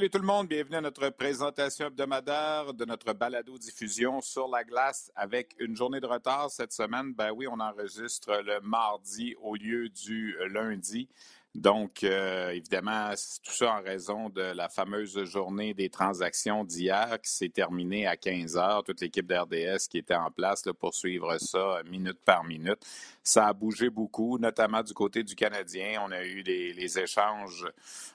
Salut 0.00 0.08
tout 0.08 0.18
le 0.18 0.26
monde, 0.26 0.48
bienvenue 0.48 0.76
à 0.76 0.80
notre 0.80 1.10
présentation 1.10 1.88
hebdomadaire 1.88 2.72
de 2.72 2.86
notre 2.86 3.12
balado-diffusion 3.12 4.22
sur 4.22 4.48
la 4.48 4.64
glace 4.64 5.12
avec 5.14 5.54
une 5.58 5.76
journée 5.76 6.00
de 6.00 6.06
retard 6.06 6.50
cette 6.50 6.72
semaine. 6.72 7.12
Ben 7.12 7.32
oui, 7.32 7.46
on 7.46 7.60
enregistre 7.60 8.40
le 8.42 8.62
mardi 8.62 9.34
au 9.42 9.56
lieu 9.56 9.90
du 9.90 10.38
lundi. 10.48 11.06
Donc, 11.56 12.04
euh, 12.04 12.50
évidemment, 12.50 13.10
tout 13.42 13.52
ça 13.52 13.72
en 13.72 13.82
raison 13.82 14.28
de 14.28 14.40
la 14.40 14.68
fameuse 14.68 15.24
journée 15.24 15.74
des 15.74 15.90
transactions 15.90 16.62
d'hier 16.62 17.18
qui 17.20 17.30
s'est 17.30 17.48
terminée 17.48 18.06
à 18.06 18.16
15 18.16 18.56
heures. 18.56 18.84
Toute 18.84 19.00
l'équipe 19.00 19.26
d'RDS 19.26 19.88
qui 19.90 19.98
était 19.98 20.14
en 20.14 20.30
place 20.30 20.64
là, 20.64 20.72
pour 20.72 20.94
suivre 20.94 21.38
ça 21.38 21.82
minute 21.90 22.20
par 22.24 22.44
minute. 22.44 22.78
Ça 23.24 23.48
a 23.48 23.52
bougé 23.52 23.90
beaucoup, 23.90 24.38
notamment 24.38 24.84
du 24.84 24.94
côté 24.94 25.24
du 25.24 25.34
Canadien. 25.34 26.00
On 26.06 26.12
a 26.12 26.22
eu 26.22 26.42
les, 26.42 26.98
échanges. 27.00 27.66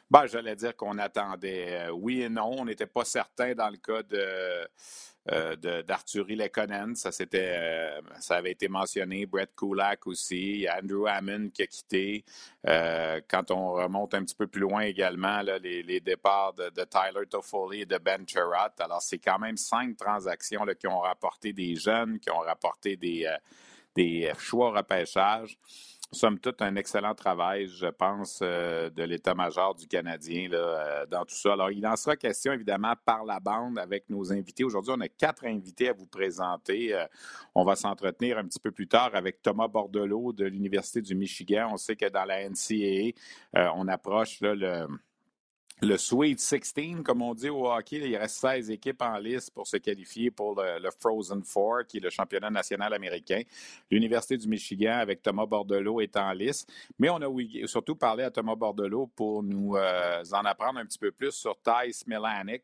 Ben, 0.10 0.26
j'allais 0.28 0.56
dire 0.56 0.76
qu'on 0.76 0.98
attendait 0.98 1.88
euh, 1.88 1.92
oui 1.92 2.22
et 2.22 2.30
non. 2.30 2.52
On 2.60 2.66
n'était 2.66 2.86
pas 2.86 3.04
certain 3.04 3.54
dans 3.54 3.70
le 3.70 3.78
cas 3.78 4.02
de 4.04 4.18
euh, 4.18 4.66
d'Arthurie 5.28 6.36
Lekonen. 6.36 6.96
Ça, 6.96 7.12
c'était, 7.12 7.56
euh, 7.58 8.02
ça 8.20 8.38
avait 8.38 8.52
été 8.52 8.68
mentionné. 8.68 9.26
Brett 9.26 9.52
Kulak 9.56 10.06
aussi. 10.06 10.68
Andrew 10.70 11.08
Hammond 11.08 11.50
qui 11.50 11.64
a 11.64 11.68
quitté. 11.68 12.24
Euh, 12.68 13.22
quand 13.28 13.50
on 13.52 13.74
remonte 13.74 14.14
un 14.14 14.24
petit 14.24 14.36
peu 14.36 14.48
plus 14.48 14.62
loin 14.62 14.82
également, 14.82 15.42
là, 15.42 15.58
les, 15.58 15.82
les, 15.84 16.00
départs 16.00 16.54
de, 16.54 16.70
de, 16.70 16.84
Tyler 16.84 17.26
Toffoli 17.30 17.82
et 17.82 17.86
de 17.86 17.98
Ben 17.98 18.28
Chirot. 18.28 18.74
Alors, 18.80 19.02
c'est 19.02 19.20
quand 19.20 19.40
même 19.40 19.58
cinq 19.58 19.98
transactions 19.98 20.64
là, 20.64 20.76
qui 20.76 20.88
ont 20.88 21.00
rapporté 21.00 21.54
des 21.54 21.76
jeunes, 21.76 22.20
qui 22.20 22.30
ont 22.30 22.40
rapporté 22.40 22.96
des, 22.96 23.26
euh, 23.26 23.38
des 23.96 24.32
choix 24.38 24.70
au 24.70 24.72
repêchage 24.74 25.58
somme 26.12 26.40
toute, 26.40 26.62
un 26.62 26.76
excellent 26.76 27.14
travail, 27.16 27.68
je 27.68 27.88
pense, 27.88 28.40
euh, 28.42 28.90
de 28.90 29.04
l'état-major 29.04 29.76
du 29.76 29.88
Canadien 29.88 30.50
là, 30.50 30.58
euh, 30.58 31.06
dans 31.06 31.26
tout 31.26 31.36
ça. 31.36 31.54
Alors, 31.54 31.72
il 31.72 31.86
en 31.86 31.96
sera 31.96 32.16
question, 32.16 32.54
évidemment, 32.54 32.94
par 33.06 33.26
la 33.26 33.40
bande 33.40 33.78
avec 33.78 34.10
nos 34.10 34.32
invités. 34.32 34.64
Aujourd'hui, 34.64 34.94
on 34.96 35.02
a 35.02 35.08
quatre 35.08 35.46
invités 35.46 35.90
à 35.90 35.94
vous 35.94 36.08
présenter. 36.08 36.94
Euh, 36.94 37.06
on 37.54 37.64
va 37.64 37.76
s'entretenir 37.76 38.38
un 38.38 38.46
petit 38.46 38.60
peu 38.60 38.72
plus 38.72 38.88
tard 38.88 39.12
avec 39.14 39.42
Thomas 39.42 39.68
Bordelot 39.68 40.34
de 40.34 40.46
l'Université 40.46 41.02
du 41.02 41.16
Michigan. 41.16 41.70
On 41.72 41.78
sait 41.78 41.96
que 41.96 42.10
dans 42.10 42.26
la 42.26 42.48
NCAA, 42.50 43.14
on 43.76 43.88
approche 43.88 44.42
là, 44.42 44.56
le 44.56 44.88
le 45.82 45.98
Sweet 45.98 46.40
16, 46.40 47.04
comme 47.04 47.22
on 47.22 47.34
dit 47.34 47.50
au 47.50 47.70
hockey, 47.70 47.98
il 47.98 48.16
reste 48.16 48.38
16 48.38 48.72
équipes 48.72 49.02
en 49.02 49.18
liste 49.18 49.54
pour 49.54 49.68
se 49.68 49.76
qualifier 49.78 50.32
pour 50.32 50.56
le, 50.56 50.90
Frozen 51.00 51.44
Four, 51.44 51.86
qui 51.88 51.98
est 51.98 52.00
le 52.00 52.10
championnat 52.10 52.50
national 52.50 52.94
américain. 52.94 53.42
L'Université 53.92 54.38
du 54.38 54.48
Michigan, 54.48 55.00
avec 55.00 55.22
Thomas 55.22 55.46
Bordelot, 55.46 56.00
est 56.00 56.16
en 56.16 56.32
liste. 56.32 56.72
Mais 56.98 57.10
on 57.10 57.18
a 57.18 57.68
surtout 57.68 57.96
parlé 57.96 58.24
à 58.24 58.32
Thomas 58.32 58.56
Bordelot 58.56 59.08
pour 59.16 59.44
nous 59.44 59.76
euh, 59.76 60.24
en 60.32 60.46
apprendre 60.46 60.80
un 60.80 60.86
petit 60.86 61.00
peu 61.00 61.12
plus 61.12 61.32
sur 61.32 61.58
Thijs 61.62 62.06
Milanic, 62.08 62.64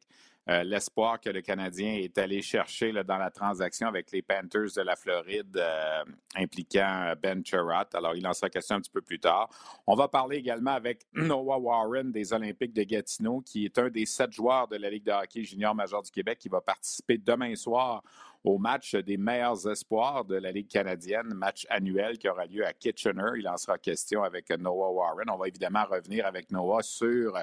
euh, 0.49 0.63
l'espoir 0.63 1.21
que 1.21 1.29
le 1.29 1.41
Canadien 1.41 1.93
est 1.93 2.17
allé 2.17 2.41
chercher 2.41 2.91
dans 3.03 3.17
la 3.17 3.29
transaction 3.29 3.87
avec 3.87 4.11
les 4.11 4.23
Panthers 4.23 4.73
de 4.75 4.81
la 4.81 4.95
Floride 4.95 5.55
euh, 5.55 6.03
impliquant 6.35 7.09
euh, 7.09 7.15
Ben 7.15 7.45
Chirot. 7.45 7.85
Alors, 7.93 8.15
il 8.15 8.25
en 8.25 8.33
sera 8.33 8.49
question 8.49 8.77
un 8.77 8.81
petit 8.81 8.89
peu 8.89 9.01
plus 9.01 9.19
tard. 9.19 9.49
On 9.85 9.93
va 9.93 10.07
parler 10.07 10.37
également 10.37 10.71
avec 10.71 11.05
Noah 11.13 11.59
Warren 11.59 12.11
des 12.11 12.33
Olympiques 12.33 12.73
de 12.73 12.81
Gatineau, 12.81 13.41
qui 13.41 13.65
est 13.65 13.77
un 13.77 13.89
des 13.89 14.07
sept 14.07 14.31
joueurs 14.31 14.67
de 14.67 14.77
la 14.77 14.89
Ligue 14.89 15.03
de 15.03 15.11
hockey 15.11 15.43
junior 15.43 15.75
major 15.75 16.01
du 16.01 16.09
Québec 16.09 16.39
qui 16.39 16.49
va 16.49 16.59
participer 16.59 17.19
demain 17.19 17.53
soir 17.55 18.01
au 18.43 18.57
match 18.57 18.95
des 18.95 19.17
meilleurs 19.17 19.67
espoirs 19.67 20.25
de 20.25 20.35
la 20.35 20.51
Ligue 20.51 20.67
canadienne, 20.67 21.33
match 21.35 21.67
annuel 21.69 22.17
qui 22.17 22.27
aura 22.27 22.45
lieu 22.45 22.65
à 22.65 22.73
Kitchener. 22.73 23.33
Il 23.37 23.47
en 23.47 23.57
sera 23.57 23.77
question 23.77 24.23
avec 24.23 24.49
Noah 24.49 24.91
Warren. 24.91 25.29
On 25.29 25.37
va 25.37 25.47
évidemment 25.47 25.85
revenir 25.85 26.25
avec 26.25 26.51
Noah 26.51 26.81
sur 26.81 27.37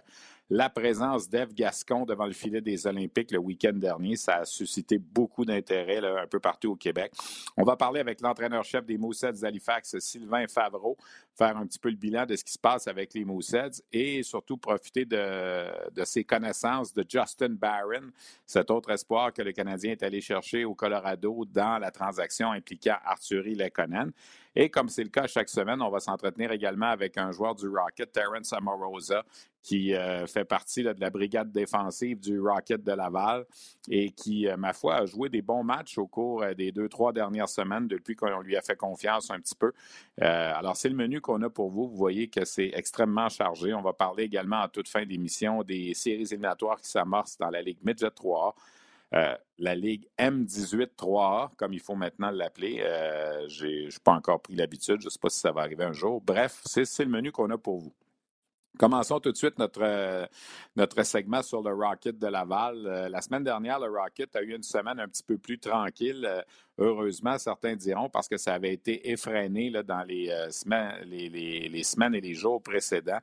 la 0.50 0.70
présence 0.70 1.28
d'Eve 1.28 1.53
Gascon 1.53 2.04
devant 2.06 2.26
le 2.26 2.32
filet 2.32 2.60
des 2.60 2.86
Olympiques 2.86 3.32
le 3.32 3.38
week-end 3.38 3.75
dernier. 3.75 4.16
Ça 4.16 4.36
a 4.36 4.44
suscité 4.44 4.98
beaucoup 4.98 5.44
d'intérêt 5.44 5.98
un 5.98 6.26
peu 6.26 6.41
partout 6.41 6.72
au 6.72 6.76
Québec. 6.76 7.12
On 7.56 7.64
va 7.64 7.76
parler 7.76 8.00
avec 8.00 8.20
l'entraîneur-chef 8.20 8.86
des 8.86 8.97
Moussets 8.97 9.32
d'Halifax, 9.32 9.98
Sylvain 9.98 10.47
Favreau, 10.48 10.97
faire 11.36 11.56
un 11.56 11.66
petit 11.66 11.78
peu 11.78 11.91
le 11.91 11.97
bilan 11.97 12.25
de 12.25 12.34
ce 12.34 12.44
qui 12.44 12.53
se 12.53 12.59
passe 12.59 12.88
avec 12.88 13.12
les 13.12 13.25
Moussets 13.25 13.82
et 13.92 14.22
surtout 14.22 14.56
profiter 14.56 15.04
de, 15.04 15.66
ses 16.04 16.25
connaissances 16.25 16.94
de 16.94 17.04
Justin 17.06 17.50
Barron, 17.50 18.10
cet 18.47 18.70
autre 18.70 18.91
espoir 18.91 19.32
que 19.32 19.42
le 19.42 19.53
Canadien 19.53 19.92
est 19.92 20.03
allé 20.03 20.20
chercher 20.20 20.65
au 20.65 20.75
Colorado 20.75 21.44
dans 21.44 21.78
la 21.78 21.91
transaction 21.91 22.53
impliquant 22.53 22.97
Arthurie 23.04 23.54
Lekonen. 23.54 24.12
Et 24.60 24.70
comme 24.70 24.88
c'est 24.88 25.04
le 25.04 25.08
cas 25.08 25.28
chaque 25.28 25.48
semaine, 25.48 25.80
on 25.80 25.88
va 25.88 26.00
s'entretenir 26.00 26.50
également 26.50 26.88
avec 26.88 27.16
un 27.16 27.30
joueur 27.30 27.54
du 27.54 27.69
Rocket, 27.69 28.10
Terrence 28.10 28.52
Amorosa, 28.52 29.24
qui 29.62 29.94
euh, 29.94 30.26
fait 30.26 30.44
partie 30.44 30.82
de 30.82 30.92
la 30.98 31.10
brigade 31.10 31.52
défensive 31.52 32.19
du 32.19 32.41
Rocket 32.41 32.82
de 32.82 32.91
Laval 32.91 33.47
et 33.88 34.10
qui, 34.10 34.48
euh, 34.48 34.56
ma 34.56 34.72
foi, 34.72 34.97
a 34.97 35.06
joué 35.06 35.28
des 35.28 35.42
bons 35.42 35.62
matchs 35.62 35.97
au 35.97 36.08
cours 36.08 36.42
euh, 36.42 36.54
des 36.54 36.72
deux, 36.72 36.88
trois 36.88 37.12
dernières 37.12 37.48
semaines 37.48 37.86
depuis 37.86 38.16
qu'on 38.16 38.41
lui 38.41 38.56
a 38.56 38.60
fait 38.60 38.74
confiance 38.74 39.30
un 39.30 39.38
petit 39.38 39.54
peu. 39.54 39.70
alors, 40.20 40.76
c'est 40.76 40.88
le 40.88 40.97
menu 40.97 41.20
qu'on 41.20 41.41
a 41.42 41.50
pour 41.50 41.70
vous. 41.70 41.86
Vous 41.86 41.97
voyez 41.97 42.26
que 42.26 42.44
c'est 42.44 42.72
extrêmement 42.74 43.28
chargé. 43.28 43.72
On 43.74 43.82
va 43.82 43.92
parler 43.92 44.24
également 44.24 44.62
en 44.62 44.68
toute 44.68 44.88
fin 44.88 45.06
d'émission 45.06 45.62
des 45.62 45.94
séries 45.94 46.22
éliminatoires 46.22 46.80
qui 46.80 46.91
s'amorcent 46.91 47.38
dans 47.38 47.50
la 47.50 47.62
Ligue 47.62 47.78
Midget 47.84 48.10
3 48.10 48.56
euh, 49.14 49.34
la 49.58 49.74
Ligue 49.74 50.06
M18 50.19 50.91
3A, 50.96 51.50
comme 51.56 51.72
il 51.72 51.80
faut 51.80 51.94
maintenant 51.94 52.30
l'appeler. 52.30 52.80
Euh, 52.80 53.48
je 53.48 53.66
n'ai 53.66 53.88
pas 54.04 54.12
encore 54.12 54.41
pris 54.42 54.54
l'habitude. 54.54 55.00
Je 55.00 55.06
ne 55.06 55.10
sais 55.10 55.19
pas 55.19 55.30
si 55.30 55.41
ça 55.41 55.52
va 55.52 55.62
arriver 55.62 55.84
un 55.84 55.92
jour. 55.92 56.20
Bref, 56.20 56.60
c'est 56.64 57.04
le 57.04 57.10
menu 57.10 57.32
qu'on 57.32 57.50
a 57.50 57.58
pour 57.58 57.78
vous. 57.78 57.92
Commençons 58.78 59.19
tout 59.19 59.33
de 59.33 59.37
suite 59.37 59.59
notre, 59.59 59.83
euh, 59.83 60.25
notre 60.77 61.03
segment 61.03 61.43
sur 61.43 61.61
le 61.62 61.75
Rocket 61.75 62.16
de 62.16 62.28
Laval. 62.28 62.87
Euh, 62.87 63.09
la 63.09 63.21
semaine 63.21 63.43
dernière, 63.43 63.81
le 63.81 63.91
Rocket 63.91 64.37
a 64.37 64.43
eu 64.43 64.55
une 64.55 64.62
semaine 64.62 65.00
un 65.00 65.09
petit 65.09 65.25
peu 65.25 65.37
plus 65.37 65.59
tranquille. 65.59 66.25
Euh, 66.25 66.41
heureusement, 66.78 67.37
certains 67.39 67.75
diront, 67.75 68.09
parce 68.09 68.28
que 68.28 68.37
ça 68.37 68.55
avait 68.55 68.72
été 68.72 69.11
effréné 69.11 69.69
là, 69.69 69.83
dans 69.83 70.05
les, 70.05 70.33
semaines, 70.53 70.94
les, 71.06 71.28
les, 71.28 71.69
les, 71.69 71.83
semaines 71.83 72.15
et 72.15 72.21
les 72.21 72.34
jours 72.34 72.62
précédents. 72.62 73.19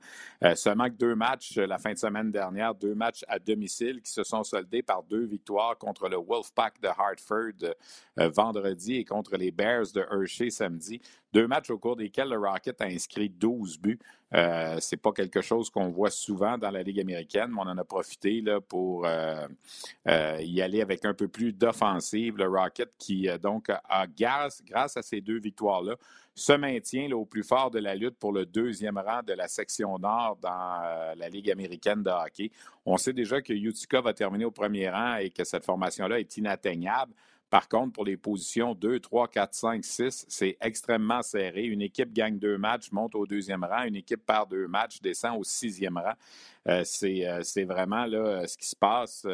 seulement 0.56 0.90
que 0.90 0.96
deux 0.96 1.16
matchs 1.16 1.56
la 1.56 1.78
fin 1.78 1.94
de 1.94 1.98
semaine 1.98 2.32
dernière, 2.32 2.76
deux 2.76 2.94
matchs 2.94 3.24
à 3.30 3.40
domicile 3.40 4.02
qui 4.02 4.12
se 4.12 4.26
sont 4.26 4.44
soldés 4.44 4.84
par 4.84 5.04
deux 5.04 5.24
victoires 5.24 5.78
contre 5.78 6.10
le 6.10 6.18
Wolfpack 6.18 6.82
de 6.82 6.90
Hartford 6.90 7.74
vendredi 8.18 8.96
et 8.98 9.06
contre 9.06 9.38
les 9.38 9.52
Bears 9.52 9.90
de 9.94 10.02
Hershey 10.02 10.50
samedi. 10.50 11.00
Deux 11.32 11.48
matchs 11.48 11.70
au 11.70 11.78
cours 11.78 11.96
desquels 11.96 12.30
le 12.30 12.38
Rocket 12.38 12.80
a 12.82 12.86
inscrit 12.86 13.30
12 13.30 13.80
buts. 13.80 14.00
Euh, 14.36 14.78
c'est 14.82 14.98
pas 14.98 15.14
quelque 15.14 15.42
chose 15.42 15.70
qu'on 15.70 15.88
voit 15.90 16.10
souvent 16.10 16.58
dans 16.58 16.70
la 16.70 16.84
Ligue 16.84 17.00
américaine, 17.00 17.52
mais 17.52 17.62
on 17.62 17.70
en 17.70 17.78
a 17.78 17.84
profité 17.86 18.44
pour 18.68 19.06
euh, 19.06 19.48
euh, 20.08 20.38
y 20.42 20.62
aller 20.62 20.82
avec 20.82 21.06
un 21.06 21.14
peu 21.14 21.28
plus 21.30 21.54
d'offensive. 21.54 22.38
Le 22.38 22.48
Rocket 22.48 22.92
qui, 22.98 23.30
euh, 23.30 23.38
donc, 23.38 23.72
grâce, 24.18 24.62
à 24.74 25.02
ces 25.02 25.22
deux 25.22 25.40
victoires-là, 25.40 25.96
se 26.34 26.52
maintient 26.52 27.10
au 27.12 27.24
plus 27.24 27.44
fort 27.44 27.72
de 27.72 27.80
la 27.80 27.96
lutte 27.96 28.18
pour 28.18 28.34
le 28.34 28.46
deuxième 28.46 28.98
rang 28.98 29.24
de 29.24 29.32
la 29.32 29.48
section 29.48 29.98
nord 29.98 30.38
dans 30.42 31.14
la 31.16 31.30
Ligue 31.30 31.50
américaine 31.50 32.04
de 32.04 32.10
hockey. 32.10 32.52
On 32.86 32.98
sait 32.98 33.14
déjà 33.14 33.42
que 33.42 33.54
Utica 33.54 34.02
va 34.02 34.14
terminer 34.14 34.44
au 34.44 34.52
premier 34.52 34.90
rang 34.90 35.16
et 35.16 35.30
que 35.30 35.46
cette 35.46 35.64
formation-là 35.64 36.20
est 36.20 36.36
inatteignable. 36.36 37.14
Par 37.56 37.70
contre, 37.70 37.94
pour 37.94 38.04
les 38.04 38.18
positions 38.18 38.76
2, 38.76 39.00
3, 39.00 39.30
4, 39.30 39.54
5, 39.54 39.86
6, 39.86 40.26
c'est 40.28 40.58
extrêmement 40.60 41.22
serré. 41.22 41.64
Une 41.64 41.82
équipe 41.82 42.12
gagne 42.12 42.38
deux 42.38 42.58
matchs, 42.58 42.92
monte 42.92 43.16
au 43.16 43.26
deuxième 43.26 43.64
rang. 43.64 43.84
Une 43.84 43.96
équipe 43.96 44.26
perd 44.26 44.50
deux 44.50 44.68
matchs, 44.68 45.00
descend 45.00 45.40
au 45.40 45.44
sixième 45.46 45.96
rang. 45.96 46.16
Euh, 46.68 46.84
euh, 47.04 47.44
c'est 47.44 47.64
vraiment 47.64 48.06
là, 48.08 48.46
ce 48.46 48.58
qui 48.58 48.68
se 48.68 48.76
passe 48.76 49.26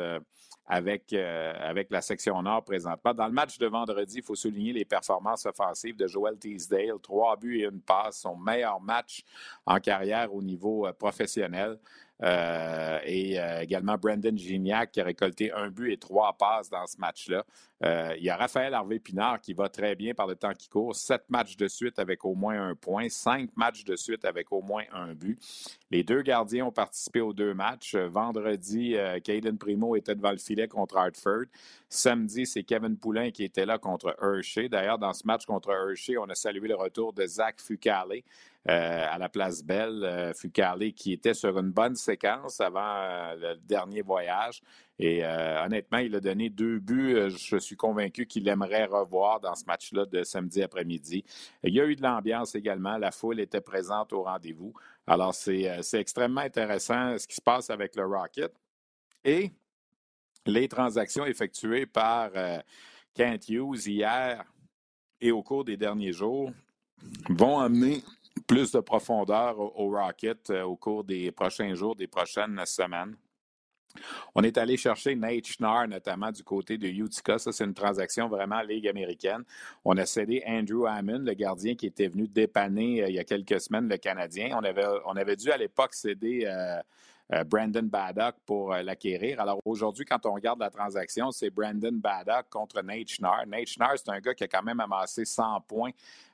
avec, 0.67 1.13
avec 1.13 1.89
la 1.89 2.01
section 2.01 2.39
nord 2.43 2.63
présentement. 2.63 3.11
Dans 3.15 3.25
le 3.25 3.33
match 3.33 3.57
de 3.57 3.65
vendredi, 3.65 4.17
il 4.17 4.23
faut 4.23 4.35
souligner 4.35 4.73
les 4.73 4.85
performances 4.85 5.47
offensives 5.47 5.97
de 5.97 6.05
Joel 6.05 6.37
Teasdale. 6.37 6.99
Trois 7.01 7.35
buts 7.37 7.61
et 7.61 7.63
une 7.63 7.81
passe, 7.81 8.19
son 8.19 8.35
meilleur 8.35 8.79
match 8.79 9.23
en 9.65 9.79
carrière 9.79 10.31
au 10.31 10.43
niveau 10.43 10.87
professionnel. 10.99 11.79
Euh, 12.23 12.99
et 13.03 13.39
euh, 13.39 13.61
également 13.61 13.97
Brandon 13.97 14.35
Gignac 14.35 14.91
qui 14.91 15.01
a 15.01 15.03
récolté 15.03 15.51
un 15.51 15.69
but 15.69 15.91
et 15.91 15.97
trois 15.97 16.33
passes 16.33 16.69
dans 16.69 16.85
ce 16.85 16.97
match-là. 16.97 17.43
Euh, 17.83 18.13
il 18.17 18.23
y 18.23 18.29
a 18.29 18.37
Raphaël 18.37 18.75
Harvey-Pinard 18.75 19.41
qui 19.41 19.53
va 19.53 19.67
très 19.67 19.95
bien 19.95 20.13
par 20.13 20.27
le 20.27 20.35
temps 20.35 20.53
qui 20.53 20.69
court. 20.69 20.95
Sept 20.95 21.23
matchs 21.29 21.57
de 21.57 21.67
suite 21.67 21.97
avec 21.97 22.23
au 22.23 22.35
moins 22.35 22.69
un 22.69 22.75
point, 22.75 23.09
cinq 23.09 23.49
matchs 23.55 23.83
de 23.83 23.95
suite 23.95 24.23
avec 24.23 24.51
au 24.51 24.61
moins 24.61 24.83
un 24.93 25.15
but. 25.15 25.39
Les 25.89 26.03
deux 26.03 26.21
gardiens 26.21 26.67
ont 26.67 26.71
participé 26.71 27.21
aux 27.21 27.33
deux 27.33 27.55
matchs. 27.55 27.95
Vendredi, 27.95 28.95
Caden 29.23 29.57
Primo 29.57 29.95
était 29.95 30.13
devant 30.13 30.31
le 30.31 30.37
filet 30.37 30.67
contre 30.67 30.97
Hartford. 30.97 31.45
Samedi, 31.89 32.45
c'est 32.45 32.63
Kevin 32.63 32.97
Poulain 32.97 33.31
qui 33.31 33.43
était 33.43 33.65
là 33.65 33.79
contre 33.79 34.15
Hershey. 34.21 34.69
D'ailleurs, 34.69 34.99
dans 34.99 35.13
ce 35.13 35.25
match 35.25 35.45
contre 35.45 35.71
Hershey, 35.71 36.17
on 36.17 36.29
a 36.29 36.35
salué 36.35 36.67
le 36.67 36.75
retour 36.75 37.13
de 37.13 37.25
Zach 37.25 37.59
Fucale. 37.59 38.21
Euh, 38.69 39.07
à 39.09 39.17
la 39.17 39.27
place 39.27 39.63
Belle, 39.63 40.03
euh, 40.03 40.91
qui 40.91 41.13
était 41.13 41.33
sur 41.33 41.57
une 41.57 41.71
bonne 41.71 41.95
séquence 41.95 42.61
avant 42.61 42.93
euh, 42.95 43.35
le 43.35 43.55
dernier 43.55 44.03
voyage. 44.03 44.61
Et 44.99 45.25
honnêtement, 45.25 45.97
il 45.97 46.13
a 46.13 46.19
donné 46.19 46.51
deux 46.51 46.77
buts. 46.77 47.15
Je 47.29 47.57
suis 47.57 47.75
convaincu 47.75 48.27
qu'il 48.27 48.47
aimerait 48.47 48.85
revoir 48.85 49.39
dans 49.39 49.55
ce 49.55 49.65
match-là 49.65 50.05
de 50.05 50.21
samedi 50.21 50.61
après-midi. 50.61 51.25
Il 51.63 51.73
y 51.73 51.81
a 51.81 51.87
eu 51.87 51.95
de 51.95 52.03
l'ambiance 52.03 52.53
également. 52.53 52.99
La 52.99 53.09
foule 53.09 53.39
était 53.39 53.61
présente 53.61 54.13
au 54.13 54.21
rendez-vous. 54.21 54.73
Alors, 55.07 55.33
c'est 55.33 55.81
extrêmement 55.93 56.41
intéressant 56.41 57.17
ce 57.17 57.25
qui 57.25 57.33
se 57.33 57.41
passe 57.41 57.71
avec 57.71 57.95
le 57.95 58.05
Rocket. 58.05 58.53
Et 59.25 59.49
les 60.45 60.67
transactions 60.67 61.25
effectuées 61.25 61.87
par 61.87 62.29
Kent 63.15 63.49
Hughes 63.49 63.87
hier 63.87 64.43
et 65.19 65.31
au 65.31 65.41
cours 65.41 65.65
des 65.65 65.77
derniers 65.77 66.13
jours 66.13 66.51
vont 67.27 67.57
amener 67.57 68.03
plus 68.47 68.71
de 68.71 68.79
profondeur 68.79 69.59
au, 69.59 69.89
Rocket 69.89 70.49
euh, 70.49 70.63
au 70.63 70.75
cours 70.75 71.03
des 71.03 71.31
prochains 71.31 71.73
jours, 71.73 71.95
des 71.95 72.07
prochaines 72.07 72.65
semaines. 72.65 73.15
On 74.35 74.43
est 74.43 74.57
allé 74.57 74.77
chercher 74.77 75.15
Nate 75.15 75.47
Schnarr, 75.47 75.87
notamment 75.87 76.31
du 76.31 76.43
côté 76.43 76.77
de 76.77 76.87
Utica. 76.87 77.37
Ça, 77.37 77.51
c'est 77.51 77.65
une 77.65 77.73
transaction 77.73 78.29
vraiment 78.29 78.61
Ligue 78.61 78.87
américaine. 78.87 79.43
On 79.83 79.97
a 79.97 80.05
cédé 80.05 80.41
Andrew 80.47 80.85
Hammond, 80.85 81.23
le 81.25 81.33
gardien 81.33 81.75
qui 81.75 81.87
était 81.87 82.07
venu 82.07 82.27
dépanner 82.27 83.03
euh, 83.03 83.09
il 83.09 83.15
y 83.15 83.19
a 83.19 83.23
quelques 83.23 83.59
semaines 83.59 83.89
le 83.89 83.97
Canadien. 83.97 84.57
On 84.57 85.15
avait, 85.15 85.35
dû 85.35 85.51
à 85.51 85.57
l'époque 85.57 85.93
céder 85.93 86.45
euh, 86.45 86.79
Brandon 87.45 87.83
Baddock 87.83 88.35
pour 88.45 88.73
euh, 88.73 88.81
l'acquérir. 88.81 89.39
Alors 89.39 89.59
aujourd'hui, 89.63 90.05
quand 90.05 90.25
on 90.25 90.33
regarde 90.33 90.59
la 90.59 90.69
transaction, 90.69 91.31
c'est 91.31 91.49
Brandon 91.49 91.93
Baddock 91.93 92.49
contre 92.49 92.81
Nate 92.81 93.07
Schnarr. 93.07 93.47
Nate 93.47 93.67
Schnarr, 93.67 93.93
c'est 93.97 94.09
un 94.09 94.19
gars 94.19 94.33
qui 94.33 94.43
a 94.43 94.47
quand 94.47 94.63
même 94.63 94.81
amassé 94.81 95.23
100 95.23 95.61
points 95.61 95.91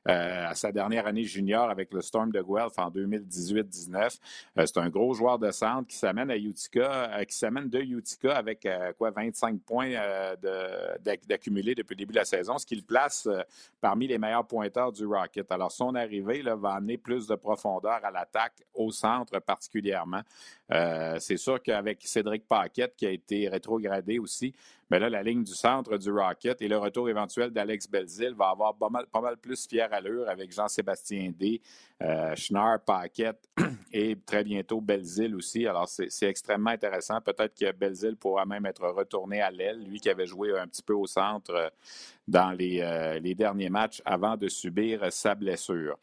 euh, 0.07 0.47
à 0.47 0.55
sa 0.55 0.71
dernière 0.71 1.05
année 1.05 1.25
junior 1.25 1.69
avec 1.69 1.93
le 1.93 2.01
Storm 2.01 2.31
de 2.31 2.41
Guelph 2.41 2.79
en 2.79 2.89
2018-19. 2.89 4.17
c'est 4.65 4.77
un 4.77 4.89
gros 4.89 5.13
joueur 5.13 5.37
de 5.37 5.51
centre 5.51 5.87
qui 5.87 5.97
s'amène 5.97 6.31
à 6.31 6.37
Utica, 6.37 7.25
qui 7.25 7.35
s'amène 7.35 7.69
de 7.69 7.79
Utica 7.79 8.37
avec 8.37 8.65
quoi 8.97 9.11
25 9.11 9.59
points 9.59 9.93
d'accumulés 11.27 11.75
depuis 11.75 11.93
le 11.93 11.97
début 11.97 12.13
de 12.13 12.19
la 12.19 12.25
saison, 12.25 12.57
ce 12.57 12.65
qui 12.65 12.77
le 12.77 12.83
place 12.83 13.27
parmi 13.81 14.07
les 14.07 14.17
meilleurs 14.17 14.47
pointeurs 14.47 14.93
du 14.93 15.05
Rocket. 15.05 15.51
Alors 15.51 15.73
son 15.73 15.93
arrivée 15.93 16.41
va 16.41 16.75
amener 16.75 16.97
plus 16.97 17.27
de 17.27 17.35
profondeur 17.35 17.99
à 18.01 18.09
l'attaque 18.09 18.63
au 18.73 18.91
centre 18.91 19.39
particulièrement. 19.39 20.21
Euh, 20.69 20.86
c'est 21.19 21.37
sûr 21.37 21.61
qu'avec 21.61 22.05
Cédric 22.05 22.47
Paquette, 22.47 22.95
qui 22.95 23.05
a 23.05 23.11
été 23.11 23.47
rétrogradé 23.47 24.19
aussi, 24.19 24.53
mais 24.89 24.99
là, 24.99 25.09
la 25.09 25.21
ligne 25.21 25.43
du 25.43 25.53
centre 25.53 25.97
du 25.97 26.09
Rocket 26.11 26.61
et 26.61 26.67
le 26.67 26.77
retour 26.77 27.09
éventuel 27.09 27.51
d'Alex 27.51 27.89
Belzil 27.89 28.33
va 28.33 28.49
avoir 28.49 28.75
pas 28.75 28.89
mal, 28.89 29.37
plus 29.37 29.67
fière 29.67 29.91
allure 29.91 30.29
avec 30.29 30.51
Jean-Sébastien 30.51 31.31
D, 31.37 31.61
euh, 32.01 32.33
Schnarr, 32.35 32.79
Paquette 32.85 33.49
et 33.91 34.17
très 34.25 34.45
bientôt 34.45 34.79
Belzil 34.79 35.35
aussi. 35.35 35.67
Alors, 35.67 35.89
c'est 35.89 36.27
extrêmement 36.27 36.69
intéressant. 36.69 37.19
Peut-être 37.19 37.53
que 37.53 37.71
Belzil 37.73 38.15
pourra 38.15 38.45
même 38.45 38.65
être 38.65 38.87
retourné 38.87 39.41
à 39.41 39.51
l'aile, 39.51 39.83
lui 39.83 39.99
qui 39.99 40.09
avait 40.09 40.25
joué 40.25 40.57
un 40.57 40.67
petit 40.67 40.83
peu 40.83 40.93
au 40.93 41.05
centre 41.05 41.53
euh, 41.53 41.69
dans 42.27 42.51
les, 42.51 43.19
les 43.21 43.35
derniers 43.35 43.69
matchs 43.69 44.01
avant 44.03 44.35
de 44.35 44.49
subir 44.49 45.13
sa 45.13 45.33
blessure. 45.33 45.97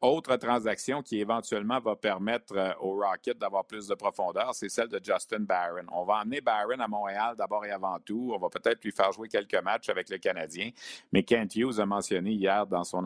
autre 0.00 0.36
transaction 0.36 1.02
qui 1.02 1.20
éventuellement 1.20 1.78
va 1.78 1.94
permettre 1.94 2.74
au 2.80 2.94
Rocket 2.94 3.36
d'avoir 3.36 3.66
plus 3.66 3.86
de 3.86 3.94
profondeur, 3.94 4.54
c'est 4.54 4.70
celle 4.70 4.88
de 4.88 4.98
Justin 5.04 5.40
Barron. 5.40 5.84
On 5.92 6.04
va 6.04 6.22
emmener 6.22 6.40
Barron 6.40 6.80
à 6.80 6.88
Montréal 6.88 7.34
d'abord 7.36 7.66
et 7.66 7.70
avant 7.70 7.85
tout. 8.04 8.32
On 8.34 8.38
va 8.38 8.48
peut-être 8.48 8.82
lui 8.84 8.92
faire 8.92 9.12
jouer 9.12 9.28
quelques 9.28 9.62
matchs 9.62 9.88
avec 9.88 10.08
le 10.10 10.18
Canadien. 10.18 10.70
Mais 11.12 11.22
Kent 11.22 11.56
Hughes 11.56 11.80
a 11.80 11.86
mentionné 11.86 12.32
hier 12.32 12.66
dans 12.66 12.84
son, 12.84 13.02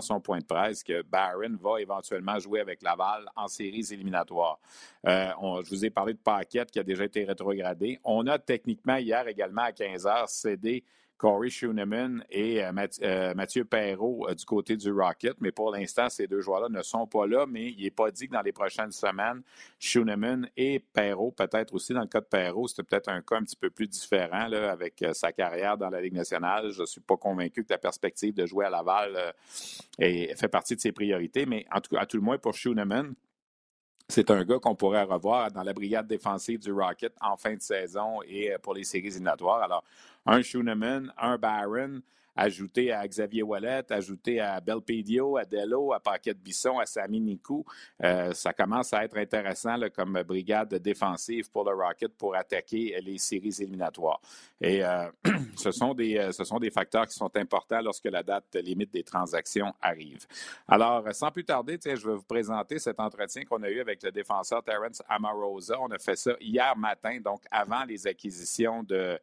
son 0.00 0.20
point 0.20 0.38
de 0.38 0.44
presse 0.44 0.82
que 0.82 1.02
Barron 1.02 1.56
va 1.60 1.80
éventuellement 1.80 2.38
jouer 2.38 2.60
avec 2.60 2.82
Laval 2.82 3.28
en 3.36 3.48
séries 3.48 3.86
éliminatoires. 3.90 4.58
Euh, 5.06 5.30
je 5.64 5.70
vous 5.70 5.84
ai 5.84 5.90
parlé 5.90 6.12
de 6.14 6.18
Paquette 6.18 6.70
qui 6.70 6.78
a 6.78 6.82
déjà 6.82 7.04
été 7.04 7.24
rétrogradé. 7.24 7.98
On 8.04 8.26
a 8.26 8.38
techniquement 8.38 8.96
hier 8.96 9.26
également 9.28 9.62
à 9.62 9.72
15 9.72 10.06
heures 10.06 10.28
cédé 10.28 10.84
Corey 11.20 11.50
Schooneman 11.50 12.24
et 12.30 12.64
euh, 12.64 12.72
euh, 13.02 13.34
Mathieu 13.34 13.66
Perrault 13.66 14.26
euh, 14.26 14.34
du 14.34 14.46
côté 14.46 14.78
du 14.78 14.90
Rocket. 14.90 15.36
Mais 15.40 15.52
pour 15.52 15.70
l'instant, 15.70 16.08
ces 16.08 16.26
deux 16.26 16.40
joueurs-là 16.40 16.70
ne 16.70 16.80
sont 16.80 17.06
pas 17.06 17.26
là, 17.26 17.44
mais 17.46 17.72
il 17.72 17.84
n'est 17.84 17.90
pas 17.90 18.10
dit 18.10 18.26
que 18.26 18.32
dans 18.32 18.40
les 18.40 18.52
prochaines 18.52 18.90
semaines, 18.90 19.42
Schooneman 19.78 20.48
et 20.56 20.78
Perrault, 20.78 21.32
peut-être 21.32 21.74
aussi 21.74 21.92
dans 21.92 22.00
le 22.00 22.06
cas 22.06 22.22
de 22.22 22.24
Perrault, 22.24 22.68
c'était 22.68 22.84
peut-être 22.84 23.10
un 23.10 23.20
cas 23.20 23.36
un 23.36 23.42
petit 23.42 23.56
peu 23.56 23.68
plus 23.68 23.86
différent 23.86 24.50
avec 24.50 25.04
sa 25.12 25.30
carrière 25.30 25.76
dans 25.76 25.90
la 25.90 26.00
Ligue 26.00 26.14
nationale. 26.14 26.70
Je 26.70 26.80
ne 26.80 26.86
suis 26.86 27.02
pas 27.02 27.18
convaincu 27.18 27.64
que 27.64 27.72
la 27.72 27.78
perspective 27.78 28.32
de 28.32 28.46
jouer 28.46 28.64
à 28.64 28.70
Laval 28.70 29.34
fait 29.98 30.48
partie 30.50 30.74
de 30.74 30.80
ses 30.80 30.92
priorités, 30.92 31.44
mais 31.44 31.66
en 31.70 31.82
tout, 31.82 31.98
à 31.98 32.06
tout 32.06 32.16
le 32.16 32.22
moins 32.22 32.38
pour 32.38 32.54
Schooneman, 32.54 33.14
c'est 34.08 34.30
un 34.30 34.42
gars 34.44 34.58
qu'on 34.58 34.74
pourrait 34.74 35.04
revoir 35.04 35.52
dans 35.52 35.62
la 35.62 35.72
brigade 35.72 36.06
défensive 36.06 36.60
du 36.60 36.72
Rocket 36.72 37.12
en 37.20 37.36
fin 37.36 37.54
de 37.54 37.60
saison 37.60 38.22
et 38.26 38.52
pour 38.62 38.74
les 38.74 38.84
séries 38.84 39.08
éliminatoires. 39.08 39.62
Alors, 39.62 39.84
un 40.26 40.42
Schooneman, 40.42 41.10
un 41.20 41.36
Barron, 41.38 42.02
ajouté 42.36 42.92
à 42.92 43.06
Xavier 43.06 43.42
Wallet, 43.42 43.84
ajouté 43.90 44.40
à 44.40 44.60
Belpedio, 44.60 45.36
à 45.36 45.44
Dello, 45.44 45.92
à 45.92 46.00
Paquette 46.00 46.40
Bisson, 46.40 46.78
à 46.78 46.86
Sami 46.86 47.20
Nikou. 47.20 47.64
Euh, 48.02 48.32
ça 48.32 48.52
commence 48.52 48.92
à 48.92 49.04
être 49.04 49.16
intéressant 49.16 49.76
comme 49.94 50.22
brigade 50.22 50.74
défensive 50.76 51.50
pour 51.50 51.64
le 51.64 51.74
Rocket 51.76 52.16
pour 52.16 52.34
attaquer 52.34 52.98
les 53.02 53.18
séries 53.18 53.56
éliminatoires. 53.60 54.20
Et 54.60 54.84
euh, 54.84 55.10
ce, 55.56 55.70
sont 55.70 55.94
des, 55.94 56.16
euh, 56.18 56.32
ce 56.32 56.44
sont 56.44 56.58
des 56.58 56.70
facteurs 56.70 57.06
qui 57.06 57.14
sont 57.14 57.30
importants 57.36 57.80
lorsque 57.80 58.06
la 58.06 58.22
date 58.22 58.56
limite 58.56 58.92
des 58.92 59.02
transactions 59.02 59.72
arrive. 59.80 60.26
Alors, 60.68 61.04
sans 61.12 61.30
plus 61.30 61.44
tarder, 61.44 61.78
je 61.84 62.08
vais 62.08 62.14
vous 62.14 62.22
présenter 62.22 62.78
cet 62.78 63.00
entretien 63.00 63.44
qu'on 63.44 63.62
a 63.62 63.70
eu 63.70 63.80
avec 63.80 64.02
le 64.02 64.12
défenseur 64.12 64.62
Terence 64.62 65.02
Amarosa. 65.08 65.76
On 65.80 65.90
a 65.90 65.98
fait 65.98 66.16
ça 66.16 66.32
hier 66.40 66.76
matin, 66.76 67.18
donc 67.22 67.42
avant 67.50 67.84
les 67.84 68.06
acquisitions 68.06 68.82
de, 68.82 69.18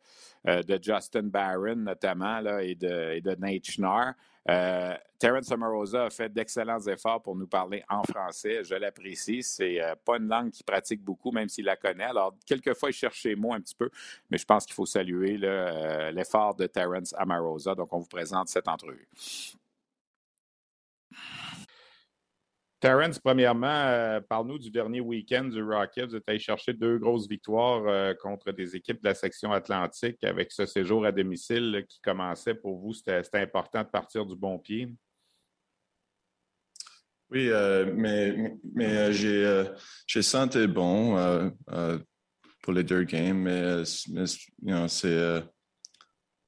de 0.45 0.79
Justin 0.81 1.23
Barron 1.23 1.75
notamment 1.75 2.39
et 2.59 2.75
de 2.75 3.06
et 3.11 3.21
de 3.21 3.35
Nate 3.35 3.65
Schnarr. 3.65 4.13
Euh, 4.49 4.95
Terence 5.19 5.51
Amarosa 5.51 6.05
a 6.05 6.09
fait 6.09 6.31
d'excellents 6.31 6.79
efforts 6.79 7.21
pour 7.21 7.35
nous 7.35 7.47
parler 7.47 7.83
en 7.89 8.03
français. 8.03 8.63
Je 8.63 8.75
l'apprécie. 8.75 9.43
C'est 9.43 9.81
euh, 9.81 9.95
pas 10.05 10.17
une 10.17 10.27
langue 10.27 10.51
qu'il 10.51 10.65
pratique 10.65 11.03
beaucoup, 11.03 11.31
même 11.31 11.49
s'il 11.49 11.65
la 11.65 11.75
connaît. 11.75 12.05
Alors, 12.05 12.33
quelquefois, 12.45 12.89
il 12.89 12.93
cherche 12.93 13.21
ses 13.21 13.35
mots 13.35 13.53
un 13.53 13.59
petit 13.59 13.75
peu, 13.75 13.89
mais 14.29 14.37
je 14.37 14.45
pense 14.45 14.65
qu'il 14.65 14.75
faut 14.75 14.85
saluer 14.85 15.39
euh, 15.43 16.11
l'effort 16.11 16.55
de 16.55 16.67
Terence 16.67 17.13
Amarosa. 17.17 17.75
Donc, 17.75 17.91
on 17.91 17.99
vous 17.99 18.07
présente 18.07 18.47
cette 18.47 18.67
entrevue. 18.67 19.07
Terence, 22.79 23.17
premièrement, 23.17 23.67
euh, 23.67 24.21
parle-nous 24.21 24.59
du 24.59 24.69
dernier 24.69 25.01
week-end 25.01 25.45
du 25.45 25.63
Rocket. 25.63 26.09
Vous 26.09 26.15
êtes 26.15 26.29
allé 26.29 26.37
chercher 26.37 26.73
deux 26.73 26.99
grosses 26.99 27.27
victoires 27.27 27.83
euh, 27.87 28.13
contre 28.13 28.51
des 28.51 28.75
équipes 28.75 29.01
de 29.01 29.07
la 29.07 29.15
section 29.15 29.51
atlantique 29.51 30.23
avec 30.23 30.51
ce 30.51 30.67
séjour 30.67 31.03
à 31.03 31.11
domicile 31.11 31.85
qui 31.89 31.99
commençait 32.01 32.53
pour 32.53 32.77
vous. 32.77 32.93
C'était 32.93 33.23
important 33.33 33.81
de 33.81 33.87
partir 33.87 34.27
du 34.27 34.35
bon 34.35 34.59
pied. 34.59 34.93
Oui, 37.31 37.49
euh, 37.49 37.91
mais, 37.95 38.55
mais 38.75 39.11
j'ai 39.11 40.21
senti 40.21 40.67
bon 40.67 41.51
pour 42.61 42.73
les 42.73 42.83
deux 42.83 43.03
games, 43.03 43.39
mais, 43.39 43.85
c'est 44.87 45.43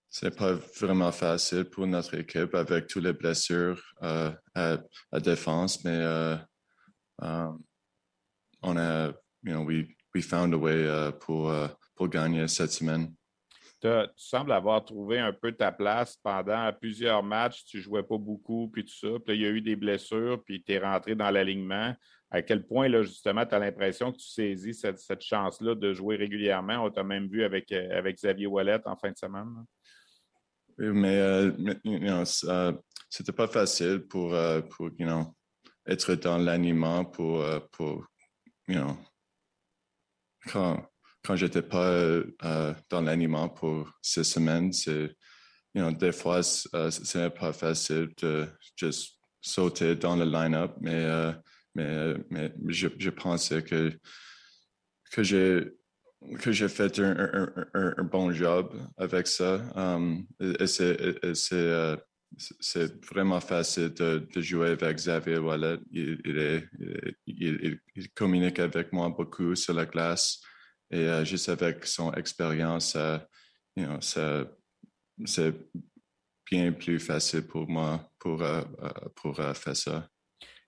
c'est 0.10 0.36
pas 0.36 0.54
vraiment 0.80 1.12
facile 1.12 1.66
pour 1.66 1.86
notre 1.86 2.16
équipe 2.16 2.56
avec 2.56 2.88
toutes 2.88 3.04
les 3.04 3.14
blessures 3.14 3.82
euh, 4.02 4.32
à, 4.56 5.20
défense, 5.20 5.84
mais 5.84 5.98
euh, 5.98 6.36
um, 7.22 7.62
on 8.64 8.76
a, 8.78 9.10
you 9.44 9.54
know, 9.54 9.64
we, 9.64 9.86
we 10.16 10.24
found 10.24 10.54
a 10.54 10.58
way 10.58 10.84
uh, 10.86 11.12
pour, 11.20 11.54
pour 11.96 12.10
gagner 12.10 12.48
cette 12.48 12.72
semaine. 12.72 13.14
tu 13.82 13.88
sembles 14.16 14.52
avoir 14.52 14.84
trouvé 14.84 15.20
un 15.20 15.32
peu 15.32 15.52
ta 15.52 15.72
place 15.72 16.18
pendant 16.24 16.72
plusieurs 16.74 17.22
matchs. 17.22 17.64
Tu 17.66 17.78
ne 17.78 17.84
jouais 17.84 18.04
pas 18.04 18.18
beaucoup, 18.18 18.68
puis 18.68 18.84
tout 18.84 18.96
ça. 18.96 19.20
Puis 19.24 19.36
il 19.36 19.42
y 19.42 19.46
a 19.46 19.50
eu 19.50 19.62
des 19.62 19.76
blessures, 19.76 20.42
puis 20.44 20.64
tu 20.64 20.74
es 20.74 20.80
rentré 20.80 21.14
dans 21.14 21.30
l'alignement. 21.30 21.94
À 22.32 22.42
quel 22.42 22.66
point, 22.66 22.88
là, 22.88 23.02
justement, 23.04 23.46
tu 23.46 23.56
as 23.56 23.60
l'impression 23.60 24.12
que 24.12 24.18
tu 24.18 24.28
saisis 24.28 24.74
cette, 24.74 25.22
chance-là 25.22 25.76
de 25.76 25.94
jouer 25.94 26.16
régulièrement? 26.16 26.84
On 26.86 26.92
t'a 26.92 27.04
même 27.04 27.28
vu 27.28 27.44
avec, 27.44 27.72
euh, 27.72 27.98
avec 27.98 28.18
Xavier 28.18 28.46
Wallet 28.48 28.80
en 28.86 28.96
fin 28.96 29.12
de 29.12 29.18
semaine. 29.18 29.48
Mais, 30.80 31.20
euh, 31.20 32.66
c'était 33.10 33.32
pas 33.32 33.48
facile 33.48 34.08
pour, 34.08 34.34
euh, 34.34 34.62
pour 34.62 34.90
you 34.98 35.06
know, 35.06 35.36
être 35.88 36.16
dans 36.16 36.38
l'animement 36.38 37.06
pour, 37.06 37.44
pour 37.72 38.06
you 38.68 38.76
know, 38.76 38.98
quand, 40.48 40.86
quand 41.24 41.36
j'étais 41.36 41.62
pas 41.62 41.90
euh, 41.90 42.74
dans 42.90 43.02
l'animation 43.02 43.50
pour 43.50 43.92
ces 44.02 44.24
semaines, 44.24 44.72
c'est, 44.72 45.16
you 45.74 45.82
know, 45.82 45.92
des 45.92 46.12
fois, 46.12 46.42
euh, 46.76 46.92
c'est 46.92 47.30
pas 47.32 47.54
facile 47.54 48.10
de 48.22 48.48
juste 48.76 49.20
sauter 49.42 49.96
dans 49.96 50.16
le 50.16 50.26
line-up, 50.26 50.76
mais, 50.82 51.04
euh, 51.06 51.34
mais, 51.76 52.16
mais 52.30 52.54
je, 52.68 52.88
je, 52.98 53.10
pensais 53.10 53.64
que, 53.64 53.98
que 55.12 55.24
j'ai 55.24 55.72
que 56.40 56.52
j'ai 56.52 56.68
fait 56.68 57.00
un, 57.00 58.04
bon 58.04 58.32
job 58.32 58.74
avec 58.98 59.28
ça. 59.28 59.62
Um, 59.76 60.26
et 60.40 60.68
c'est, 60.68 60.98
c'est 62.60 63.06
vraiment 63.06 63.40
facile 63.40 63.94
de, 63.94 64.28
jouer 64.42 64.70
avec 64.70 64.98
Xavier 64.98 65.38
Wallet. 65.38 65.80
Il, 65.92 66.20
il, 66.26 66.38
est, 66.38 66.68
il, 67.26 67.80
il, 67.96 68.10
communique 68.12 68.60
avec 68.60 68.92
moi 68.94 69.10
beaucoup 69.10 69.56
sur 69.56 69.74
la 69.74 69.86
glace. 69.86 70.42
Et 70.92 71.08
euh, 71.08 71.24
juste 71.24 71.50
avec 71.50 71.86
son 71.86 72.12
expérience, 72.14 72.96
you 73.76 73.86
know, 73.86 74.00
c'est 75.26 75.54
bien 76.50 76.72
plus 76.72 77.00
facile 77.00 77.46
pour 77.46 77.70
moi 77.70 78.10
pour, 78.18 78.42
euh, 78.42 78.64
euh, 78.82 78.90
pour 79.16 79.36
faire 79.36 79.76
ça. 79.76 80.10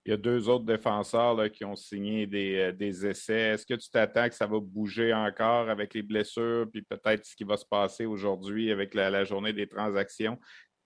Il 0.04 0.10
y 0.10 0.14
a 0.14 0.16
deux 0.16 0.48
autres 0.48 0.64
défenseurs 0.64 1.34
là, 1.34 1.48
qui 1.48 1.64
ont 1.64 1.76
signé 1.76 2.26
des, 2.26 2.72
des 2.72 3.06
essais. 3.06 3.50
Est-ce 3.50 3.64
que 3.64 3.74
tu 3.74 3.88
t'attends 3.88 4.28
que 4.28 4.34
ça 4.34 4.46
va 4.46 4.58
bouger 4.58 5.14
encore 5.14 5.68
avec 5.68 5.94
les 5.94 6.02
blessures, 6.02 6.66
puis 6.72 6.82
peut-être 6.82 7.24
ce 7.24 7.36
qui 7.36 7.44
va 7.44 7.56
se 7.56 7.64
passer 7.64 8.04
aujourd'hui 8.04 8.72
avec 8.72 8.94
la, 8.94 9.24
journée 9.24 9.52
des 9.52 9.68
transactions? 9.68 10.38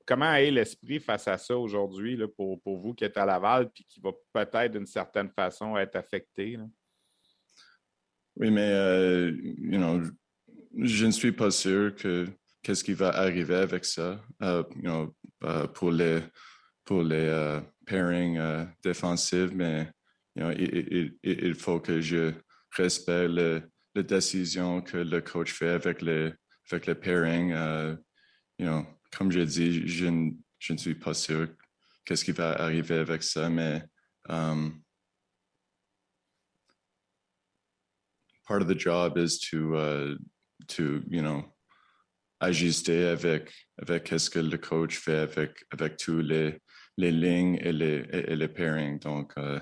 Comment 0.07 0.35
est 0.35 0.51
l'esprit 0.51 1.01
face 1.01 1.27
à 1.29 1.39
ça 1.39 1.57
aujourd'hui 1.57 2.19
pour, 2.37 2.61
vous 2.67 2.93
qui 2.93 3.05
êtes 3.05 3.17
à 3.17 3.25
Laval, 3.25 3.71
puis 3.71 3.85
qui 3.89 4.01
va 4.01 4.13
peut-être 4.33 4.73
d'une 4.73 4.87
certaine 4.87 5.31
façon 5.31 5.79
être 5.79 5.97
affecté? 5.97 6.59
Oui, 8.37 8.51
mais 8.51 8.71
euh, 8.71 9.33
je 10.77 11.07
ne 11.07 11.11
suis 11.11 11.33
pas 11.33 11.51
sûr 11.51 11.95
que 11.95 12.27
qu'est-ce 12.63 12.85
qui 12.85 12.93
va 12.93 13.09
arriver 13.17 13.55
avec 13.55 13.87
ça. 13.87 14.21
Uh, 14.43 14.63
you 14.77 14.83
know, 14.83 15.15
uh, 15.43 15.67
pour 15.73 15.91
les 15.91 16.21
pour 16.85 17.03
les 17.03 17.61
uh, 17.87 17.91
pairings 17.91 18.69
défensifs, 18.83 19.53
mais 19.53 19.91
il, 20.37 21.55
faut 21.55 21.81
que 21.81 22.01
je 22.01 22.33
respecte 22.77 23.31
le, 23.31 23.63
la 23.95 24.03
décision 24.03 24.83
que 24.83 24.99
le 24.99 25.21
coach 25.21 25.53
fait 25.53 25.71
avec 25.71 26.03
les 26.03 26.33
avec 26.71 26.87
les 26.87 26.95
pairings. 26.95 27.53
you 28.59 28.67
know, 28.67 28.85
comme 29.17 29.31
je 29.31 29.41
dis, 29.41 29.87
je, 29.87 30.33
je 30.59 30.73
ne 30.73 30.79
suis 30.79 30.95
pas 30.95 31.15
sûr 31.15 31.49
qu'est-ce 32.05 32.25
qui 32.25 32.33
va 32.33 32.53
arriver 32.53 32.99
avec 32.99 33.23
ça, 33.23 33.49
mais 33.49 33.83
um, 34.29 34.83
part 38.47 38.63
of 38.63 38.69
the 38.69 38.79
job 38.79 39.19
is 39.19 39.39
to 39.39 39.77
uh, 39.77 40.15
to 40.69 41.03
you 41.09 41.21
know 41.21 41.45
ajuster 42.41 43.09
avec 43.09 43.53
avec 43.79 44.05
qu'est-ce 44.05 44.31
que 44.31 44.39
le 44.39 44.59
coach 44.59 44.97
fait 44.97 45.19
avec 45.19 45.65
avec 45.73 45.97
tous 45.97 46.21
les 46.21 46.59
les 46.97 47.13
lignes 47.13 47.59
et 47.61 47.73
les 47.73 48.07
et, 48.13 48.37
les 48.37 48.49
pairings. 48.49 48.99
Donc 49.01 49.33
euh, 49.39 49.61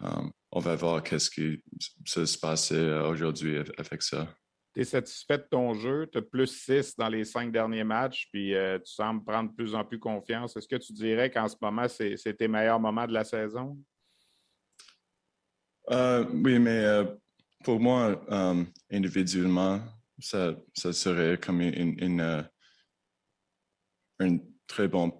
um, 0.00 0.30
on 0.52 0.60
va 0.60 0.74
voir 0.74 1.02
qu'est-ce 1.02 1.30
qui 1.30 1.62
se 2.04 2.38
passe 2.38 2.72
aujourd'hui 2.72 3.58
avec 3.76 4.02
ça. 4.02 4.28
Tu 4.74 4.82
es 4.82 4.84
satisfait 4.84 5.38
de 5.38 5.46
ton 5.50 5.72
jeu, 5.72 6.06
tu 6.12 6.18
as 6.18 6.22
plus 6.22 6.46
6 6.46 6.96
dans 6.96 7.08
les 7.08 7.24
cinq 7.24 7.50
derniers 7.50 7.84
matchs, 7.84 8.28
puis 8.30 8.54
euh, 8.54 8.78
tu 8.78 8.92
sembles 8.92 9.24
prendre 9.24 9.50
de 9.50 9.54
plus 9.54 9.74
en 9.74 9.84
plus 9.84 9.98
confiance. 9.98 10.54
Est-ce 10.56 10.68
que 10.68 10.76
tu 10.76 10.92
dirais 10.92 11.30
qu'en 11.30 11.48
ce 11.48 11.56
moment, 11.60 11.86
c'est 11.88 12.36
tes 12.36 12.46
meilleurs 12.46 12.78
moments 12.78 13.06
de 13.06 13.14
la 13.14 13.24
saison? 13.24 13.78
Euh, 15.90 16.24
oui, 16.30 16.58
mais 16.58 16.84
euh, 16.84 17.04
pour 17.64 17.80
moi, 17.80 18.22
individuellement, 18.90 19.80
ça, 20.18 20.54
ça, 20.74 20.92
serait 20.92 21.38
comme 21.38 21.60
une, 21.60 21.96
une, 21.98 22.20
euh, 22.20 22.42
une 24.20 24.40
très 24.66 24.88
bonne 24.88 25.12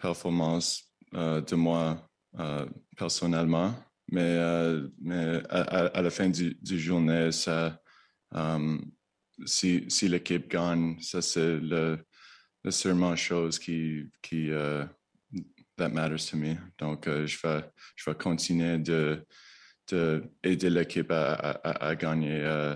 performance 0.00 0.82
uh, 1.12 1.42
de 1.42 1.54
moi 1.54 2.08
uh, 2.38 2.66
personnellement. 2.96 3.74
Mais, 4.10 4.38
mais 5.02 5.42
à, 5.50 5.60
à, 5.88 6.00
la 6.00 6.08
fin 6.08 6.30
du, 6.30 6.56
du 6.62 6.80
journée, 6.80 7.30
ça, 7.30 7.78
si, 9.44 9.84
si 9.86 10.08
l'équipe 10.08 10.50
gagne, 10.50 10.98
ça 11.02 11.20
c'est 11.20 11.58
le, 11.60 11.98
le 12.64 12.70
seulement 12.70 13.14
chose 13.16 13.58
qui, 13.58 14.04
qui 14.22 14.48
that 15.76 15.92
matters 15.92 16.26
to 16.30 16.38
me. 16.38 16.56
Donc, 16.78 17.04
je, 17.04 17.38
vais, 17.42 17.64
je 17.96 18.10
vais 18.10 18.16
continuer 18.16 18.78
de 18.78 19.26
d'aider 19.90 20.70
l'équipe 20.70 21.10
à, 21.10 21.94
gagner 21.96 22.40
euh, 22.42 22.74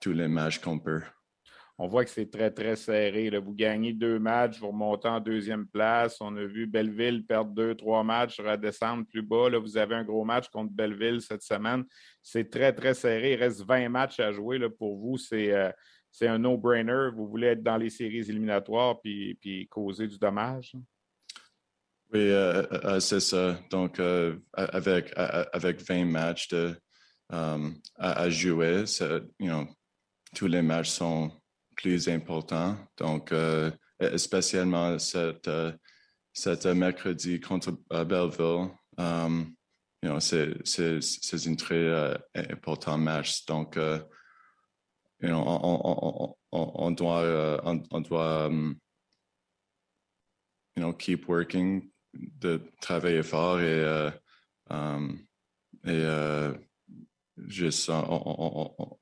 tous 0.00 0.12
les 0.12 0.28
matchs 0.28 0.58
qu'on 0.58 0.78
peut. 0.78 1.02
On 1.78 1.88
voit 1.88 2.06
que 2.06 2.10
c'est 2.10 2.30
très, 2.30 2.50
très 2.50 2.74
serré. 2.74 3.28
Vous 3.38 3.52
gagnez 3.52 3.92
deux 3.92 4.18
matchs, 4.18 4.58
vous 4.60 4.68
remontez 4.68 5.08
en 5.08 5.20
deuxième 5.20 5.66
place. 5.66 6.16
On 6.22 6.34
a 6.36 6.44
vu 6.44 6.66
Belleville 6.66 7.26
perdre 7.26 7.50
deux, 7.52 7.74
trois 7.74 8.02
matchs, 8.02 8.40
redescendre 8.40 9.04
plus 9.06 9.20
bas. 9.20 9.50
Vous 9.58 9.76
avez 9.76 9.94
un 9.94 10.04
gros 10.04 10.24
match 10.24 10.48
contre 10.48 10.72
Belleville 10.72 11.20
cette 11.20 11.42
semaine. 11.42 11.84
C'est 12.22 12.48
très, 12.50 12.72
très 12.72 12.94
serré. 12.94 13.34
Il 13.34 13.36
reste 13.36 13.62
20 13.62 13.90
matchs 13.90 14.20
à 14.20 14.32
jouer. 14.32 14.58
Pour 14.70 14.96
vous, 14.96 15.18
c'est 15.18 15.52
euh, 15.52 15.70
un 16.22 16.38
no-brainer. 16.38 17.10
Vous 17.14 17.28
voulez 17.28 17.48
être 17.48 17.62
dans 17.62 17.76
les 17.76 17.90
séries 17.90 18.30
éliminatoires 18.30 18.98
puis, 19.02 19.34
puis 19.34 19.68
causer 19.68 20.06
du 20.08 20.18
dommage. 20.18 20.72
Oui, 22.10 22.20
euh, 22.20 22.62
euh, 22.72 23.00
c'est 23.00 23.20
ça. 23.20 23.58
Donc, 23.70 24.00
avec, 24.54 25.12
avec 25.14 25.82
20 25.86 26.06
matchs 26.06 26.48
à, 27.28 28.30
jouer, 28.30 28.84
tous 30.34 30.46
les 30.46 30.62
matchs 30.62 30.88
sont 30.88 31.30
plus 31.76 32.08
importants. 32.08 32.76
Donc, 32.96 33.32
spécialement 34.16 34.98
cet, 34.98 35.48
cet 36.32 36.66
mercredi 36.66 37.40
contre 37.40 37.72
Belleville, 38.04 38.70
um, 38.98 39.54
you 40.02 40.20
c'est 40.20 41.46
un 41.48 41.54
très 41.54 42.18
important 42.34 42.98
match. 42.98 43.44
Donc, 43.46 43.76
you 43.76 45.28
know, 45.28 45.42
on, 45.46 46.34
on, 46.52 46.72
on, 46.74 46.90
doit, 46.90 47.60
on, 47.64 48.00
doit 48.00 48.46
um, 48.46 48.80
you 50.76 50.82
know, 50.82 50.92
keep 50.92 51.26
working 51.28 51.90
de 52.14 52.60
travailler 52.80 53.22
fort 53.22 53.60
et, 53.60 53.82
euh, 53.82 54.10
um, 54.70 55.18
et 55.84 56.04
euh, 56.04 56.52
juste, 57.46 57.88
on, 57.88 58.98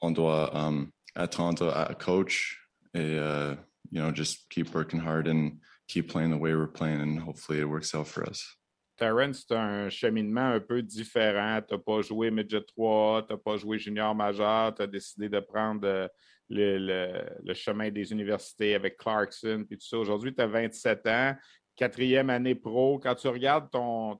on, 0.00 0.10
doit 0.10 0.54
um, 0.54 0.92
attendre 1.14 1.70
à 1.74 1.94
coach 1.94 2.58
et, 2.94 3.18
uh, 3.18 3.56
you 3.90 4.00
know, 4.00 4.10
just 4.12 4.48
keep 4.50 4.74
working 4.74 5.00
hard 5.00 5.28
and 5.28 5.58
keep 5.88 6.08
playing 6.08 6.30
the 6.30 6.38
way 6.38 6.54
we're 6.54 6.66
playing 6.66 7.00
and 7.00 7.20
hopefully 7.20 7.60
it 7.60 7.68
works 7.68 7.94
out 7.94 8.06
for 8.06 8.28
us. 8.28 8.56
Terrence, 8.98 9.44
c'est 9.46 9.54
un 9.54 9.88
cheminement 9.90 10.54
un 10.54 10.60
peu 10.60 10.82
différent. 10.82 11.60
Tu 11.62 11.72
n'as 11.72 11.80
pas 11.80 12.02
joué 12.02 12.30
Midget 12.32 12.62
3, 12.62 13.26
tu 13.26 13.32
n'as 13.32 13.38
pas 13.38 13.56
joué 13.56 13.78
junior 13.78 14.14
majeur, 14.14 14.74
tu 14.74 14.82
as 14.82 14.86
décidé 14.88 15.28
de 15.28 15.38
prendre 15.38 15.86
euh, 15.86 16.08
le, 16.50 17.54
chemin 17.54 17.90
des 17.90 18.10
universités 18.10 18.74
avec 18.74 18.96
Clarkson 18.96 19.64
puis 19.66 19.78
tout 19.78 19.86
ça. 19.86 19.98
Aujourd'hui, 19.98 20.34
tu 20.34 20.42
as 20.42 20.48
27 20.48 21.06
ans, 21.06 21.36
quatrième 21.76 22.28
année 22.28 22.56
pro. 22.56 22.98
Quand 22.98 23.14
tu 23.14 23.28
regardes 23.28 23.70
ton 23.70 24.18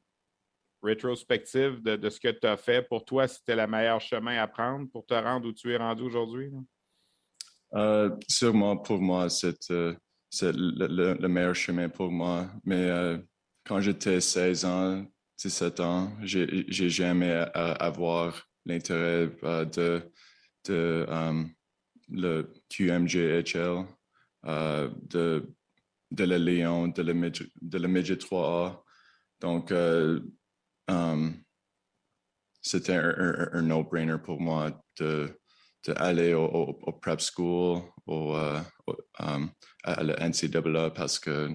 rétrospective 0.82 1.82
de, 1.82 2.08
ce 2.08 2.20
que 2.20 2.28
tu 2.28 2.46
as 2.46 2.56
fait, 2.56 2.86
pour 2.86 3.04
toi, 3.04 3.26
c'était 3.26 3.56
le 3.56 3.66
meilleur 3.66 4.00
chemin 4.00 4.38
à 4.38 4.46
prendre 4.46 4.88
pour 4.90 5.04
te 5.06 5.14
rendre 5.14 5.48
où 5.48 5.52
tu 5.52 5.72
es 5.72 5.76
rendu 5.76 6.02
aujourd'hui? 6.02 6.50
Euh, 7.74 8.10
sûrement 8.28 8.76
pour 8.76 9.00
moi, 9.00 9.28
c'est 9.28 9.70
euh, 9.70 9.94
le, 10.42 11.26
meilleur 11.26 11.54
chemin 11.54 11.88
pour 11.88 12.10
moi. 12.10 12.48
Mais 12.64 12.88
euh, 12.88 13.18
quand 13.66 13.80
j'étais 13.80 14.20
16 14.20 14.64
ans, 14.64 15.04
17 15.38 15.80
ans, 15.80 16.12
j'ai 16.22 16.88
jamais 16.88 17.32
avoir 17.54 18.42
l'intérêt 18.64 19.28
de, 19.66 20.02
de 20.66 21.06
le 22.10 22.52
QMJHL, 22.68 23.86
euh, 24.46 24.88
de, 25.02 25.54
de 26.10 26.24
la 26.24 26.38
Lyon, 26.38 26.88
de 26.88 27.02
de 27.02 27.78
la 27.78 27.88
Midget 27.88 28.16
3A. 28.16 28.80
Donc, 29.40 29.70
euh, 29.72 30.20
um, 30.88 31.42
c'était 32.62 32.94
un, 32.94 33.62
no-brainer 33.62 34.18
pour 34.18 34.40
moi 34.40 34.70
de, 34.98 35.38
d'aller 35.86 36.34
au, 36.34 36.74
prep 37.00 37.20
school, 37.20 37.82
au, 38.06 38.34
um, 39.20 39.50
à 39.84 40.02
la 40.02 40.28
NCAA 40.28 40.90
parce 40.90 41.18
que 41.18 41.50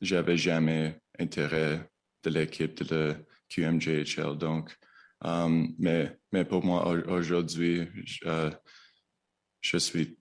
j'avais 0.00 0.36
jamais 0.36 1.00
intérêt 1.18 1.88
de 2.22 2.30
l'équipe 2.30 2.74
de 2.82 2.94
la 2.94 3.14
QMJHL. 3.48 4.36
Donc, 4.36 4.76
um, 5.22 5.74
mais, 5.78 6.16
mais 6.32 6.44
pour 6.44 6.64
moi, 6.64 6.86
aujourd'hui, 7.08 7.88
je, 8.04 8.52
je 9.60 9.78
suis 9.78 10.18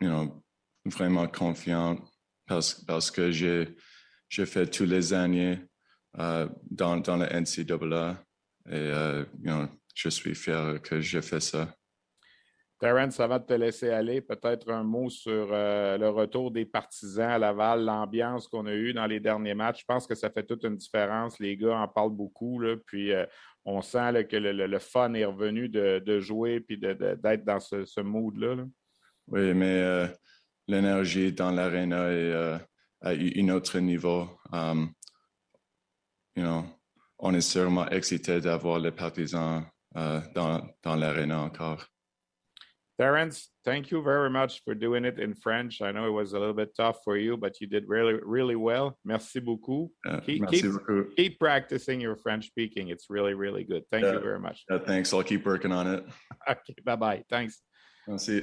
you 0.00 0.08
know, 0.08 0.42
vraiment 0.86 1.26
confiant 1.28 1.98
parce, 2.46 2.74
parce 2.84 3.10
que 3.10 3.30
j'ai 3.30 4.46
fait 4.46 4.70
tous 4.70 4.84
les 4.84 5.12
années 5.12 5.58
uh, 6.18 6.46
dans, 6.70 6.98
dans 6.98 7.16
la 7.16 7.40
NCAA 7.40 8.22
et 8.70 8.90
uh, 8.90 9.24
you 9.42 9.50
know, 9.50 9.68
je 9.94 10.08
suis 10.08 10.34
fier 10.34 10.80
que 10.82 11.00
j'ai 11.00 11.22
fait 11.22 11.40
ça. 11.40 11.68
Terence, 12.82 13.20
avant 13.20 13.38
de 13.38 13.44
te 13.44 13.52
laisser 13.52 13.90
aller, 13.90 14.20
peut-être 14.20 14.68
un 14.68 14.82
mot 14.82 15.08
sur 15.08 15.50
euh, 15.52 15.96
le 15.96 16.08
retour 16.08 16.50
des 16.50 16.64
partisans 16.64 17.30
à 17.30 17.38
Laval, 17.38 17.84
l'ambiance 17.84 18.48
qu'on 18.48 18.66
a 18.66 18.72
eue 18.72 18.92
dans 18.92 19.06
les 19.06 19.20
derniers 19.20 19.54
matchs. 19.54 19.82
Je 19.82 19.84
pense 19.86 20.04
que 20.04 20.16
ça 20.16 20.30
fait 20.30 20.42
toute 20.42 20.64
une 20.64 20.76
différence. 20.76 21.38
Les 21.38 21.56
gars 21.56 21.76
en 21.76 21.86
parlent 21.86 22.10
beaucoup. 22.10 22.58
Là, 22.58 22.74
puis 22.84 23.12
euh, 23.12 23.24
on 23.64 23.82
sent 23.82 24.24
que 24.24 24.36
le, 24.36 24.78
fun 24.80 25.14
est 25.14 25.24
revenu 25.24 25.68
de, 25.68 26.18
jouer 26.18 26.64
et 26.68 26.76
d'être 26.76 27.44
dans 27.44 27.60
ce, 27.60 28.00
mood-là. 28.00 28.56
Oui, 29.28 29.54
mais 29.54 29.78
euh, 29.80 30.08
l'énergie 30.66 31.32
dans 31.32 31.52
l'aréna 31.52 32.10
est 32.10 32.34
à 33.00 33.10
un 33.10 33.48
autre 33.50 33.78
niveau. 33.78 34.28
Um, 34.52 34.92
you 36.36 36.42
know, 36.42 36.64
on 37.18 37.34
est 37.34 37.40
sûrement 37.40 37.88
excité 37.90 38.40
d'avoir 38.40 38.78
les 38.78 38.90
partisans 38.90 39.64
dans, 39.94 40.68
dans 40.82 40.96
l'aréna 40.96 41.40
encore. 41.40 41.86
Terence, 42.98 43.48
thank 43.64 43.90
you 43.90 44.02
very 44.02 44.28
much 44.28 44.62
for 44.64 44.74
doing 44.74 45.04
it 45.04 45.18
in 45.18 45.34
French. 45.34 45.80
I 45.80 45.92
know 45.92 46.06
it 46.06 46.12
was 46.12 46.34
a 46.34 46.38
little 46.38 46.54
bit 46.54 46.74
tough 46.76 46.98
for 47.02 47.16
you, 47.16 47.36
but 47.36 47.60
you 47.60 47.66
did 47.66 47.88
really, 47.88 48.14
really 48.22 48.54
well. 48.54 48.98
Merci 49.04 49.40
beaucoup. 49.40 49.90
Uh, 50.06 50.20
keep, 50.20 50.42
merci 50.42 50.62
keep, 50.62 50.72
beaucoup. 50.72 51.16
keep, 51.16 51.38
practicing 51.40 52.00
your 52.00 52.16
French 52.16 52.46
speaking. 52.46 52.88
It's 52.88 53.06
really, 53.08 53.34
really 53.34 53.64
good. 53.64 53.82
Thank 53.90 54.04
you 54.04 54.20
very 54.20 54.38
much. 54.38 54.62
thanks. 54.86 55.12
I'll 55.12 55.22
keep 55.22 55.44
working 55.46 55.72
on 55.72 55.86
it. 55.86 56.04
Okay, 56.48 56.74
bye 56.84 56.96
bye. 56.96 57.22
Thanks. 57.30 57.60
Merci. 58.06 58.42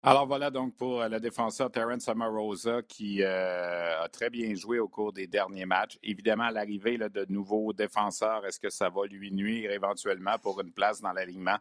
Alors 0.00 0.28
voilà 0.28 0.48
donc 0.48 0.76
pour 0.76 1.02
euh, 1.02 1.08
le 1.08 1.18
défenseur 1.18 1.72
Terence 1.72 2.02
Samarosa 2.02 2.82
qui 2.82 3.20
euh, 3.20 4.04
a 4.04 4.08
très 4.08 4.30
bien 4.30 4.54
joué 4.54 4.78
au 4.78 4.86
cours 4.86 5.12
des 5.12 5.26
derniers 5.26 5.66
matchs. 5.66 5.98
Évidemment, 6.04 6.50
l'arrivée 6.50 6.98
de 6.98 7.26
nouveaux 7.28 7.72
défenseurs, 7.72 8.46
est-ce 8.46 8.60
que 8.60 8.70
ça 8.70 8.88
va 8.90 9.06
lui 9.06 9.32
nuire 9.32 9.72
éventuellement 9.72 10.38
pour 10.40 10.60
une 10.60 10.70
place 10.70 11.00
dans 11.00 11.12
l'alignement? 11.12 11.58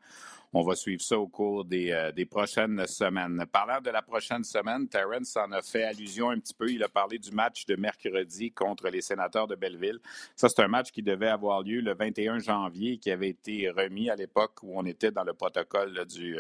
On 0.54 0.64
va 0.64 0.76
suivre 0.76 1.02
ça 1.02 1.20
au 1.20 1.28
cours 1.28 1.66
des, 1.66 1.92
euh, 1.92 2.14
des, 2.14 2.26
prochaines 2.26 2.88
semaines. 2.88 3.44
Parlant 3.52 3.82
de 3.82 3.90
la 3.90 4.02
prochaine 4.02 4.46
semaine, 4.46 4.88
Terence 4.88 5.36
en 5.36 5.52
a 5.52 5.62
fait 5.62 5.84
allusion 5.84 6.30
un 6.30 6.40
petit 6.40 6.54
peu. 6.54 6.72
Il 6.72 6.82
a 6.84 6.88
parlé 6.88 7.20
du 7.20 7.32
match 7.32 7.66
de 7.66 7.76
mercredi 7.76 8.52
contre 8.52 8.88
les 8.88 9.02
sénateurs 9.02 9.48
de 9.48 9.56
Belleville. 9.56 10.00
Ça, 10.38 10.48
c'est 10.48 10.62
un 10.62 10.70
match 10.70 10.92
qui 10.92 11.04
devait 11.04 11.28
avoir 11.28 11.64
lieu 11.64 11.82
le 11.82 11.94
21 11.94 12.40
janvier, 12.40 12.98
qui 12.98 13.12
avait 13.12 13.28
été 13.28 13.70
remis 13.70 14.10
à 14.10 14.16
l'époque 14.16 14.64
où 14.64 14.72
on 14.80 14.86
était 14.86 15.12
dans 15.12 15.26
le 15.26 15.34
protocole 15.34 16.06
du, 16.06 16.38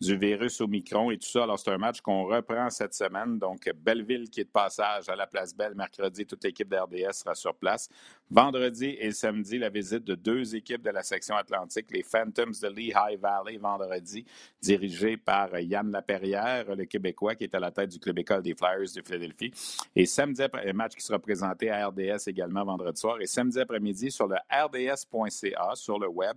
du 0.00 0.16
virus 0.16 0.60
Omicron 0.60 1.10
et 1.10 1.18
tout 1.18 1.28
ça. 1.28 1.42
Alors, 1.42 1.58
c'est 1.58 1.72
un 1.72 1.78
match 1.78 2.00
qu'on 2.02 2.24
reprend 2.24 2.70
cette 2.70 2.94
semaine. 2.94 3.40
Donc, 3.40 3.68
Belleville 3.74 4.30
qui 4.30 4.42
est 4.42 4.44
de 4.44 4.50
passage 4.50 5.08
à 5.08 5.16
la 5.16 5.26
place 5.26 5.56
Belle 5.56 5.74
mercredi. 5.74 6.24
Toute 6.24 6.44
l'équipe 6.44 6.68
d'RDS 6.68 7.14
sera 7.14 7.34
sur 7.34 7.56
place. 7.56 7.88
Vendredi 8.30 8.96
et 9.00 9.10
samedi, 9.10 9.58
la 9.58 9.70
visite 9.70 10.04
de 10.04 10.14
deux 10.14 10.54
équipes 10.54 10.82
de 10.82 10.90
la 10.90 11.02
section 11.02 11.34
Atlantique, 11.34 11.90
les 11.90 12.04
Phantoms 12.04 12.54
de 12.62 12.68
Lehigh 12.68 13.18
Valley 13.20 13.39
vendredi, 13.60 14.24
dirigés 14.60 15.16
par 15.16 15.58
Yann 15.58 15.90
Laperrière, 15.90 16.74
le 16.74 16.84
Québécois 16.84 17.34
qui 17.34 17.44
est 17.44 17.54
à 17.54 17.60
la 17.60 17.70
tête 17.70 17.90
du 17.90 17.98
club 17.98 18.18
école 18.18 18.42
des 18.42 18.54
Flyers 18.54 18.92
de 18.94 19.02
Philadelphie. 19.02 19.52
Et 19.94 20.06
samedi, 20.06 20.42
un 20.42 20.72
match 20.72 20.94
qui 20.94 21.02
sera 21.02 21.18
présenté 21.18 21.70
à 21.70 21.88
RDS 21.88 22.28
également 22.28 22.64
vendredi 22.64 23.00
soir. 23.00 23.20
Et 23.20 23.26
samedi 23.26 23.60
après-midi, 23.60 24.10
sur 24.10 24.26
le 24.26 24.36
rds.ca, 24.50 25.72
sur 25.74 25.98
le 25.98 26.08
web, 26.08 26.36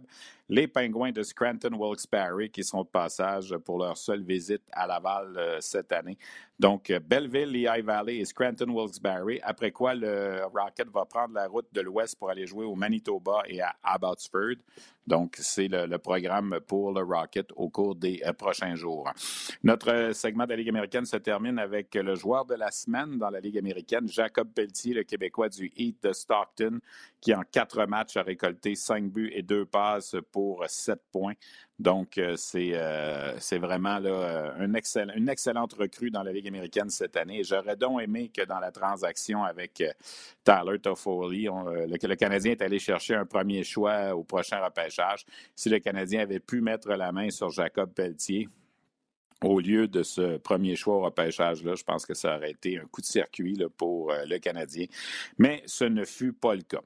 les 0.50 0.68
Pingouins 0.68 1.12
de 1.12 1.24
Scranton 1.24 1.74
Wilkes-Barre 1.74 2.50
qui 2.52 2.64
sont 2.64 2.84
de 2.84 2.88
passage 2.88 3.56
pour 3.66 3.80
leur 3.80 3.98
seule 3.98 4.24
visite 4.24 4.62
à 4.72 4.86
Laval 4.86 5.38
euh, 5.38 5.58
cette 5.62 5.92
année. 5.92 6.18
Donc, 6.60 6.90
euh, 6.90 7.00
Belleville, 7.00 7.50
Lehigh 7.50 7.84
Valley 7.84 8.18
et 8.18 8.26
Scranton 8.26 8.70
Wilkes-Barre, 8.70 9.40
après 9.42 9.72
quoi 9.72 9.96
le 9.96 10.42
Rocket 10.54 10.90
va 10.90 11.06
prendre 11.06 11.34
la 11.34 11.48
route 11.48 11.68
de 11.72 11.82
l'ouest 11.82 12.18
pour 12.18 12.30
aller 12.30 12.46
jouer 12.46 12.66
au 12.66 12.76
Manitoba 12.76 13.44
et 13.48 13.62
à 13.62 13.76
Abbotsford. 13.84 14.58
Donc, 15.06 15.36
c'est 15.40 15.68
le, 15.68 15.98
programme 15.98 16.60
pour 16.66 16.92
le 16.92 17.02
Rocket 17.02 17.50
au 17.56 17.70
cours 17.70 17.96
des 17.96 18.22
euh, 18.26 18.34
prochains 18.34 18.76
jours. 18.76 19.10
Notre 19.64 20.12
segment 20.14 20.46
de 20.46 20.52
la 20.52 20.56
Ligue 20.58 20.70
américaine 20.70 21.06
se 21.06 21.18
termine 21.18 21.60
avec 21.60 21.94
le 21.96 22.16
joueur 22.16 22.46
de 22.46 22.56
la 22.56 22.72
semaine 22.72 23.18
dans 23.18 23.30
la 23.30 23.40
Ligue 23.40 23.58
américaine, 23.58 24.08
Jacob 24.08 24.50
Pelletier, 24.54 24.94
le 24.94 25.04
Québécois 25.04 25.50
du 25.50 25.72
Heat 25.76 26.04
de 26.04 26.14
Stockton, 26.14 26.80
qui 27.20 27.34
en 27.34 27.42
quatre 27.50 27.86
matchs 27.86 28.18
a 28.18 28.24
récolté 28.24 28.76
cinq 28.76 29.06
buts 29.06 29.32
et 29.34 29.44
deux 29.44 29.66
passes 29.66 30.16
pour 30.32 30.64
sept 30.68 31.02
points. 31.12 31.36
Donc, 31.84 32.18
euh, 32.18 32.38
euh, 32.56 33.36
c'est 33.40 33.58
vraiment 33.58 34.00
là, 34.00 34.56
une 34.58 34.74
excellente 35.30 35.74
recrue 35.74 36.12
dans 36.12 36.24
la 36.24 36.32
Ligue 36.32 36.48
américaine 36.48 36.90
cette 36.90 37.18
année. 37.18 37.44
J'aurais 37.44 37.76
donc 37.76 38.02
aimé 38.02 38.32
que 38.34 38.46
dans 38.46 38.60
la 38.60 38.72
transaction 38.72 39.44
avec 39.44 39.82
euh, 39.82 39.92
Tyler 40.46 40.80
Toffoli, 40.80 41.44
le, 41.44 41.86
le, 42.08 42.16
Canadien 42.16 42.54
est 42.54 42.62
allé 42.62 42.80
chercher 42.80 43.16
un 43.16 43.26
premier 43.26 43.66
choix 43.66 44.16
au 44.16 44.24
prochain 44.24 44.64
repêchage. 44.64 45.26
Si 45.58 45.68
le 45.68 45.80
Canadien 45.80 46.22
avait 46.22 46.40
pu 46.40 46.62
mettre 46.62 46.88
la 46.88 47.12
main 47.12 47.30
sur 47.30 47.50
Jacob 47.50 47.92
Pelletier, 47.94 48.48
au 49.42 49.60
lieu 49.60 49.90
de 49.90 50.04
ce 50.04 50.38
premier 50.38 50.78
choix 50.78 50.96
au 50.96 51.02
repêchage-là, 51.02 51.76
je 51.76 51.84
pense 51.84 52.06
que 52.06 52.14
ça 52.14 52.38
aurait 52.38 52.52
été 52.52 52.80
un 52.80 52.86
coup 52.86 53.02
de 53.02 53.06
circuit 53.08 53.58
pour 53.76 54.14
le 54.26 54.38
Canadien. 54.38 54.86
Mais 55.38 55.62
ce 55.66 55.84
ne 55.84 56.06
fut 56.06 56.32
pas 56.32 56.56
le 56.56 56.62
cas. 56.62 56.80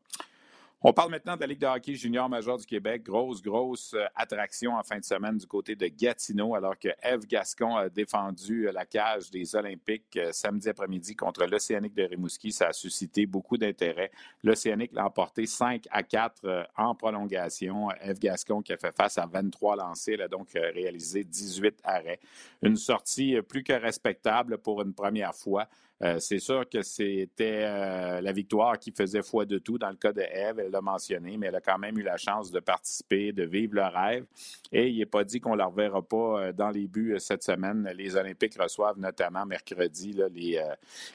On 0.83 0.93
parle 0.93 1.09
maintenant 1.09 1.35
de 1.35 1.41
la 1.41 1.47
Ligue 1.47 1.59
de 1.59 1.65
hockey 1.65 1.95
junior 1.95 2.29
major 2.29 2.55
du 2.59 2.65
Québec. 2.67 3.01
Grosse, 3.03 3.41
grosse 3.41 3.95
euh, 3.95 4.05
attraction 4.15 4.75
en 4.75 4.83
fin 4.83 4.99
de 4.99 5.03
semaine 5.03 5.35
du 5.35 5.47
côté 5.47 5.75
de 5.75 5.87
Gatineau, 5.87 6.53
alors 6.53 6.77
que 6.77 6.89
Eve 7.01 7.25
Gascon 7.25 7.75
a 7.75 7.89
défendu 7.89 8.67
euh, 8.67 8.71
la 8.71 8.85
cage 8.85 9.31
des 9.31 9.55
Olympiques 9.55 10.15
euh, 10.17 10.31
samedi 10.31 10.69
après-midi 10.69 11.15
contre 11.15 11.47
l'Océanique 11.47 11.95
de 11.95 12.03
Rimouski. 12.03 12.51
Ça 12.51 12.67
a 12.67 12.73
suscité 12.73 13.25
beaucoup 13.25 13.57
d'intérêt. 13.57 14.11
L'Océanique 14.43 14.91
l'a 14.93 15.07
emporté 15.07 15.47
5 15.47 15.87
à 15.89 16.03
4 16.03 16.67
en 16.77 16.93
prolongation. 16.93 17.89
Eve 17.99 18.19
Gascon 18.19 18.61
qui 18.61 18.71
a 18.71 18.77
fait 18.77 18.95
face 18.95 19.17
à 19.17 19.25
23 19.25 19.77
lancés, 19.77 20.11
elle 20.11 20.21
a 20.21 20.27
donc 20.27 20.49
réalisé 20.53 21.23
18 21.23 21.79
arrêts. 21.83 22.19
Une 22.61 22.75
sortie 22.75 23.41
plus 23.41 23.63
que 23.63 23.73
respectable 23.73 24.59
pour 24.59 24.83
une 24.83 24.93
première 24.93 25.33
fois. 25.33 25.67
Euh, 26.03 26.19
c'est 26.19 26.39
sûr 26.39 26.67
que 26.69 26.83
c'était 26.83 27.63
euh, 27.63 28.21
la 28.21 28.31
victoire 28.31 28.77
qui 28.77 28.91
faisait 28.91 29.23
foi 29.23 29.45
de 29.45 29.57
tout 29.57 29.79
dans 29.79 29.89
le 29.89 29.95
cas 29.95 30.13
de 30.13 30.21
Eve, 30.21 30.59
elle 30.59 30.71
l'a 30.71 30.81
mentionné, 30.81 31.37
mais 31.37 31.47
elle 31.47 31.55
a 31.55 31.61
quand 31.61 31.79
même 31.79 31.97
eu 31.97 32.03
la 32.03 32.17
chance 32.17 32.51
de 32.51 32.59
participer, 32.59 33.31
de 33.31 33.43
vivre 33.43 33.75
le 33.75 33.83
rêve. 33.83 34.25
Et 34.71 34.89
il 34.89 34.99
n'est 34.99 35.07
pas 35.07 35.23
dit 35.23 35.39
qu'on 35.39 35.53
ne 35.53 35.57
la 35.57 35.65
reverra 35.65 36.03
pas 36.03 36.41
euh, 36.41 36.53
dans 36.53 36.69
les 36.69 36.87
buts 36.87 37.15
cette 37.17 37.43
semaine. 37.43 37.91
Les 37.95 38.15
Olympiques 38.15 38.61
reçoivent 38.61 38.99
notamment 38.99 39.45
mercredi 39.45 40.15
les, 40.33 40.61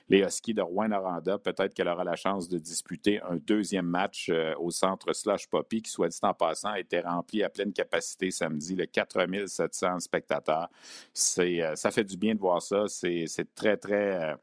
les 0.09 0.21
Huskies 0.21 0.55
de 0.55 0.63
Rouen-Noranda. 0.63 1.39
Peut-être 1.39 1.75
qu'elle 1.75 1.89
aura 1.89 2.05
la 2.05 2.17
chance 2.17 2.49
de 2.49 2.59
disputer 2.59 3.21
un 3.23 3.37
deuxième 3.37 3.87
match 3.87 4.31
au 4.59 4.71
centre 4.71 5.13
Slush 5.13 5.47
Poppy, 5.49 5.83
qui, 5.83 5.91
soit 5.91 6.09
dit 6.09 6.19
en 6.23 6.35
passant, 6.35 6.75
été 6.75 7.01
rempli 7.01 7.43
à 7.43 7.49
pleine 7.49 7.73
capacité 7.73 8.31
samedi, 8.31 8.75
le 8.75 8.87
4700 8.87 10.01
spectateurs. 10.01 10.69
ça 11.13 11.91
fait 11.91 12.05
du 12.05 12.17
bien 12.17 12.35
de 12.35 12.41
voir 12.41 12.63
ça. 12.63 12.85
C'est 12.89 13.55
très, 13.55 13.77
très 13.77 14.37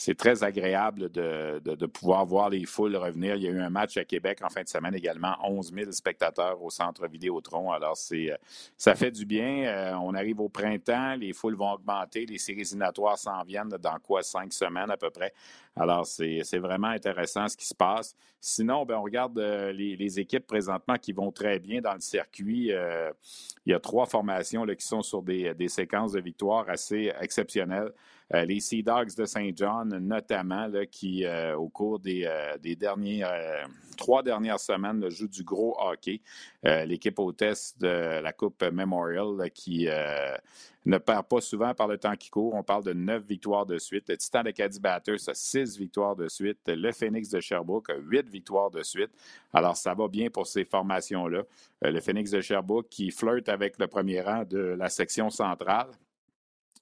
c'est 0.00 0.14
très 0.14 0.44
agréable 0.44 1.10
de, 1.10 1.58
de, 1.58 1.86
pouvoir 1.86 2.24
voir 2.24 2.50
les 2.50 2.64
foules 2.66 2.94
revenir. 2.94 3.34
Il 3.34 3.42
y 3.42 3.48
a 3.48 3.50
eu 3.50 3.60
un 3.60 3.68
match 3.68 3.96
à 3.96 4.04
Québec 4.04 4.38
en 4.44 4.48
fin 4.48 4.62
de 4.62 4.68
semaine 4.68 4.94
également, 4.94 5.34
11 5.42 5.72
000 5.74 5.90
spectateurs 5.90 6.62
au 6.62 6.70
centre 6.70 7.08
Vidéotron. 7.08 7.72
Alors, 7.72 7.96
c'est, 7.96 8.30
euh, 8.30 8.36
ça 8.76 8.94
fait 8.94 9.10
du 9.10 9.26
bien. 9.26 9.64
Euh, 9.64 9.94
on 10.00 10.14
arrive 10.14 10.38
au 10.38 10.48
printemps, 10.48 11.16
les 11.16 11.32
foules 11.32 11.56
vont 11.56 11.72
augmenter, 11.72 12.26
les 12.26 12.38
séries 12.38 12.60
éliminatoires 12.60 13.18
s'en 13.18 13.42
viennent 13.42 13.70
dans 13.70 13.98
quoi, 13.98 14.22
cinq 14.22 14.52
semaines 14.52 14.88
à 14.88 14.96
peu 14.96 15.10
près. 15.10 15.32
Alors, 15.74 16.06
c'est, 16.06 16.58
vraiment 16.58 16.88
intéressant 16.88 17.48
ce 17.48 17.56
qui 17.56 17.66
se 17.66 17.74
passe. 17.74 18.14
Sinon, 18.40 18.84
ben, 18.84 18.98
on 18.98 19.02
regarde 19.02 19.36
euh, 19.40 19.72
les, 19.72 20.20
équipes 20.20 20.46
présentement 20.46 20.94
qui 20.94 21.12
vont 21.12 21.32
très 21.32 21.58
bien 21.58 21.80
dans 21.80 21.94
le 21.94 22.00
circuit. 22.00 22.68
il 22.68 23.70
y 23.70 23.74
a 23.74 23.80
trois 23.80 24.06
formations 24.06 24.64
là, 24.64 24.76
qui 24.76 24.86
sont 24.86 25.02
sur 25.02 25.22
des, 25.22 25.54
des 25.54 25.68
séquences 25.68 26.12
de 26.12 26.20
victoires 26.20 26.66
assez 26.68 27.12
exceptionnelles. 27.20 27.92
Les 28.30 28.60
Sea 28.60 28.82
Dogs 28.82 29.14
de 29.16 29.24
Saint 29.24 29.50
John, 29.54 29.88
notamment, 29.98 30.68
qui, 30.90 31.24
au 31.56 31.68
cours 31.68 31.98
des, 31.98 32.28
des 32.62 32.76
derniers, 32.76 33.24
trois 33.96 34.22
dernières 34.22 34.60
semaines, 34.60 35.08
jouent 35.08 35.28
du 35.28 35.44
gros 35.44 35.76
hockey. 35.78 36.20
L'équipe 36.62 37.18
hôtesse 37.18 37.76
de 37.78 38.20
la 38.20 38.32
Coupe 38.32 38.62
Memorial 38.62 39.50
qui 39.50 39.88
ne 40.86 40.98
perd 40.98 41.26
pas 41.26 41.40
souvent 41.40 41.74
par 41.74 41.86
le 41.86 41.98
temps 41.98 42.16
qui 42.16 42.30
court. 42.30 42.54
On 42.54 42.62
parle 42.62 42.84
de 42.84 42.92
neuf 42.92 43.22
victoires 43.24 43.66
de 43.66 43.78
suite. 43.78 44.08
Le 44.08 44.16
Titan 44.16 44.42
de 44.42 44.50
Caddy 44.50 44.80
Batters 44.80 45.28
a 45.28 45.34
six 45.34 45.76
victoires 45.76 46.16
de 46.16 46.28
suite. 46.28 46.60
Le 46.66 46.92
Phoenix 46.92 47.28
de 47.28 47.40
Sherbrooke 47.40 47.90
a 47.90 47.96
huit 47.96 48.28
victoires 48.28 48.70
de 48.70 48.82
suite. 48.82 49.10
Alors, 49.52 49.76
ça 49.76 49.94
va 49.94 50.08
bien 50.08 50.30
pour 50.30 50.46
ces 50.46 50.64
formations-là. 50.64 51.42
Euh, 51.84 51.90
le 51.90 52.00
Phoenix 52.00 52.30
de 52.30 52.40
Sherbrooke 52.40 52.88
qui 52.88 53.10
flirte 53.10 53.48
avec 53.48 53.78
le 53.78 53.86
premier 53.86 54.22
rang 54.22 54.44
de 54.44 54.58
la 54.58 54.88
section 54.88 55.28
centrale. 55.30 55.88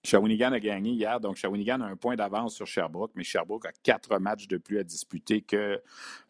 Shawinigan 0.07 0.53
a 0.53 0.61
gagné 0.61 0.92
hier, 0.92 1.19
donc 1.21 1.37
Shawinigan 1.37 1.81
a 1.81 1.87
un 1.87 1.97
point 1.97 2.14
d'avance 2.14 2.55
sur 2.55 2.66
Sherbrooke, 2.66 3.11
mais 3.16 3.25
Sherbrooke 3.25 3.66
a 3.66 3.73
quatre 3.83 4.19
matchs 4.19 4.47
de 4.47 4.57
plus 4.57 4.79
à 4.79 4.85
disputer 4.85 5.42
que 5.42 5.83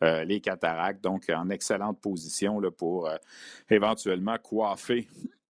euh, 0.03 0.25
les 0.25 0.41
Cataractes, 0.41 1.05
donc 1.05 1.29
en 1.29 1.51
excellente 1.51 2.01
position 2.01 2.59
là, 2.59 2.71
pour 2.71 3.07
euh, 3.07 3.17
éventuellement 3.69 4.39
coiffer 4.39 5.07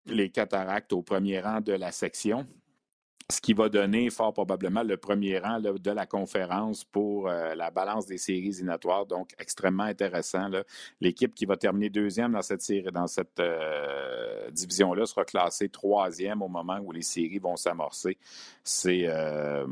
les 0.07 0.31
cataractes 0.31 0.93
au 0.93 1.03
premier 1.03 1.41
rang 1.41 1.61
de 1.61 1.73
la 1.73 1.93
section 1.93 2.47
ce 3.29 3.41
qui 3.41 3.55
va 3.55 3.69
donner 3.69 4.09
fort 4.11 4.33
probablement 4.33 4.85
le 4.85 4.97
premier 4.97 5.39
rang 5.39 5.59
de 5.61 5.91
la 5.91 6.07
conférence 6.07 6.85
pour 6.85 7.29
euh, 7.29 7.57
la 7.57 7.73
balance 7.73 8.07
des 8.07 8.19
séries 8.19 8.51
éliminatoires. 8.51 9.05
Donc, 9.05 9.31
extrêmement 9.39 9.83
intéressant. 9.83 10.49
L'équipe 11.01 11.35
qui 11.35 11.45
va 11.45 11.57
terminer 11.57 11.91
deuxième 11.91 12.33
dans 12.33 13.07
cette 13.09 13.41
euh, 13.41 14.49
division-là 14.53 15.07
sera 15.07 15.25
classée 15.25 15.69
troisième 15.69 16.41
au 16.41 16.47
moment 16.47 16.79
où 16.81 16.93
les 16.93 17.03
séries 17.03 17.41
vont 17.41 17.57
s'amorcer. 17.57 18.17
C'est 18.63 19.07
euh, 19.07 19.67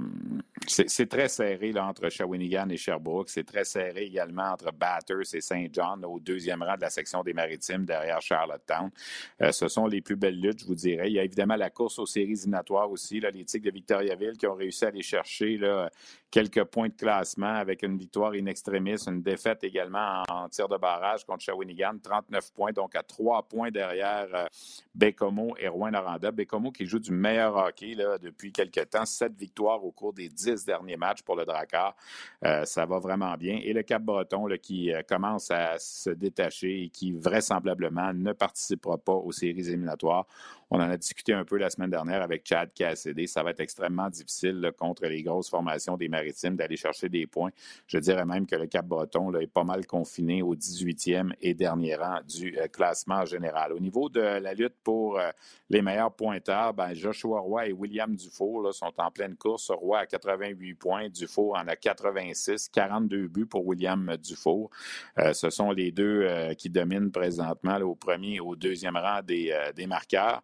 très 1.09 1.29
serré 1.29 1.73
entre 1.79 2.09
Shawinigan 2.09 2.69
et 2.71 2.77
Sherbrooke. 2.77 3.29
C'est 3.29 3.45
très 3.45 3.65
serré 3.65 4.03
également 4.03 4.51
entre 4.51 4.73
Batters 4.73 5.33
et 5.33 5.41
Saint 5.41 5.67
John 5.73 6.05
au 6.05 6.19
deuxième 6.19 6.63
rang 6.65 6.75
de 6.75 6.81
la 6.81 6.91
section 6.91 7.23
des 7.23 7.33
Maritimes 7.33 7.85
derrière 7.85 8.21
Charlottetown. 8.21 8.91
ce 9.53 9.69
sont 9.69 9.87
les 9.87 10.01
plus 10.01 10.17
belles 10.17 10.41
luttes, 10.41 10.63
je 10.63 10.67
vous 10.67 10.75
dirais. 10.75 11.09
Il 11.09 11.15
y 11.15 11.21
a 11.21 11.25
évidemment 11.25 11.57
la 11.57 11.71
course 11.71 12.01
aux 12.01 12.07
séries 12.07 12.33
éliminatoires 12.33 12.91
aussi. 12.91 13.21
De 13.45 13.71
Victoriaville 13.71 14.37
qui 14.39 14.47
ont 14.47 14.55
réussi 14.55 14.85
à 14.85 14.89
aller 14.89 15.03
chercher 15.03 15.57
là, 15.59 15.91
quelques 16.35 16.65
points 16.65 16.89
de 16.89 16.95
classement 16.95 17.55
avec 17.55 17.85
une 17.85 17.97
victoire 17.97 18.33
in 18.33 18.47
extremis, 18.47 19.01
une 19.07 19.23
défaite 19.23 19.63
également 19.63 20.25
en, 20.29 20.49
tir 20.49 20.67
de 20.67 20.77
barrage 20.77 21.25
contre 21.25 21.45
Shawinigan, 21.45 21.99
39 22.03 22.53
points, 22.53 22.73
donc 22.73 22.97
à 22.97 23.05
trois 23.05 23.45
points 23.45 23.71
derrière 23.71 24.27
euh, 24.35 24.47
Bécomo 24.97 25.55
et 25.61 25.69
Rouen-Noranda. 25.69 26.33
Bécomo 26.33 26.73
qui 26.73 26.87
joue 26.87 26.99
du 26.99 27.13
meilleur 27.13 27.55
hockey 27.55 27.95
là, 27.95 28.19
depuis 28.19 28.51
quelques 28.51 28.91
temps, 28.91 29.05
sept 29.05 29.33
victoires 29.39 29.85
au 29.85 29.93
cours 29.93 30.13
des 30.13 30.29
dix 30.29 30.65
derniers 30.65 30.97
matchs 30.97 31.23
pour 31.23 31.37
le 31.37 31.45
Drakkar. 31.45 31.95
Euh, 32.45 32.65
ça 32.65 32.85
va 32.85 32.99
vraiment 32.99 33.37
bien. 33.37 33.61
Et 33.63 33.73
le 33.73 33.85
Cap-Breton 33.85 34.49
qui 34.61 34.93
euh, 34.93 35.03
commence 35.09 35.53
à 35.53 35.79
se 35.79 36.11
détacher 36.11 36.83
et 36.83 36.89
qui 36.89 37.13
vraisemblablement 37.13 38.13
ne 38.13 38.33
participera 38.33 38.99
pas 38.99 39.13
aux 39.13 39.31
séries 39.31 39.69
éliminatoires. 39.69 40.27
On 40.69 40.79
en 40.79 40.91
a 40.91 40.97
discuté 40.97 41.33
un 41.33 41.45
peu 41.45 41.59
la 41.59 41.71
semaine 41.71 41.91
dernière 41.91 42.23
avec 42.23 42.45
Chad 42.45 42.73
Cassidy. 42.75 43.29
Ça 43.29 43.45
va 43.45 43.51
être 43.51 43.61
extrêmement 43.61 44.09
difficile 44.11 44.73
contre 44.77 45.07
les 45.07 45.23
grosses 45.23 45.49
formations 45.49 45.97
des 45.97 46.09
Maritimes 46.09 46.24
d'aller 46.57 46.77
chercher 46.77 47.09
des 47.09 47.27
points. 47.27 47.51
Je 47.87 47.99
dirais 47.99 48.25
même 48.25 48.47
que 48.47 48.57
le 48.57 48.67
Cap-Breton 48.67 49.33
est 49.35 49.47
pas 49.47 49.65
mal 49.65 49.87
confiné 49.87 50.43
au 50.43 50.55
18e 50.55 51.33
et 51.41 51.55
dernier 51.55 51.97
rang 51.97 52.21
du 52.27 52.59
euh, 52.59 52.67
classement 52.69 53.25
général. 53.25 53.73
Au 53.73 53.81
niveau 53.81 54.09
de 54.09 54.21
la 54.21 54.55
lutte 54.55 54.75
pour 54.83 55.19
euh, 55.19 55.31
les 55.71 55.83
meilleurs 55.83 56.13
pointeurs, 56.13 56.75
ben, 56.75 56.95
Joshua 56.95 57.41
Roy 57.41 57.69
et 57.69 57.73
William 57.73 58.15
Dufour 58.15 58.73
sont 58.75 58.93
en 58.99 59.11
pleine 59.11 59.37
course. 59.37 59.71
Roy 59.71 60.01
a 60.01 60.07
88 60.07 60.75
points, 60.75 61.09
Dufour 61.09 61.57
en 61.57 61.67
a 61.69 61.77
86, 61.77 62.69
42 62.69 63.29
buts 63.29 63.47
pour 63.47 63.67
William 63.67 64.17
Dufour. 64.23 64.71
Euh, 65.19 65.33
ce 65.33 65.51
sont 65.51 65.71
les 65.71 65.93
deux 65.93 66.29
qui 66.59 66.71
dominent 66.71 67.11
présentement 67.11 67.77
au 67.79 67.95
premier 67.95 68.35
et 68.35 68.41
au 68.41 68.57
deuxième 68.57 68.97
rang 68.97 69.21
des, 69.23 69.57
des 69.75 69.87
marqueurs. 69.87 70.43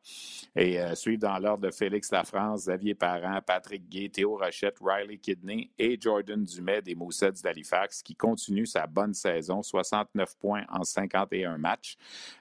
Et 0.57 0.79
suivent 0.95 1.21
dans 1.21 1.39
l'ordre 1.39 1.67
de 1.67 1.71
Félix 1.71 2.11
Lafrance, 2.11 2.63
Xavier 2.63 2.95
Parent, 2.95 3.41
Patrick 3.47 3.89
Gay, 3.89 4.09
Théo 4.09 4.37
Rochette, 4.37 4.77
Riley 4.81 5.19
Kidney 5.19 5.70
et 5.79 5.99
Jordan 6.01 6.43
Dumais 6.45 6.83
des 6.83 6.95
Moussets 6.95 7.33
d'Halifax 7.43 8.03
qui 8.03 8.15
continue 8.15 8.67
sa 8.67 8.87
bonne 8.87 9.15
saison, 9.15 9.63
69 9.63 10.37
points 10.39 10.65
en 10.69 10.85
51 10.85 11.59
matchs. 11.59 11.97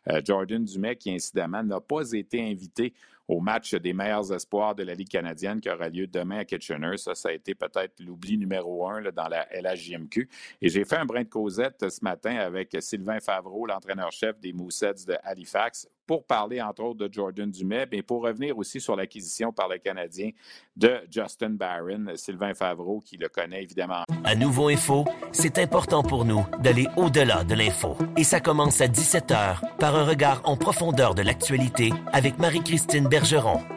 Euh, 0.10 0.22
Jordan 0.24 0.64
Dumais 0.64 0.96
qui, 0.96 1.12
incidemment, 1.12 1.64
n'a 1.64 1.80
pas 1.80 2.12
été 2.12 2.42
invité 2.42 2.94
au 3.30 3.40
match 3.40 3.76
des 3.76 3.94
meilleurs 3.94 4.34
espoirs 4.34 4.76
de 4.76 4.84
la 4.84 4.96
Ligue 4.96 5.10
canadienne 5.10 5.62
qui 5.62 5.70
aura 5.70 5.88
lieu 5.88 6.08
demain 6.08 6.40
à 6.40 6.46
Kitchener. 6.46 6.98
Ça, 6.98 7.14
ça 7.14 7.30
a 7.30 7.32
été 7.32 7.54
peut-être 7.54 8.00
l'oubli 8.00 8.38
numéro 8.38 8.88
un 8.88 9.04
dans 9.12 9.28
la 9.28 9.48
LHJMQ. 9.54 10.28
Et 10.62 10.70
j'ai 10.70 10.84
fait 10.84 10.98
un 10.98 11.06
brin 11.06 11.24
de 11.24 11.30
causette 11.30 11.90
ce 11.90 12.04
matin 12.04 12.36
avec 12.36 12.76
Sylvain 12.80 13.20
Favreau, 13.20 13.68
l'entraîneur-chef 13.68 14.40
des 14.40 14.52
Moussets 14.52 15.06
de 15.08 15.16
Halifax, 15.24 15.88
pour 16.10 16.26
parler 16.26 16.60
entre 16.60 16.82
autres 16.82 17.08
de 17.08 17.14
Jordan 17.14 17.52
Dumais, 17.52 17.86
mais 17.92 18.02
pour 18.02 18.24
revenir 18.24 18.58
aussi 18.58 18.82
sur 18.82 18.96
l'acquisition 18.96 19.54
par 19.54 19.68
le 19.68 19.78
Canadien 19.78 20.32
de 20.76 21.02
Justin 21.08 21.52
Barron, 21.52 22.08
Sylvain 22.16 22.56
Favreau, 22.56 23.00
qui 23.00 23.16
le 23.16 23.30
connaît 23.30 23.62
évidemment. 23.62 24.06
À 24.24 24.34
Nouveau 24.34 24.70
Info, 24.70 25.06
c'est 25.32 25.60
important 25.60 26.02
pour 26.02 26.26
nous 26.26 26.44
d'aller 26.62 26.88
au-delà 26.98 27.44
de 27.44 27.54
l'info. 27.54 27.96
Et 28.18 28.24
ça 28.24 28.40
commence 28.40 28.82
à 28.82 28.88
17h 28.88 29.78
par 29.78 29.96
un 29.96 30.04
regard 30.04 30.42
en 30.46 30.58
profondeur 30.58 31.14
de 31.14 31.22
l'actualité 31.22 31.92
avec 32.12 32.40
Marie-Christine 32.40 33.08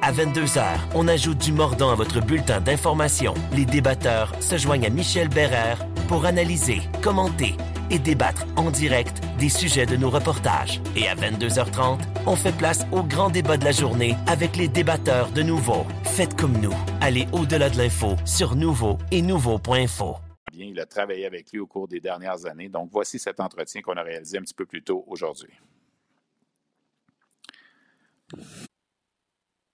À 0.02 0.12
22h, 0.12 0.62
on 0.94 1.09
ajoute 1.09 1.38
du 1.38 1.50
mordant 1.50 1.90
à 1.90 1.96
votre 1.96 2.24
bulletin 2.24 2.61
d'information. 2.61 3.35
Les 3.52 3.64
débatteurs 3.64 4.33
se 4.40 4.57
joignent 4.57 4.87
à 4.87 4.88
Michel 4.88 5.28
Bérère 5.28 5.85
pour 6.07 6.26
analyser, 6.26 6.81
commenter 7.02 7.57
et 7.90 7.98
débattre 7.98 8.46
en 8.55 8.70
direct 8.70 9.20
des 9.40 9.48
sujets 9.48 9.85
de 9.85 9.96
nos 9.96 10.11
reportages. 10.11 10.81
Et 10.94 11.09
à 11.09 11.16
22h30, 11.16 11.98
on 12.24 12.37
fait 12.37 12.57
place 12.57 12.87
au 12.92 13.02
grand 13.02 13.31
débat 13.31 13.57
de 13.57 13.64
la 13.64 13.72
journée 13.72 14.14
avec 14.28 14.57
les 14.57 14.68
débatteurs 14.68 15.33
de 15.33 15.42
Nouveau. 15.42 15.87
Faites 16.05 16.37
comme 16.37 16.57
nous. 16.61 16.74
Allez 17.00 17.26
au-delà 17.33 17.68
de 17.68 17.78
l'info 17.78 18.14
sur 18.24 18.55
Nouveau 18.55 18.98
et 19.11 19.22
Nouveau.info. 19.22 20.18
Bien, 20.52 20.66
il 20.66 20.78
a 20.78 20.87
travaillé 20.87 21.26
avec 21.26 21.50
lui 21.50 21.59
au 21.59 21.66
cours 21.66 21.88
des 21.88 21.98
dernières 21.98 22.46
années. 22.46 22.68
Donc, 22.68 22.90
voici 22.92 23.18
cet 23.18 23.40
entretien 23.40 23.83
qu'on 23.83 23.96
a 23.96 24.02
réalisé 24.02 24.38
un 24.38 24.42
petit 24.42 24.55
peu 24.55 24.66
plus 24.66 24.85
tôt 24.85 25.05
aujourd'hui. 25.09 25.50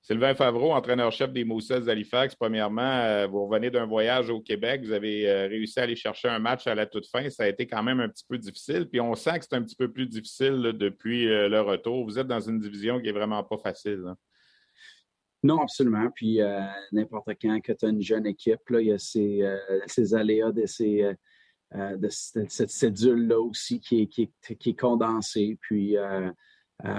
Sylvain 0.09 0.35
Favreau, 0.35 0.73
entraîneur-chef 0.73 1.35
des 1.35 1.45
Moussets 1.45 1.83
d'Halifax. 1.83 2.35
Premièrement, 2.35 2.81
euh, 2.81 3.27
vous 3.27 3.45
revenez 3.45 3.69
d'un 3.69 3.85
voyage 3.85 4.31
au 4.31 4.41
Québec. 4.41 4.81
Vous 4.83 4.93
avez 4.93 5.29
euh, 5.29 5.49
réussi 5.49 5.79
à 5.79 5.83
aller 5.83 5.97
chercher 5.97 6.29
un 6.29 6.39
match 6.39 6.67
à 6.67 6.75
la 6.75 6.87
toute 6.87 7.07
fin. 7.07 7.29
Ça 7.29 7.43
a 7.43 7.47
été 7.47 7.67
quand 7.67 7.83
même 7.83 8.01
un 8.01 8.09
petit 8.09 8.25
peu 8.27 8.39
difficile. 8.39 8.89
Puis 8.89 9.03
on 9.03 9.15
sent 9.15 9.39
que 9.39 9.45
c'est 9.45 9.55
un 9.55 9.63
petit 9.63 9.77
peu 9.77 9.93
plus 9.93 10.07
difficile 10.07 10.73
depuis 10.73 11.29
euh, 11.29 11.51
le 11.51 11.61
retour. 11.61 12.07
Vous 12.07 12.19
êtes 12.19 12.27
dans 12.27 12.41
une 12.41 12.59
division 12.59 12.99
qui 13.03 13.09
est 13.11 13.13
vraiment 13.13 13.45
pas 13.45 13.59
facile. 13.59 14.03
Non, 15.43 15.61
absolument. 15.61 16.09
Puis 16.15 16.41
n'importe 16.91 17.29
quand 17.43 17.61
que 17.61 17.73
tu 17.73 17.85
as 17.85 17.91
une 17.91 18.01
jeune 18.01 18.25
équipe, 18.25 18.61
il 18.71 18.87
y 18.87 18.93
a 18.93 18.99
ces, 18.99 19.45
aléas 20.15 20.53
de, 20.53 20.65
ces, 20.65 21.13
de 21.75 22.09
cette 22.09 22.71
cédule-là 22.71 23.39
aussi 23.39 23.79
qui 23.79 24.01
est, 24.01 24.07
qui, 24.07 24.33
qui 24.59 24.71
est 24.71 24.81
condensée. 24.81 25.59
Puis, 25.61 25.97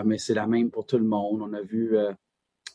mais 0.05 0.19
c'est 0.19 0.35
la 0.35 0.45
même 0.45 0.69
pour 0.69 0.85
tout 0.85 0.99
le 0.99 1.03
monde. 1.03 1.41
On 1.41 1.51
a 1.53 1.61
vu 1.61 1.97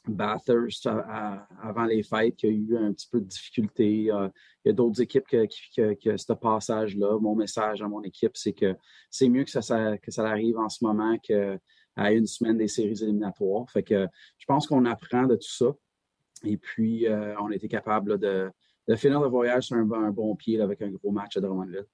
Bathurst 0.07 0.87
avant 0.87 1.85
les 1.85 2.03
fêtes 2.03 2.37
qui 2.37 2.47
a 2.47 2.51
eu 2.51 2.77
un 2.77 2.93
petit 2.93 3.09
peu 3.11 3.21
de 3.21 3.27
difficulté. 3.27 4.05
il 4.05 4.31
y 4.65 4.69
a 4.69 4.73
d'autres 4.73 5.01
équipes 5.01 5.27
qui 5.27 5.81
ont 5.81 6.17
ce 6.17 6.33
passage-là. 6.33 7.19
Mon 7.19 7.35
message 7.35 7.81
à 7.81 7.89
mon 7.89 8.03
équipe, 8.03 8.37
c'est 8.37 8.53
que 8.53 8.77
c'est 9.11 9.29
mieux 9.29 9.45
que 9.45 9.51
ça, 9.51 9.97
que 9.99 10.11
ça 10.11 10.27
arrive 10.27 10.59
en 10.59 10.69
ce 10.69 10.85
moment 10.85 11.17
qu'à 11.19 12.13
une 12.13 12.27
semaine 12.27 12.59
des 12.59 12.69
séries 12.69 13.03
éliminatoires. 13.03 13.71
Fait 13.71 13.83
que 13.83 14.07
je 14.39 14.45
pense 14.47 14.67
qu'on 14.67 14.85
apprend 14.85 15.25
de 15.25 15.37
tout 15.37 15.51
ça. 15.51 15.75
Et 16.45 16.57
puis, 16.57 17.07
euh, 17.07 17.35
on 17.41 17.51
a 17.51 17.55
été 17.55 17.69
capable 17.69 18.19
de, 18.19 18.51
finir 18.97 19.21
le 19.21 19.29
voyage 19.29 19.65
sur 19.65 19.77
un, 19.77 20.11
bon 20.11 20.37
pied 20.37 20.61
avec 20.61 20.83
un 20.83 20.91
gros 20.91 21.11
match 21.11 21.37
à 21.37 21.41
Drummondville. 21.41 21.87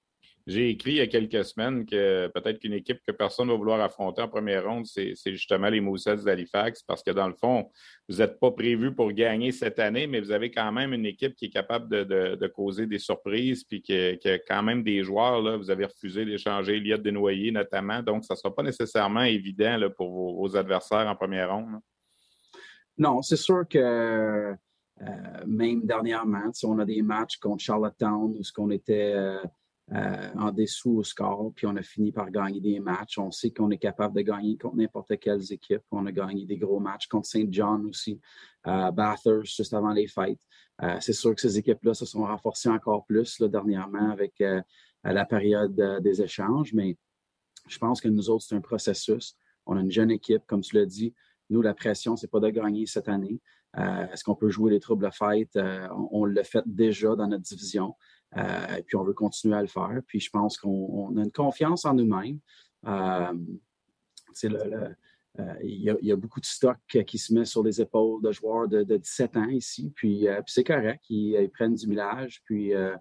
J'ai 0.47 0.69
écrit 0.69 0.91
il 0.91 0.97
y 0.97 1.01
a 1.01 1.07
quelques 1.07 1.45
semaines 1.45 1.85
que 1.85 2.27
peut-être 2.33 2.59
qu'une 2.59 2.73
équipe 2.73 2.99
que 3.05 3.11
personne 3.11 3.47
ne 3.47 3.51
va 3.51 3.57
vouloir 3.57 3.79
affronter 3.81 4.21
en 4.21 4.27
première 4.27 4.65
ronde, 4.65 4.85
c'est 4.85 5.15
justement 5.25 5.69
les 5.69 5.81
Moussets 5.81 6.17
d'Halifax, 6.17 6.81
parce 6.83 7.03
que 7.03 7.11
dans 7.11 7.27
le 7.27 7.35
fond, 7.35 7.69
vous 8.09 8.17
n'êtes 8.17 8.39
pas 8.39 8.51
prévu 8.51 8.93
pour 8.93 9.11
gagner 9.11 9.51
cette 9.51 9.77
année, 9.79 10.07
mais 10.07 10.19
vous 10.19 10.31
avez 10.31 10.49
quand 10.49 10.71
même 10.71 10.93
une 10.93 11.05
équipe 11.05 11.35
qui 11.35 11.45
est 11.45 11.49
capable 11.49 11.89
de, 11.89 12.47
causer 12.47 12.87
des 12.87 12.99
surprises, 12.99 13.63
puis 13.63 13.81
qui, 13.81 13.93
a 13.93 14.39
quand 14.47 14.63
même 14.63 14.83
des 14.83 15.03
joueurs. 15.03 15.41
Là, 15.41 15.57
vous 15.57 15.69
avez 15.69 15.85
refusé 15.85 16.25
d'échanger 16.25 16.77
Eliott 16.77 17.01
Desnoyers 17.01 17.51
notamment, 17.51 18.01
donc 18.01 18.25
ça 18.25 18.33
ne 18.33 18.37
sera 18.37 18.53
pas 18.53 18.63
nécessairement 18.63 19.23
évident 19.23 19.79
pour 19.95 20.11
vos, 20.11 20.55
adversaires 20.55 21.07
en 21.07 21.15
première 21.15 21.53
ronde. 21.53 21.79
Non, 22.97 23.21
c'est 23.21 23.37
sûr 23.37 23.63
que 23.69 23.77
euh, 25.01 25.45
même 25.47 25.85
dernièrement, 25.85 26.51
on 26.63 26.79
a 26.79 26.85
des 26.85 27.01
matchs 27.01 27.37
contre 27.37 27.63
Charlottetown 27.63 28.35
où 28.37 28.43
ce 28.43 28.51
qu'on 28.51 28.69
était. 28.69 29.13
Euh, 29.15 29.41
euh, 29.93 30.29
en 30.39 30.53
dessous 30.53 30.99
au 30.99 31.03
score, 31.03 31.51
puis 31.53 31.67
on 31.67 31.75
a 31.75 31.81
fini 31.81 32.13
par 32.13 32.31
gagner 32.31 32.61
des 32.61 32.79
matchs. 32.79 33.17
On 33.17 33.29
sait 33.29 33.51
qu'on 33.51 33.69
est 33.71 33.77
capable 33.77 34.15
de 34.15 34.21
gagner 34.21 34.57
contre 34.57 34.77
n'importe 34.77 35.19
quelle 35.19 35.41
équipe. 35.51 35.81
On 35.91 36.05
a 36.05 36.13
gagné 36.13 36.45
des 36.45 36.57
gros 36.57 36.79
matchs 36.79 37.07
contre 37.07 37.27
St. 37.27 37.51
John 37.51 37.85
aussi, 37.87 38.21
euh, 38.67 38.89
Bathurst 38.91 39.53
juste 39.57 39.73
avant 39.73 39.91
les 39.91 40.07
fêtes. 40.07 40.39
c'est 41.01 41.13
sûr 41.13 41.35
que 41.35 41.41
ces 41.41 41.57
équipes-là 41.57 41.93
se 41.93 42.05
sont 42.05 42.23
renforcées 42.23 42.69
encore 42.69 43.05
plus 43.05 43.41
dernièrement 43.41 44.11
avec 44.11 44.41
la 45.03 45.25
période 45.25 45.75
des 46.01 46.21
échanges, 46.21 46.73
mais 46.73 46.97
je 47.67 47.77
pense 47.77 47.99
que 48.01 48.07
nous 48.07 48.29
autres, 48.29 48.45
c'est 48.47 48.55
un 48.55 48.61
processus. 48.61 49.35
On 49.65 49.77
a 49.77 49.81
une 49.81 49.91
jeune 49.91 50.09
équipe, 50.09 50.43
comme 50.47 50.61
tu 50.61 50.75
l'as 50.77 50.87
dit. 50.87 51.13
Nous, 51.49 51.61
la 51.61 51.75
pression, 51.75 52.15
c'est 52.15 52.31
pas 52.31 52.39
de 52.39 52.49
gagner 52.49 52.87
cette 52.87 53.09
année. 53.09 53.39
Est-ce 53.77 54.23
qu'on 54.23 54.35
peut 54.35 54.49
jouer 54.49 54.71
les 54.71 54.79
troubles 54.79 55.11
fight? 55.11 55.55
on, 55.55 56.09
on 56.11 56.25
l'a 56.25 56.43
fait 56.43 56.63
déjà 56.65 57.15
dans 57.15 57.27
notre 57.27 57.43
division. 57.43 57.93
Et 58.35 58.83
puis 58.83 58.95
on 58.95 59.03
veut 59.03 59.13
continuer 59.13 59.55
à 59.55 59.61
le 59.61 59.67
faire. 59.67 60.01
Puis 60.07 60.19
je 60.19 60.29
pense 60.29 60.57
qu'on 60.57 61.15
a 61.17 61.23
une 61.23 61.31
confiance 61.31 61.85
en 61.85 61.93
nous-mêmes. 61.93 62.39
le, 62.83 64.95
euh, 65.39 65.53
il, 65.63 65.97
y 66.01 66.11
a, 66.11 66.15
beaucoup 66.15 66.41
de 66.41 66.45
stock 66.45 66.77
qui 66.87 67.17
se 67.17 67.33
met 67.33 67.45
sur 67.45 67.63
les 67.63 67.79
épaules 67.79 68.21
de 68.21 68.31
joueurs 68.31 68.67
de, 68.67 68.83
17 68.83 69.37
ans 69.37 69.47
ici. 69.47 69.87
Euh, 69.87 69.91
puis, 69.95 70.27
c'est 70.47 70.63
correct, 70.63 71.03
ils, 71.09 71.49
prennent 71.51 71.75
du 71.75 71.87
millage. 71.87 72.41
Puis 72.45 72.73
euh, 72.73 72.95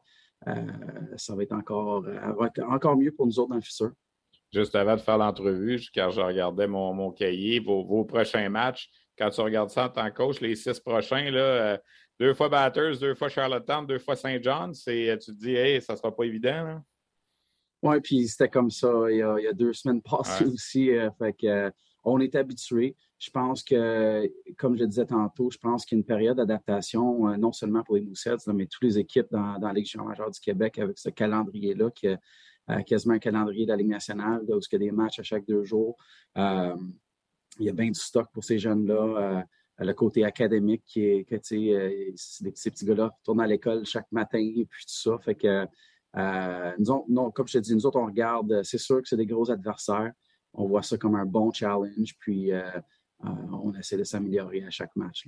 ça 1.16 1.34
va 1.34 1.42
être 1.42 1.52
encore, 1.52 2.04
encore 2.68 2.96
mieux 2.96 3.12
pour 3.12 3.26
nous 3.26 3.38
autres 3.40 3.50
dans 3.50 3.56
le 3.56 3.62
futur. 3.62 3.90
Juste 4.52 4.74
avant 4.74 4.96
de 4.96 5.00
faire 5.00 5.18
l'entrevue, 5.18 5.80
car 5.92 6.10
je 6.10 6.20
regardais 6.20 6.66
mon, 6.66 7.10
cahier, 7.12 7.60
vos, 7.60 8.04
prochains 8.04 8.48
matchs, 8.48 8.90
quand 9.18 9.30
tu 9.30 9.40
regardes 9.40 9.70
ça 9.70 9.86
en 9.86 9.88
tant 9.90 10.10
que 10.10 10.16
coach, 10.16 10.40
les 10.40 10.56
six 10.56 10.80
prochains, 10.80 11.30
là, 11.30 11.80
deux 12.20 12.34
fois 12.34 12.48
Batters, 12.48 12.98
deux 12.98 13.14
fois 13.14 13.28
Charlottetown, 13.28 13.86
deux 13.86 13.98
fois 13.98 14.14
Saint 14.14 14.38
John, 14.40 14.72
tu 14.72 14.84
te 14.84 15.30
dis, 15.32 15.54
hey, 15.54 15.80
ça 15.80 15.96
sera 15.96 16.14
pas 16.14 16.24
évident. 16.24 16.80
Oui, 17.82 17.98
puis 18.00 18.28
c'était 18.28 18.50
comme 18.50 18.70
ça 18.70 18.92
il 19.08 19.16
y, 19.16 19.22
a, 19.22 19.52
deux 19.52 19.72
semaines 19.72 20.02
passées 20.08 20.44
aussi. 20.44 20.90
fait 21.18 21.32
que, 21.32 21.72
on 22.04 22.20
est 22.20 22.34
habitué. 22.34 22.96
Je 23.18 23.30
pense 23.30 23.62
que, 23.62 24.30
comme 24.56 24.76
je 24.76 24.82
le 24.82 24.86
disais 24.86 25.06
tantôt, 25.06 25.50
je 25.50 25.58
pense 25.58 25.84
qu'il 25.84 25.96
y 25.96 25.98
a 25.98 26.00
une 26.00 26.06
période 26.06 26.36
d'adaptation, 26.38 27.28
euh, 27.28 27.36
non 27.36 27.52
seulement 27.52 27.82
pour 27.82 27.96
les 27.96 28.00
Moussets, 28.00 28.36
mais 28.54 28.66
toutes 28.66 28.84
les 28.84 28.98
équipes 28.98 29.26
dans, 29.30 29.58
dans 29.58 29.68
la 29.68 29.74
Ligue 29.74 29.94
majeure 29.96 30.30
du 30.30 30.40
Québec 30.40 30.78
avec 30.78 30.98
ce 30.98 31.10
calendrier-là, 31.10 31.90
qui 31.90 32.06
est 32.06 32.18
euh, 32.70 32.82
quasiment 32.82 33.14
un 33.14 33.18
calendrier 33.18 33.66
de 33.66 33.70
la 33.70 33.76
Ligue 33.76 33.88
nationale, 33.88 34.40
où 34.48 34.58
il 34.58 34.72
y 34.72 34.76
a 34.76 34.78
des 34.78 34.90
matchs 34.90 35.18
à 35.18 35.22
chaque 35.22 35.44
deux 35.46 35.64
jours. 35.64 35.96
Euh, 36.38 36.76
il 37.58 37.66
y 37.66 37.68
a 37.68 37.72
bien 37.72 37.88
du 37.88 38.00
stock 38.00 38.28
pour 38.32 38.44
ces 38.44 38.58
jeunes-là. 38.58 39.44
Le 39.80 39.92
côté 39.94 40.24
académique 40.24 40.82
qui 40.86 41.04
est 41.06 41.26
tu 41.28 41.38
sais, 41.42 42.12
ces 42.54 42.70
petits 42.70 42.84
gars-là 42.84 43.10
retournent 43.18 43.40
à 43.40 43.46
l'école 43.46 43.84
chaque 43.84 44.10
matin 44.12 44.38
et 44.38 44.66
puis 44.68 44.84
tout 44.84 45.10
ça. 45.10 45.18
Fait 45.18 45.34
que, 45.34 45.66
nous 46.78 47.04
non, 47.08 47.30
comme 47.30 47.48
je 47.48 47.54
te 47.54 47.58
dis, 47.58 47.74
nous 47.74 47.86
autres, 47.86 47.98
on 47.98 48.06
regarde, 48.06 48.62
c'est 48.62 48.78
sûr 48.78 49.00
que 49.00 49.08
c'est 49.08 49.16
des 49.16 49.26
gros 49.26 49.50
adversaires 49.50 50.12
on 50.54 50.66
voit 50.66 50.82
ça 50.82 50.96
comme 50.96 51.14
un 51.14 51.26
bon 51.26 51.52
challenge, 51.52 52.16
puis 52.18 52.52
euh, 52.52 52.62
euh, 53.24 53.28
on 53.52 53.74
essaie 53.74 53.96
de 53.96 54.04
s'améliorer 54.04 54.64
à 54.64 54.70
chaque 54.70 54.94
match. 54.96 55.26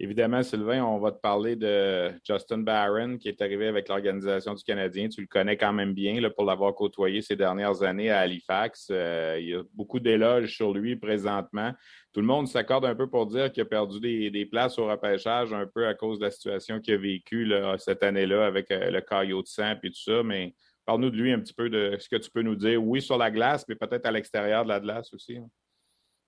Évidemment, 0.00 0.42
Sylvain, 0.42 0.84
on 0.84 0.98
va 0.98 1.12
te 1.12 1.20
parler 1.20 1.54
de 1.54 2.10
Justin 2.26 2.58
Barron 2.58 3.16
qui 3.16 3.28
est 3.28 3.40
arrivé 3.40 3.68
avec 3.68 3.88
l'Organisation 3.88 4.52
du 4.54 4.64
Canadien. 4.64 5.08
Tu 5.08 5.20
le 5.20 5.28
connais 5.28 5.56
quand 5.56 5.72
même 5.72 5.94
bien 5.94 6.20
là, 6.20 6.30
pour 6.30 6.44
l'avoir 6.44 6.74
côtoyé 6.74 7.22
ces 7.22 7.36
dernières 7.36 7.82
années 7.82 8.10
à 8.10 8.20
Halifax. 8.20 8.88
Euh, 8.90 9.38
il 9.40 9.48
y 9.50 9.54
a 9.54 9.62
beaucoup 9.72 10.00
d'éloges 10.00 10.56
sur 10.56 10.74
lui 10.74 10.96
présentement. 10.96 11.72
Tout 12.12 12.20
le 12.20 12.26
monde 12.26 12.48
s'accorde 12.48 12.84
un 12.86 12.94
peu 12.96 13.08
pour 13.08 13.26
dire 13.26 13.52
qu'il 13.52 13.62
a 13.62 13.66
perdu 13.66 14.00
des, 14.00 14.46
places 14.46 14.78
au 14.78 14.86
repêchage 14.86 15.52
un 15.52 15.66
peu 15.66 15.86
à 15.86 15.94
cause 15.94 16.18
de 16.18 16.24
la 16.24 16.30
situation 16.32 16.80
qu'il 16.80 16.94
a 16.94 16.98
vécue 16.98 17.52
cette 17.78 18.02
année-là 18.02 18.46
avec 18.46 18.66
le 18.70 19.00
caillot 19.00 19.42
de 19.42 19.48
sang 19.48 19.76
et 19.82 19.90
tout 19.90 19.94
ça. 19.94 20.22
Mais 20.24 20.54
Parle-nous 20.84 21.10
de 21.10 21.16
lui 21.16 21.32
un 21.32 21.40
petit 21.40 21.54
peu 21.54 21.70
de 21.70 21.96
ce 21.98 22.08
que 22.08 22.16
tu 22.16 22.30
peux 22.30 22.42
nous 22.42 22.56
dire. 22.56 22.82
Oui, 22.82 23.00
sur 23.00 23.16
la 23.16 23.30
glace, 23.30 23.64
mais 23.68 23.74
peut-être 23.74 24.04
à 24.04 24.10
l'extérieur 24.10 24.64
de 24.64 24.68
la 24.68 24.80
glace 24.80 25.12
aussi. 25.14 25.38
Hein. 25.38 25.48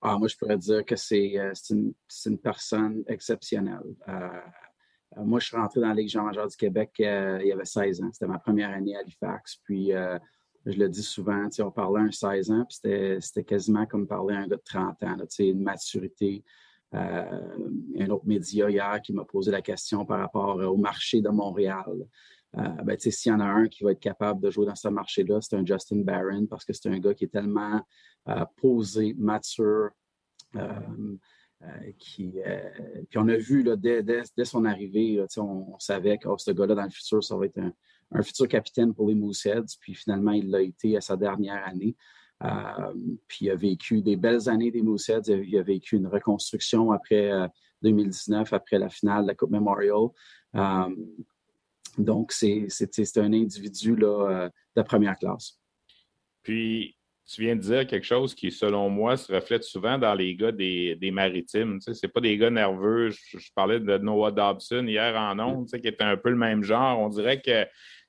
Ah, 0.01 0.17
moi, 0.17 0.27
je 0.27 0.35
pourrais 0.37 0.57
dire 0.57 0.85
que 0.85 0.95
c'est 0.95 1.39
euh, 1.39 1.53
une, 1.71 2.37
personne 2.37 3.03
exceptionnelle. 3.07 3.95
Euh, 4.07 4.29
moi, 5.23 5.39
je 5.39 5.47
suis 5.47 5.57
rentré 5.57 5.81
dans 5.81 5.87
la 5.87 5.95
Ligue 5.95 6.09
Jean-Major 6.09 6.47
du 6.47 6.55
Québec 6.55 6.91
euh, 6.99 7.39
il 7.41 7.47
y 7.47 7.51
avait 7.51 7.65
16 7.65 8.01
ans. 8.03 8.09
C'était 8.11 8.27
ma 8.27 8.37
première 8.37 8.69
année 8.69 8.95
à 8.95 8.99
Halifax. 8.99 9.57
Puis, 9.63 9.91
je 10.65 10.77
le 10.77 10.89
dis 10.89 11.01
souvent, 11.01 11.47
on 11.59 11.71
parlait 11.71 12.01
un 12.01 12.11
16 12.11 12.51
ans, 12.51 12.65
puis 12.65 12.77
c'était 13.21 13.43
quasiment 13.43 13.85
comme 13.85 14.05
parler 14.05 14.35
à 14.35 14.39
un 14.39 14.47
gars 14.47 14.57
de 14.57 14.61
30 14.63 15.03
ans. 15.03 15.17
Une 15.39 15.63
maturité. 15.63 16.43
un 16.91 18.09
autre 18.09 18.27
média 18.27 18.69
hier 18.69 19.01
qui 19.01 19.13
m'a 19.13 19.23
posé 19.23 19.49
la 19.49 19.61
question 19.61 20.05
par 20.05 20.19
rapport 20.19 20.57
au 20.57 20.77
marché 20.77 21.21
de 21.21 21.29
Montréal. 21.29 22.05
Euh, 22.57 22.67
ben, 22.83 22.97
s'il 22.97 23.31
y 23.31 23.35
en 23.35 23.39
a 23.39 23.45
un 23.45 23.67
qui 23.67 23.83
va 23.83 23.91
être 23.91 23.99
capable 23.99 24.41
de 24.41 24.49
jouer 24.49 24.65
dans 24.65 24.75
ce 24.75 24.87
marché-là, 24.87 25.39
c'est 25.41 25.55
un 25.55 25.65
Justin 25.65 26.01
Barron 26.01 26.47
parce 26.47 26.65
que 26.65 26.73
c'est 26.73 26.89
un 26.89 26.97
gars 26.99 27.13
qui 27.13 27.25
est 27.25 27.31
tellement 27.31 27.85
euh, 28.29 28.45
posé, 28.55 29.13
mature. 29.17 29.89
Euh, 30.55 30.79
qui, 31.97 32.35
puis 33.09 33.17
on 33.17 33.27
a 33.27 33.35
vu 33.35 33.63
là, 33.63 33.75
dès, 33.75 34.23
son 34.43 34.63
arrivée, 34.65 35.25
on, 35.37 35.77
savait 35.79 36.19
que 36.19 36.27
oh, 36.27 36.37
ce 36.37 36.51
gars-là, 36.51 36.75
dans 36.75 36.83
le 36.83 36.91
futur, 36.91 37.23
ça 37.23 37.35
va 37.35 37.45
être 37.45 37.59
un, 38.11 38.21
futur 38.21 38.47
capitaine 38.47 38.93
pour 38.93 39.09
les 39.09 39.15
Mooseheads. 39.15 39.77
Puis 39.79 39.95
finalement, 39.95 40.31
il 40.31 40.49
l'a 40.49 40.61
été 40.61 40.95
à 40.97 41.01
sa 41.01 41.17
dernière 41.17 41.65
année. 41.65 41.95
puis 43.27 43.45
il 43.47 43.49
a 43.49 43.55
vécu 43.55 44.03
des 44.03 44.15
belles 44.15 44.49
années 44.49 44.69
des 44.69 44.83
Mooseheads. 44.83 45.29
Il 45.29 45.57
a, 45.57 45.63
vécu 45.63 45.95
une 45.95 46.07
reconstruction 46.07 46.91
après 46.91 47.31
2019, 47.81 48.53
après 48.53 48.77
la 48.77 48.89
finale 48.89 49.23
de 49.23 49.27
la 49.29 49.35
Coupe 49.35 49.51
Memorial. 49.51 50.09
Donc, 51.97 52.31
c'est 52.31 52.67
un 53.17 53.33
individu 53.33 53.95
là, 53.95 54.29
euh, 54.29 54.49
de 54.75 54.81
première 54.81 55.17
classe. 55.17 55.59
Puis, 56.43 56.97
tu 57.27 57.41
viens 57.41 57.55
de 57.55 57.61
dire 57.61 57.85
quelque 57.85 58.05
chose 58.05 58.33
qui, 58.33 58.51
selon 58.51 58.89
moi, 58.89 59.17
se 59.17 59.33
reflète 59.33 59.63
souvent 59.63 59.97
dans 59.97 60.13
les 60.13 60.35
gars 60.35 60.53
des, 60.53 60.97
maritimes. 61.11 61.79
Ce 61.81 61.91
n'est 61.91 62.11
pas 62.11 62.21
des 62.21 62.37
gars 62.37 62.49
nerveux. 62.49 63.09
Je, 63.09 63.51
parlais 63.53 63.81
de 63.81 63.97
Noah 63.97 64.31
Dobson 64.31 64.85
hier 64.87 65.15
en 65.15 65.37
ondes, 65.39 65.67
qui 65.67 65.87
était 65.87 66.03
un 66.03 66.15
peu 66.15 66.29
le 66.29 66.37
même 66.37 66.63
genre. 66.63 66.99
On 66.99 67.09
dirait 67.09 67.41
que 67.41 67.65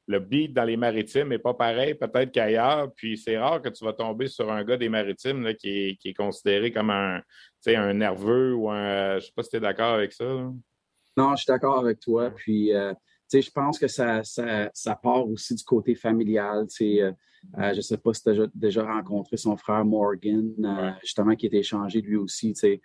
le 0.06 0.20
beat 0.20 0.54
dans 0.54 0.64
les 0.64 0.76
maritimes 0.76 1.28
n'est 1.28 1.38
pas 1.38 1.54
pareil 1.54 1.94
peut-être 1.94 2.30
qu'ailleurs. 2.30 2.92
Puis 2.94 3.18
c'est 3.18 3.36
rare 3.38 3.60
que 3.60 3.68
tu 3.68 3.84
vas 3.84 3.92
tomber 3.92 4.28
sur 4.28 4.52
un 4.52 4.62
gars 4.62 4.76
des 4.76 4.88
maritimes 4.88 5.52
qui, 5.54 5.98
est, 6.02 6.14
considéré 6.14 6.70
comme 6.70 6.90
un, 6.90 7.20
un 7.66 7.94
nerveux 7.94 8.54
ou 8.54 8.70
un. 8.70 9.12
Je 9.12 9.16
ne 9.16 9.20
sais 9.20 9.32
pas 9.34 9.42
si 9.42 9.50
tu 9.50 9.56
es 9.56 9.60
d'accord 9.60 9.94
avec 9.94 10.12
ça. 10.12 10.24
Non, 10.24 11.34
je 11.34 11.42
suis 11.42 11.46
d'accord 11.48 11.80
avec 11.80 11.98
toi. 11.98 12.30
Puis 12.30 12.72
euh, 12.72 12.94
je 13.32 13.50
pense 13.50 13.78
que 13.78 13.88
ça, 13.88 14.22
ça, 14.24 14.96
part 14.96 15.28
aussi 15.28 15.54
du 15.54 15.64
côté 15.64 15.94
familial. 15.94 16.66
Euh, 16.80 17.12
euh, 17.58 17.70
je 17.72 17.76
ne 17.76 17.80
sais 17.80 17.98
pas 17.98 18.14
si 18.14 18.22
tu 18.22 18.30
as 18.30 18.46
déjà 18.54 18.84
rencontré 18.84 19.36
son 19.36 19.56
frère 19.56 19.84
Morgan, 19.84 20.52
euh, 20.64 20.90
justement, 21.02 21.34
qui 21.34 21.46
est 21.46 21.54
échangé 21.54 22.00
lui 22.00 22.16
aussi. 22.16 22.54
tu 22.54 22.80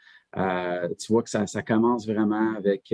vois 1.10 1.24
que 1.24 1.30
ça, 1.30 1.62
commence 1.62 2.08
vraiment 2.08 2.56
avec 2.56 2.94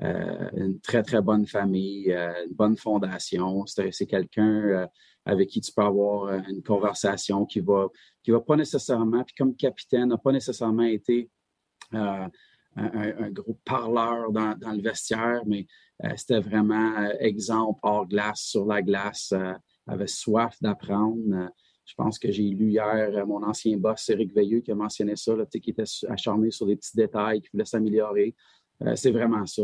une 0.00 0.80
très, 0.80 1.02
très 1.02 1.22
bonne 1.22 1.46
famille, 1.46 2.12
une 2.12 2.54
bonne 2.54 2.76
fondation. 2.76 3.64
C'est 3.66 4.06
quelqu'un 4.06 4.88
avec 5.24 5.50
qui 5.50 5.60
tu 5.60 5.72
peux 5.72 5.82
avoir 5.82 6.32
une 6.48 6.62
conversation 6.62 7.46
qui 7.46 7.60
va, 7.60 7.88
qui 8.24 8.32
va 8.32 8.40
pas 8.40 8.56
nécessairement, 8.56 9.22
puis 9.22 9.36
comme 9.36 9.54
capitaine, 9.54 10.08
n'a 10.08 10.18
pas 10.18 10.32
nécessairement 10.32 10.82
été 10.82 11.30
un, 12.76 13.30
gros 13.30 13.58
parleur 13.64 14.32
dans, 14.32 14.56
le 14.72 14.82
vestiaire, 14.82 15.42
mais 15.46 15.66
euh, 16.04 16.10
c'était 16.16 16.40
vraiment 16.40 16.96
euh, 16.98 17.12
exemple 17.20 17.80
hors 17.82 18.06
glace, 18.06 18.40
sur 18.40 18.64
la 18.64 18.82
glace, 18.82 19.32
euh, 19.32 19.52
avait 19.86 20.06
soif 20.06 20.56
d'apprendre. 20.60 21.50
je 21.84 21.94
pense 21.94 22.18
que 22.18 22.30
j'ai 22.30 22.48
lu 22.48 22.70
hier 22.70 23.26
mon 23.26 23.42
ancien 23.42 23.76
boss, 23.76 24.08
Éric 24.08 24.34
Veilleux, 24.34 24.60
qui 24.60 24.70
a 24.70 24.74
mentionné 24.74 25.16
ça, 25.16 25.34
là, 25.34 25.44
qui 25.46 25.70
était 25.70 25.84
acharné 26.08 26.50
sur 26.50 26.66
des 26.66 26.76
petits 26.76 26.96
détails, 26.96 27.42
qui 27.42 27.48
voulait 27.52 27.64
s'améliorer. 27.64 28.34
c'est 28.94 29.10
vraiment 29.10 29.44
ça. 29.44 29.62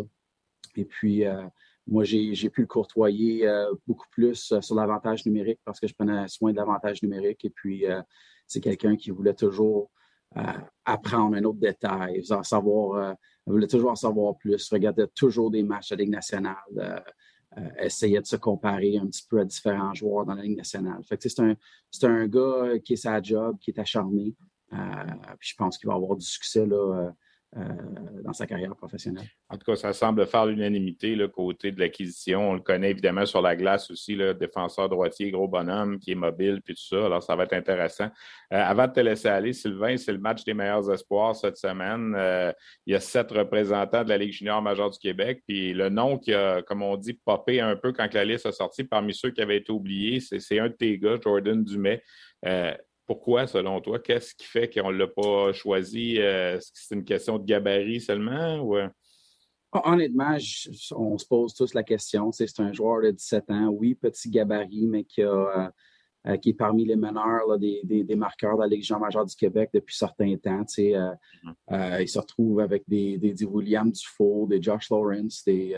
Et 0.76 0.84
puis, 0.84 1.24
moi, 1.86 2.02
j'ai 2.02 2.50
pu 2.50 2.62
le 2.62 2.66
courtoyer 2.66 3.48
beaucoup 3.86 4.08
plus 4.10 4.52
sur 4.60 4.74
l'avantage 4.74 5.24
numérique 5.24 5.60
parce 5.64 5.78
que 5.78 5.86
je 5.86 5.94
prenais 5.94 6.26
soin 6.26 6.50
de 6.50 6.56
l'avantage 6.56 7.00
numérique. 7.04 7.44
Et 7.44 7.50
puis, 7.50 7.84
c'est 8.48 8.60
quelqu'un 8.60 8.96
qui 8.96 9.10
voulait 9.10 9.34
toujours 9.34 9.88
apprendre 10.84 11.36
un 11.36 11.44
autre 11.44 11.58
détail, 11.58 12.24
savoir 12.42 13.16
elle 13.48 13.52
voulait 13.52 13.66
toujours 13.66 13.90
en 13.90 13.96
savoir 13.96 14.36
plus, 14.36 14.68
regardait 14.70 15.06
toujours 15.06 15.50
des 15.50 15.62
matchs 15.62 15.88
de 15.88 15.96
la 15.96 16.02
Ligue 16.02 16.12
nationale, 16.12 16.54
euh, 16.76 17.00
euh, 17.56 17.70
essayait 17.78 18.20
de 18.20 18.26
se 18.26 18.36
comparer 18.36 18.98
un 18.98 19.06
petit 19.06 19.24
peu 19.26 19.40
à 19.40 19.44
différents 19.44 19.94
joueurs 19.94 20.26
dans 20.26 20.34
la 20.34 20.42
Ligue 20.42 20.58
nationale. 20.58 21.00
c'est 21.02 21.40
un, 21.40 21.56
un 22.02 22.26
gars 22.26 22.78
qui 22.84 22.92
est 22.92 22.96
sa 22.96 23.22
job, 23.22 23.56
qui 23.58 23.70
est 23.70 23.78
acharné. 23.78 24.34
Euh, 24.74 24.76
puis 25.38 25.48
je 25.48 25.54
pense 25.56 25.78
qu'il 25.78 25.88
va 25.88 25.94
avoir 25.94 26.14
du 26.14 26.26
succès 26.26 26.66
là, 26.66 26.76
euh, 26.76 27.10
dans 27.54 28.32
sa 28.34 28.46
carrière 28.46 28.76
professionnelle. 28.76 29.26
En 29.48 29.56
tout 29.56 29.64
cas, 29.64 29.76
ça 29.76 29.92
semble 29.94 30.26
faire 30.26 30.44
l'unanimité, 30.44 31.16
le 31.16 31.28
côté 31.28 31.72
de 31.72 31.80
l'acquisition. 31.80 32.50
On 32.50 32.54
le 32.54 32.60
connaît 32.60 32.90
évidemment 32.90 33.24
sur 33.24 33.40
la 33.40 33.56
glace 33.56 33.90
aussi, 33.90 34.14
le 34.14 34.34
défenseur 34.34 34.88
droitier, 34.88 35.30
gros 35.30 35.48
bonhomme, 35.48 35.98
qui 35.98 36.12
est 36.12 36.14
mobile, 36.14 36.60
puis 36.62 36.74
tout 36.74 36.86
ça. 36.86 37.06
Alors, 37.06 37.22
ça 37.22 37.34
va 37.36 37.44
être 37.44 37.54
intéressant. 37.54 38.08
Euh, 38.52 38.62
avant 38.62 38.86
de 38.86 38.92
te 38.92 39.00
laisser 39.00 39.28
aller, 39.28 39.54
Sylvain, 39.54 39.96
c'est 39.96 40.12
le 40.12 40.18
match 40.18 40.44
des 40.44 40.52
meilleurs 40.52 40.92
espoirs 40.92 41.34
cette 41.34 41.56
semaine. 41.56 42.14
Euh, 42.16 42.52
il 42.86 42.92
y 42.92 42.96
a 42.96 43.00
sept 43.00 43.30
représentants 43.30 44.04
de 44.04 44.10
la 44.10 44.18
Ligue 44.18 44.32
junior 44.32 44.60
majeure 44.60 44.90
du 44.90 44.98
Québec. 44.98 45.42
Puis 45.46 45.72
le 45.72 45.88
nom 45.88 46.18
qui 46.18 46.34
a, 46.34 46.60
comme 46.62 46.82
on 46.82 46.96
dit, 46.96 47.14
popé 47.14 47.60
un 47.60 47.76
peu 47.76 47.92
quand 47.92 48.12
la 48.12 48.24
liste 48.26 48.44
a 48.44 48.52
sorti 48.52 48.84
parmi 48.84 49.14
ceux 49.14 49.30
qui 49.30 49.40
avaient 49.40 49.56
été 49.56 49.72
oubliés, 49.72 50.20
c'est 50.20 50.58
un 50.58 50.68
de 50.68 50.74
tes 50.74 50.98
gars, 50.98 51.16
Jordan 51.22 51.64
Dumais. 51.64 52.02
Pourquoi, 53.08 53.48
selon 53.48 53.80
toi? 53.80 53.98
Qu'est-ce 53.98 54.34
qui 54.34 54.46
fait 54.46 54.68
qu'on 54.68 54.92
ne 54.92 54.98
l'a 54.98 55.08
pas 55.08 55.52
choisi? 55.52 56.20
Euh, 56.20 56.58
est-ce 56.58 56.70
que 56.70 56.78
c'est 56.78 56.94
une 56.94 57.04
question 57.04 57.38
de 57.38 57.44
gabarit 57.44 58.00
seulement? 58.00 58.58
Ou... 58.58 58.76
Euh? 58.76 58.88
Honnêtement, 59.72 60.36
on 60.92 61.18
se 61.18 61.26
pose 61.26 61.54
tous 61.54 61.74
la 61.74 61.82
question. 61.82 62.30
C'est 62.32 62.60
un 62.60 62.72
joueur 62.72 63.02
de 63.02 63.10
17 63.10 63.50
ans, 63.50 63.68
oui, 63.68 63.94
petit 63.94 64.30
gabarit, 64.30 64.86
mais 64.86 65.04
qui, 65.04 65.22
a, 65.22 65.72
euh, 66.26 66.36
qui 66.36 66.50
est 66.50 66.54
parmi 66.54 66.84
les 66.84 66.96
meneurs 66.96 67.58
des, 67.58 67.80
des, 67.84 68.16
marqueurs 68.16 68.56
de 68.56 68.62
la 68.62 68.68
Ligue 68.68 68.84
majeure 69.00 69.24
du 69.24 69.34
Québec 69.34 69.70
depuis 69.72 69.96
certains 69.96 70.36
temps. 70.36 70.64
Euh, 70.78 70.82
mm-hmm. 70.82 71.54
euh, 71.72 72.02
il 72.02 72.08
se 72.08 72.18
retrouve 72.18 72.60
avec 72.60 72.82
des, 72.86 73.16
des, 73.16 73.44
William 73.44 73.90
Dufault, 73.90 74.46
des 74.46 74.60
Josh 74.60 74.90
Lawrence, 74.90 75.44
des 75.46 75.74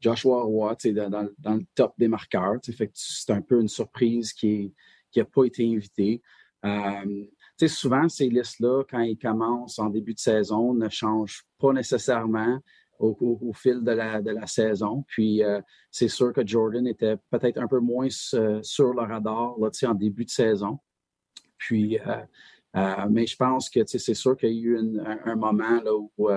Joshua 0.00 0.42
Roy 0.42 0.76
dans, 0.94 1.28
dans, 1.38 1.54
le 1.54 1.64
top 1.74 1.94
des 1.98 2.06
marqueurs. 2.06 2.60
C'est 2.62 3.30
un 3.30 3.40
peu 3.40 3.60
une 3.60 3.68
surprise 3.68 4.32
qui 4.32 4.72
n'a 5.16 5.24
pas 5.24 5.44
été 5.44 5.64
invitée. 5.64 6.22
Souvent, 7.66 8.08
ces 8.08 8.28
listes-là, 8.28 8.84
quand 8.88 9.00
ils 9.00 9.18
commencent 9.18 9.78
en 9.78 9.90
début 9.90 10.14
de 10.14 10.20
saison, 10.20 10.74
ne 10.74 10.88
changent 10.88 11.44
pas 11.58 11.72
nécessairement 11.72 12.60
au, 12.98 13.52
fil 13.54 13.82
de 13.84 13.92
la, 13.92 14.46
saison. 14.46 15.04
Puis 15.06 15.42
euh, 15.42 15.60
c'est 15.90 16.08
sûr 16.08 16.32
que 16.32 16.46
Jordan 16.46 16.86
était 16.86 17.16
peut-être 17.30 17.58
un 17.58 17.68
peu 17.68 17.78
moins 17.78 18.08
euh, 18.34 18.60
sur 18.62 18.92
le 18.92 19.02
radar 19.02 19.54
là, 19.58 19.70
en 19.88 19.94
début 19.94 20.24
de 20.24 20.30
saison. 20.30 20.78
Puis, 21.56 21.98
euh, 21.98 23.06
mais 23.10 23.26
je 23.26 23.36
pense 23.36 23.70
que 23.70 23.80
c'est 23.86 24.14
sûr 24.14 24.36
qu'il 24.36 24.50
y 24.50 24.52
a 24.52 24.70
eu 24.70 25.00
un, 25.24 25.36
moment 25.36 25.80
là, 25.82 25.92
où, 25.94 26.28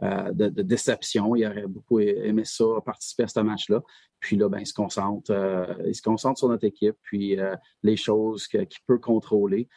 de, 0.00 0.62
déception. 0.62 1.36
Il 1.36 1.46
aurait 1.46 1.66
beaucoup 1.66 2.00
aimé 2.00 2.44
ça, 2.44 2.64
participer 2.84 3.24
à 3.24 3.28
ce 3.28 3.40
match-là. 3.40 3.82
Puis 4.20 4.36
là, 4.36 4.48
ben, 4.48 4.60
il, 4.60 4.66
se 4.66 4.74
concentre, 4.74 5.32
il 5.86 5.94
se 5.94 6.02
concentre 6.02 6.38
sur 6.38 6.48
notre 6.48 6.64
équipe, 6.64 6.96
puis 7.02 7.36
les 7.82 7.96
choses 7.96 8.46
qu'il 8.46 8.66
peut 8.86 8.98
contrôler. 8.98 9.68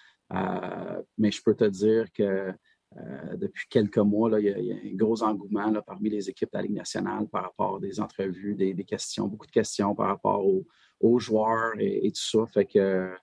mais 1.18 1.32
je 1.32 1.42
peux 1.44 1.56
te 1.56 1.66
dire 1.66 2.12
que 2.14 2.54
euh, 2.98 3.36
depuis 3.36 3.68
quelques 3.70 3.98
mois, 3.98 4.30
là, 4.30 4.40
il, 4.40 4.46
y 4.46 4.72
a, 4.72 4.76
un 4.76 4.96
gros 4.96 5.22
engouement 5.22 5.70
là, 5.70 5.82
parmi 5.82 6.10
les 6.10 6.30
équipes 6.30 6.52
de 6.54 6.58
la 6.58 6.64
Ligue 6.64 6.76
nationale 6.76 7.28
par 7.28 7.44
rapport 7.44 7.76
à 7.76 7.80
des 7.80 8.00
entrevues, 8.00 8.56
des, 8.56 8.74
questions, 8.86 9.28
beaucoup 9.28 9.48
de 9.48 9.52
questions 9.52 9.94
par 9.96 10.08
rapport 10.08 10.46
aux, 10.46 11.20
joueurs 11.20 11.74
et, 11.78 12.10
tout 12.12 12.22
ça. 12.22 12.46
Fait 12.48 12.66
que 12.66 12.80
euh, 12.80 13.14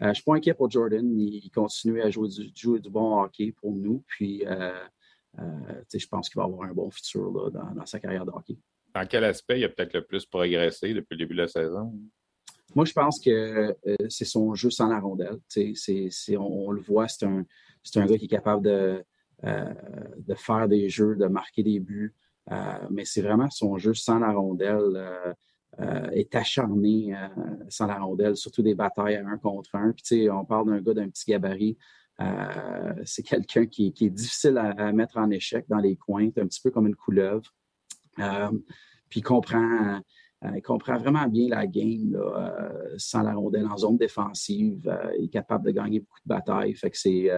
je 0.00 0.06
ne 0.06 0.14
suis 0.14 0.24
pas 0.24 0.34
inquiet 0.34 0.54
pour 0.54 0.70
Jordan. 0.70 1.06
Il, 1.20 1.50
continue 1.50 2.00
à 2.00 2.08
jouer 2.08 2.28
du, 2.28 2.50
du, 2.50 2.90
bon 2.90 3.20
hockey 3.20 3.52
pour 3.52 3.72
nous. 3.72 4.02
Puis 4.06 4.44
euh, 4.46 4.72
je 5.36 6.06
pense 6.06 6.28
qu'il 6.28 6.38
va 6.38 6.44
avoir 6.44 6.68
un 6.68 6.72
bon 6.72 6.90
futur 6.90 7.30
là, 7.30 7.50
dans, 7.50 7.86
sa 7.86 8.00
carrière 8.00 8.24
de 8.24 8.30
hockey. 8.30 8.58
Dans 8.94 9.06
quel 9.06 9.24
aspect 9.24 9.60
il 9.60 9.64
a 9.64 9.68
peut-être 9.68 9.94
le 9.94 10.04
plus 10.04 10.24
progressé 10.26 10.94
depuis 10.94 11.14
le 11.14 11.18
début 11.18 11.34
de 11.34 11.42
la 11.42 11.48
saison? 11.48 11.92
Moi, 12.74 12.84
je 12.84 12.92
pense 12.92 13.20
que 13.20 13.76
c'est 14.08 14.24
son 14.24 14.54
jeu 14.54 14.70
sans 14.70 14.88
la 14.88 15.00
rondelle. 15.00 15.38
on, 15.56 16.70
le 16.70 16.80
voit, 16.80 17.08
c'est 17.08 17.26
un, 17.26 17.44
un 17.96 18.06
gars 18.06 18.18
qui 18.18 18.26
est 18.26 18.28
capable 18.28 18.64
de, 18.64 19.02
euh, 19.44 19.72
de 20.16 20.34
faire 20.34 20.66
des 20.68 20.88
jeux, 20.88 21.14
de 21.14 21.26
marquer 21.26 21.62
des 21.62 21.78
buts. 21.78 22.14
Euh, 22.50 22.56
mais 22.90 23.04
c'est 23.04 23.22
vraiment 23.22 23.48
son 23.50 23.78
jeu 23.78 23.94
sans 23.94 24.18
la 24.18 24.32
rondelle 24.32 25.34
euh, 25.80 26.10
est 26.10 26.34
acharné 26.34 27.14
sans 27.68 27.86
la 27.86 27.98
rondelle, 27.98 28.36
surtout 28.36 28.62
des 28.62 28.74
batailles 28.74 29.14
à 29.14 29.26
un 29.26 29.38
contre 29.38 29.76
un. 29.76 29.92
Puis, 29.92 30.28
on 30.28 30.44
parle 30.44 30.66
d'un 30.66 30.80
gars 30.80 30.94
d'un 30.94 31.08
petit 31.08 31.30
gabarit. 31.30 31.78
C'est 33.04 33.22
quelqu'un 33.22 33.66
qui, 33.66 33.94
est 34.00 34.10
difficile 34.10 34.58
à, 34.58 34.92
mettre 34.92 35.18
en 35.18 35.30
échec 35.30 35.64
dans 35.68 35.78
les 35.78 35.96
coins, 35.96 36.28
un 36.36 36.46
petit 36.46 36.60
peu 36.60 36.70
comme 36.70 36.86
une 36.86 36.96
couleuvre. 36.96 37.54
puis 39.08 39.20
il 39.20 39.22
comprend, 39.22 40.00
il 40.54 40.62
comprend 40.62 40.98
vraiment 40.98 41.28
bien 41.28 41.48
la 41.48 41.66
game 41.66 42.20
sans 42.96 43.22
la 43.22 43.34
rondelle 43.34 43.66
en 43.66 43.76
zone 43.76 43.96
défensive. 43.96 44.92
il 45.18 45.26
est 45.26 45.28
capable 45.28 45.66
de 45.66 45.70
gagner 45.70 46.00
beaucoup 46.00 46.20
de 46.24 46.28
batailles. 46.28 46.74
Fait 46.74 46.90
que 46.90 46.98
c'est 46.98 47.30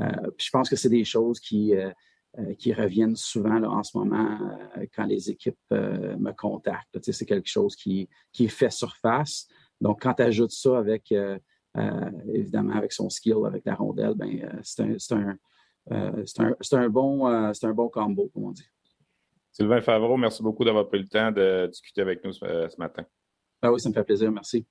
euh, 0.00 0.30
je 0.38 0.50
pense 0.50 0.68
que 0.68 0.76
c'est 0.76 0.88
des 0.88 1.04
choses 1.04 1.40
qui, 1.40 1.74
euh, 1.74 1.90
euh, 2.38 2.54
qui 2.54 2.72
reviennent 2.72 3.16
souvent 3.16 3.62
en 3.62 3.82
ce 3.82 3.96
moment 3.96 4.38
quand 4.94 5.04
les 5.04 5.30
équipes 5.30 5.58
me 5.70 6.32
contactent. 6.32 6.98
C'est 7.02 7.26
quelque 7.26 7.48
chose 7.48 7.76
qui, 7.76 8.08
qui 8.32 8.48
fait 8.48 8.70
surface. 8.70 9.48
Donc, 9.80 10.02
quand 10.02 10.14
tu 10.14 10.22
ajoutes 10.22 10.52
ça 10.52 10.78
avec, 10.78 11.12
évidemment, 12.32 12.74
avec 12.74 12.92
son 12.92 13.08
skill, 13.08 13.44
avec 13.46 13.64
la 13.64 13.74
rondelle, 13.74 14.14
ben, 14.14 14.60
c'est 14.62 14.82
un, 15.12 15.36
un, 15.90 16.14
un, 16.72 16.88
bon, 16.88 17.26
un 17.26 17.72
bon 17.72 17.88
combo, 17.88 18.30
comme 18.32 18.44
on 18.44 18.52
dit. 18.52 18.66
Sylvain 19.52 19.82
Favreau, 19.82 20.16
merci 20.16 20.42
beaucoup 20.42 20.64
d'avoir 20.64 20.88
pris 20.88 20.98
le 20.98 21.06
temps 21.06 21.30
de 21.30 21.66
discuter 21.66 22.00
avec 22.00 22.24
nous 22.24 22.32
ce, 22.32 22.78
matin. 22.78 23.04
Ah 23.60 23.70
oui, 23.70 23.78
ça 23.78 23.90
me 23.90 23.94
fait 23.94 24.02
plaisir. 24.02 24.32
Merci. 24.32 24.66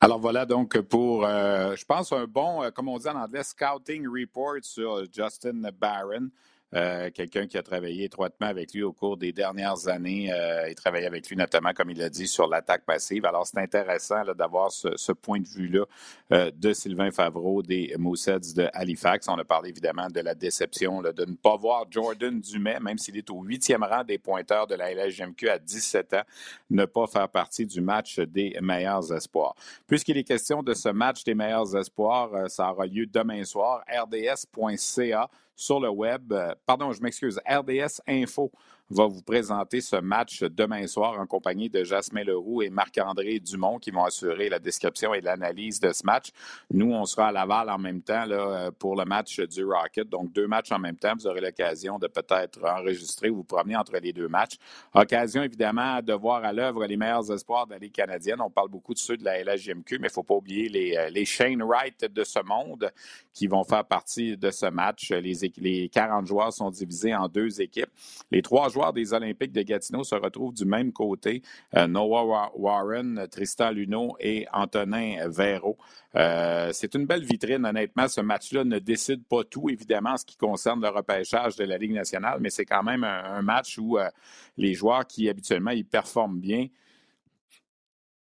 Alors 0.00 0.18
voilà 0.18 0.44
donc 0.44 0.78
pour, 0.80 1.24
euh, 1.24 1.74
je 1.76 1.84
pense, 1.84 2.12
un 2.12 2.26
bon, 2.26 2.62
euh, 2.62 2.70
comme 2.70 2.88
on 2.88 2.98
dit 2.98 3.08
en 3.08 3.16
anglais, 3.16 3.42
scouting 3.42 4.06
report 4.06 4.58
sur 4.62 5.04
Justin 5.10 5.62
Barron. 5.80 6.28
Euh, 6.74 7.10
quelqu'un 7.10 7.46
qui 7.46 7.58
a 7.58 7.62
travaillé 7.62 8.04
étroitement 8.04 8.46
avec 8.46 8.72
lui 8.72 8.82
au 8.82 8.92
cours 8.92 9.18
des 9.18 9.32
dernières 9.32 9.88
années. 9.88 10.32
Euh, 10.32 10.68
il 10.70 10.74
travaillait 10.74 11.06
avec 11.06 11.28
lui 11.28 11.36
notamment, 11.36 11.72
comme 11.74 11.90
il 11.90 11.98
l'a 11.98 12.08
dit, 12.08 12.26
sur 12.26 12.46
l'attaque 12.46 12.84
passive. 12.86 13.26
Alors, 13.26 13.46
c'est 13.46 13.58
intéressant 13.58 14.24
d'avoir 14.34 14.72
ce, 14.72 15.12
point 15.12 15.40
de 15.40 15.46
vue-là 15.46 15.84
euh, 16.32 16.50
de 16.54 16.72
Sylvain 16.72 17.10
Favreau 17.10 17.62
des 17.62 17.94
Moussets 17.98 18.54
de 18.56 18.68
Halifax. 18.72 19.28
On 19.28 19.38
a 19.38 19.44
parlé 19.44 19.68
évidemment 19.68 20.08
de 20.08 20.20
la 20.20 20.34
déception 20.34 21.02
de 21.02 21.24
ne 21.26 21.34
pas 21.34 21.56
voir 21.56 21.84
Jordan 21.90 22.40
Dumais, 22.40 22.80
même 22.80 22.96
s'il 22.96 23.18
est 23.18 23.28
au 23.30 23.42
huitième 23.42 23.82
rang 23.82 24.02
des 24.02 24.18
pointeurs 24.18 24.66
de 24.66 24.74
la 24.74 24.94
LHGMQ 24.94 25.48
à 25.50 25.58
17 25.58 26.14
ans, 26.14 26.22
ne 26.70 26.86
pas 26.86 27.06
faire 27.06 27.28
partie 27.28 27.66
du 27.66 27.82
match 27.82 28.18
des 28.18 28.56
meilleurs 28.62 29.12
espoirs. 29.12 29.54
Puisqu'il 29.86 30.16
est 30.16 30.24
question 30.24 30.62
de 30.62 30.72
ce 30.72 30.88
match 30.88 31.22
des 31.24 31.34
meilleurs 31.34 31.76
espoirs, 31.76 32.48
ça 32.48 32.72
aura 32.72 32.86
lieu 32.86 33.06
demain 33.06 33.44
soir, 33.44 33.84
rds.ca 33.88 35.28
sur 35.54 35.80
le 35.80 35.88
web. 35.88 36.32
Euh, 36.32 36.54
pardon, 36.66 36.92
je 36.92 37.02
m'excuse, 37.02 37.40
RDS 37.48 38.00
Info 38.06 38.52
va 38.92 39.06
vous 39.06 39.22
présenter 39.22 39.80
ce 39.80 39.96
match 39.96 40.42
demain 40.42 40.86
soir 40.86 41.18
en 41.18 41.26
compagnie 41.26 41.70
de 41.70 41.82
Jasmin 41.82 42.24
Leroux 42.24 42.62
et 42.62 42.68
Marc-André 42.68 43.40
Dumont 43.40 43.78
qui 43.78 43.90
vont 43.90 44.04
assurer 44.04 44.48
la 44.50 44.58
description 44.58 45.14
et 45.14 45.20
l'analyse 45.20 45.80
de 45.80 45.92
ce 45.92 46.04
match. 46.04 46.30
Nous, 46.70 46.92
on 46.92 47.04
sera 47.06 47.28
à 47.28 47.32
Laval 47.32 47.70
en 47.70 47.78
même 47.78 48.02
temps 48.02 48.26
là, 48.26 48.70
pour 48.78 48.96
le 48.96 49.04
match 49.04 49.40
du 49.40 49.64
Rocket. 49.64 50.08
Donc, 50.08 50.32
deux 50.32 50.46
matchs 50.46 50.72
en 50.72 50.78
même 50.78 50.96
temps. 50.96 51.14
Vous 51.14 51.26
aurez 51.26 51.40
l'occasion 51.40 51.98
de 51.98 52.06
peut-être 52.06 52.62
enregistrer 52.64 53.30
ou 53.30 53.36
vous 53.36 53.44
promener 53.44 53.76
entre 53.76 53.96
les 53.96 54.12
deux 54.12 54.28
matchs. 54.28 54.58
Occasion, 54.94 55.42
évidemment, 55.42 56.02
de 56.02 56.12
voir 56.12 56.44
à 56.44 56.52
l'œuvre 56.52 56.84
les 56.86 56.96
meilleurs 56.96 57.32
espoirs 57.32 57.66
de 57.66 57.72
la 57.72 57.78
Ligue 57.78 57.92
canadienne. 57.94 58.40
On 58.40 58.50
parle 58.50 58.68
beaucoup 58.68 58.92
de 58.92 58.98
ceux 58.98 59.16
de 59.16 59.24
la 59.24 59.42
LHJMQ, 59.42 59.98
mais 59.98 60.08
il 60.08 60.10
ne 60.10 60.12
faut 60.12 60.22
pas 60.22 60.34
oublier 60.34 60.68
les, 60.68 60.96
euh, 60.96 61.08
les 61.08 61.24
Shane 61.24 61.62
Wright 61.62 62.04
de 62.12 62.24
ce 62.24 62.40
monde 62.44 62.90
qui 63.32 63.46
vont 63.46 63.64
faire 63.64 63.84
partie 63.84 64.36
de 64.36 64.50
ce 64.50 64.66
match. 64.66 65.10
Les, 65.12 65.34
les 65.56 65.88
40 65.88 66.26
joueurs 66.26 66.52
sont 66.52 66.70
divisés 66.70 67.14
en 67.14 67.28
deux 67.28 67.62
équipes. 67.62 67.90
Les 68.30 68.42
trois 68.42 68.68
joueurs 68.68 68.81
des 68.90 69.12
Olympiques 69.12 69.52
de 69.52 69.62
Gatineau 69.62 70.02
se 70.02 70.16
retrouvent 70.16 70.54
du 70.54 70.64
même 70.64 70.92
côté. 70.92 71.42
Euh, 71.76 71.86
Noah 71.86 72.50
Warren, 72.56 73.28
Tristan 73.30 73.70
Luneau 73.70 74.16
et 74.18 74.46
Antonin 74.52 75.28
Véro. 75.28 75.78
Euh, 76.16 76.70
c'est 76.72 76.94
une 76.94 77.06
belle 77.06 77.24
vitrine, 77.24 77.64
honnêtement. 77.64 78.08
Ce 78.08 78.20
match-là 78.20 78.64
ne 78.64 78.78
décide 78.78 79.24
pas 79.24 79.44
tout, 79.44 79.70
évidemment, 79.70 80.10
en 80.10 80.16
ce 80.16 80.24
qui 80.24 80.36
concerne 80.36 80.82
le 80.82 80.88
repêchage 80.88 81.54
de 81.56 81.64
la 81.64 81.78
Ligue 81.78 81.92
nationale, 81.92 82.38
mais 82.40 82.50
c'est 82.50 82.64
quand 82.64 82.82
même 82.82 83.04
un, 83.04 83.42
match 83.42 83.78
où 83.78 83.98
euh, 83.98 84.08
les 84.56 84.74
joueurs 84.74 85.06
qui 85.06 85.28
habituellement 85.28 85.70
ils 85.70 85.84
performent 85.84 86.38
bien 86.38 86.66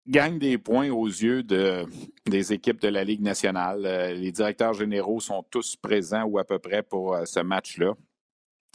gagnent 0.07 0.39
des 0.39 0.59
points 0.59 0.91
aux 0.91 1.07
yeux 1.07 1.43
de, 1.43 1.85
des 2.27 2.53
équipes 2.53 2.81
de 2.81 2.89
la 2.89 3.05
Ligue 3.05 3.21
nationale. 3.23 3.83
les 4.17 4.33
directeurs 4.33 4.73
généraux 4.75 5.21
sont 5.21 5.45
tous 5.51 5.77
présents 5.77 6.25
ou 6.25 6.39
à 6.39 6.45
peu 6.45 6.59
près 6.59 6.83
pour 6.83 7.17
ce 7.27 7.41
match-là 7.41 7.95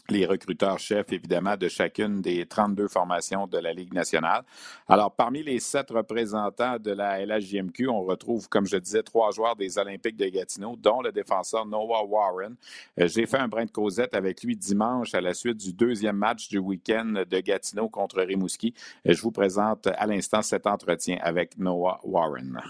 les 0.09 0.25
recruteurs 0.25 0.79
chefs, 0.79 1.11
évidemment, 1.11 1.57
de 1.57 1.67
chacune 1.67 2.21
des 2.21 2.45
32 2.45 2.87
formations 2.87 3.47
de 3.47 3.57
la 3.57 3.73
Ligue 3.73 3.93
nationale. 3.93 4.43
Alors, 4.87 5.11
parmi 5.11 5.43
les 5.43 5.59
sept 5.59 5.89
représentants 5.89 6.77
de 6.77 6.91
la 6.91 7.25
LHJMQ, 7.25 7.89
on 7.89 8.03
retrouve, 8.03 8.47
comme 8.47 8.65
je 8.65 8.77
disais, 8.77 9.03
trois 9.03 9.31
joueurs 9.31 9.55
des 9.55 9.77
Olympiques 9.77 10.17
de 10.17 10.27
Gatineau, 10.27 10.75
dont 10.75 11.01
le 11.01 11.11
défenseur 11.11 11.65
Noah 11.65 12.05
Warren. 12.05 12.55
Euh, 12.99 13.07
j'ai 13.07 13.25
fait 13.25 13.37
un 13.37 13.47
brin 13.47 13.65
de 13.65 13.71
causette 13.71 14.13
avec 14.13 14.43
lui 14.43 14.55
dimanche 14.55 15.13
à 15.15 15.21
la 15.21 15.33
suite 15.33 15.57
du 15.57 15.73
deuxième 15.73 16.17
match 16.17 16.49
du 16.49 16.59
week-end 16.59 17.23
de 17.29 17.39
Gatineau 17.39 17.89
contre 17.89 18.21
Rimouski. 18.21 18.73
Euh, 19.07 19.13
je 19.13 19.21
vous 19.21 19.31
présente 19.31 19.87
à 19.87 20.05
l'instant 20.05 20.41
cet 20.41 20.67
entretien 20.67 21.17
avec 21.21 21.57
Noah 21.57 21.99
Warren. 22.03 22.61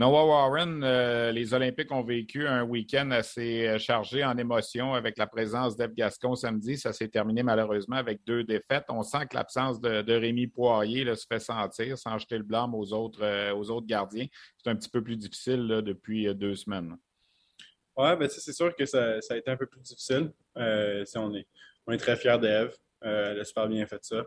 Noah 0.00 0.24
Warren, 0.24 0.82
euh, 0.82 1.30
les 1.30 1.52
Olympiques 1.52 1.92
ont 1.92 2.02
vécu 2.02 2.46
un 2.46 2.62
week-end 2.62 3.10
assez 3.10 3.68
euh, 3.68 3.78
chargé 3.78 4.24
en 4.24 4.38
émotions 4.38 4.94
avec 4.94 5.18
la 5.18 5.26
présence 5.26 5.76
d'Eve 5.76 5.92
Gascon 5.92 6.34
samedi. 6.34 6.78
Ça 6.78 6.94
s'est 6.94 7.08
terminé 7.08 7.42
malheureusement 7.42 7.96
avec 7.96 8.24
deux 8.24 8.42
défaites. 8.42 8.86
On 8.88 9.02
sent 9.02 9.26
que 9.28 9.36
l'absence 9.36 9.78
de, 9.78 10.12
Rémi 10.14 10.46
Poirier 10.46 11.04
se 11.14 11.26
fait 11.26 11.38
sentir 11.38 11.98
sans 11.98 12.16
jeter 12.16 12.38
le 12.38 12.44
blâme 12.44 12.74
aux 12.74 12.94
autres, 12.94 13.22
euh, 13.22 13.54
aux 13.54 13.70
autres 13.70 13.86
gardiens. 13.86 14.24
C'est 14.56 14.70
un 14.70 14.76
petit 14.76 14.88
peu 14.88 15.04
plus 15.04 15.18
difficile 15.18 15.68
depuis 15.84 16.34
deux 16.34 16.54
semaines. 16.54 16.96
Oui, 17.94 18.16
ben, 18.16 18.26
c'est 18.26 18.54
sûr 18.54 18.74
que 18.74 18.86
ça, 18.86 19.18
a 19.28 19.36
été 19.36 19.50
un 19.50 19.56
peu 19.58 19.66
plus 19.66 19.82
difficile. 19.82 20.32
on, 20.56 21.34
est, 21.34 21.46
on 21.86 21.92
est 21.92 21.98
très 21.98 22.16
fiers 22.16 22.38
d'Eve. 22.38 22.74
elle 23.02 23.38
a 23.38 23.44
super 23.44 23.68
bien 23.68 23.84
fait 23.84 24.02
ça. 24.02 24.24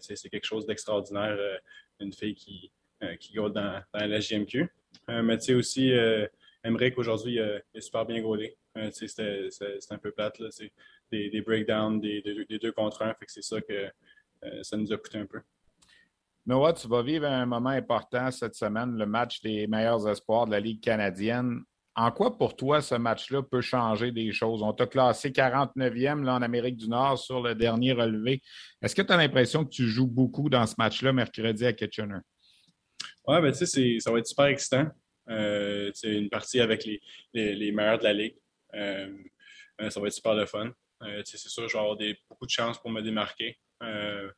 c'est 0.00 0.30
quelque 0.30 0.46
chose 0.46 0.64
d'extraordinaire. 0.64 1.36
une 2.00 2.14
fille 2.14 2.34
qui, 2.34 2.72
qui 3.20 3.34
dans, 3.34 3.50
dans 3.50 3.82
la 3.92 4.18
GMQ. 4.18 4.70
Euh, 5.08 5.22
mais 5.22 5.38
tu 5.38 5.44
sais 5.44 5.54
aussi, 5.54 5.92
euh, 5.92 6.26
Emmerich, 6.64 6.96
aujourd'hui, 6.98 7.34
il, 7.34 7.40
a 7.40 7.80
super 7.80 8.06
bien 8.06 8.20
gaulé. 8.20 8.56
C'était 8.92 9.48
un 9.90 9.98
peu 9.98 10.12
plate. 10.12 10.38
Là, 10.38 10.48
des, 11.10 11.30
des 11.30 11.40
breakdowns, 11.42 12.00
des, 12.00 12.22
des, 12.22 12.58
deux 12.58 12.72
contre 12.72 13.02
un. 13.02 13.14
Fait 13.14 13.26
que 13.26 13.32
c'est 13.32 13.42
ça 13.42 13.60
que 13.60 13.90
ça 14.62 14.76
nous 14.76 14.92
a 14.92 14.96
coûté 14.96 15.18
un 15.18 15.26
peu. 15.26 15.40
Noah, 16.44 16.72
tu 16.72 16.88
vas 16.88 17.02
vivre 17.02 17.26
un 17.26 17.46
moment 17.46 17.70
important 17.70 18.30
cette 18.32 18.56
semaine, 18.56 18.96
le 18.96 19.06
match 19.06 19.40
des 19.42 19.68
meilleurs 19.68 20.08
espoirs 20.08 20.46
de 20.46 20.50
la 20.52 20.60
Ligue 20.60 20.82
canadienne. 20.82 21.60
En 21.94 22.10
quoi, 22.10 22.36
pour 22.36 22.56
toi, 22.56 22.80
ce 22.80 22.96
match-là 22.96 23.42
peut 23.42 23.60
changer 23.60 24.10
des 24.10 24.32
choses? 24.32 24.62
On 24.62 24.72
t'a 24.72 24.86
classé 24.86 25.30
49e 25.30 26.24
là, 26.24 26.34
en 26.34 26.42
Amérique 26.42 26.78
du 26.78 26.88
Nord 26.88 27.18
sur 27.18 27.42
le 27.42 27.54
dernier 27.54 27.92
relevé. 27.92 28.42
Est-ce 28.80 28.94
que 28.94 29.02
tu 29.02 29.12
as 29.12 29.16
l'impression 29.16 29.64
que 29.64 29.70
tu 29.70 29.86
joues 29.86 30.08
beaucoup 30.08 30.48
dans 30.48 30.66
ce 30.66 30.74
match-là 30.78 31.12
mercredi 31.12 31.64
à 31.64 31.72
Kitchener? 31.72 32.18
Oui, 33.26 33.40
ben, 33.40 33.52
tu 33.52 33.66
sais, 33.66 34.00
ça 34.00 34.10
va 34.10 34.18
être 34.18 34.26
super 34.26 34.46
excitant. 34.46 34.86
Euh, 35.28 35.90
c'est 35.94 36.12
une 36.12 36.28
partie 36.28 36.60
avec 36.60 36.84
les, 36.84 37.00
les, 37.32 37.72
meilleurs 37.72 37.98
de 37.98 38.04
la 38.04 38.12
Ligue. 38.12 38.36
Euh, 38.74 39.16
euh, 39.80 39.90
ça 39.90 40.00
va 40.00 40.08
être 40.08 40.12
super 40.12 40.34
le 40.34 40.46
fun. 40.46 40.72
c'est 41.24 41.38
sûr, 41.38 41.68
je 41.68 41.72
vais 41.72 41.78
avoir 41.78 41.96
beaucoup 42.28 42.46
de 42.46 42.50
chances 42.50 42.78
pour 42.80 42.90
me 42.90 43.00
démarquer. 43.00 43.58
Euh, 43.82 44.30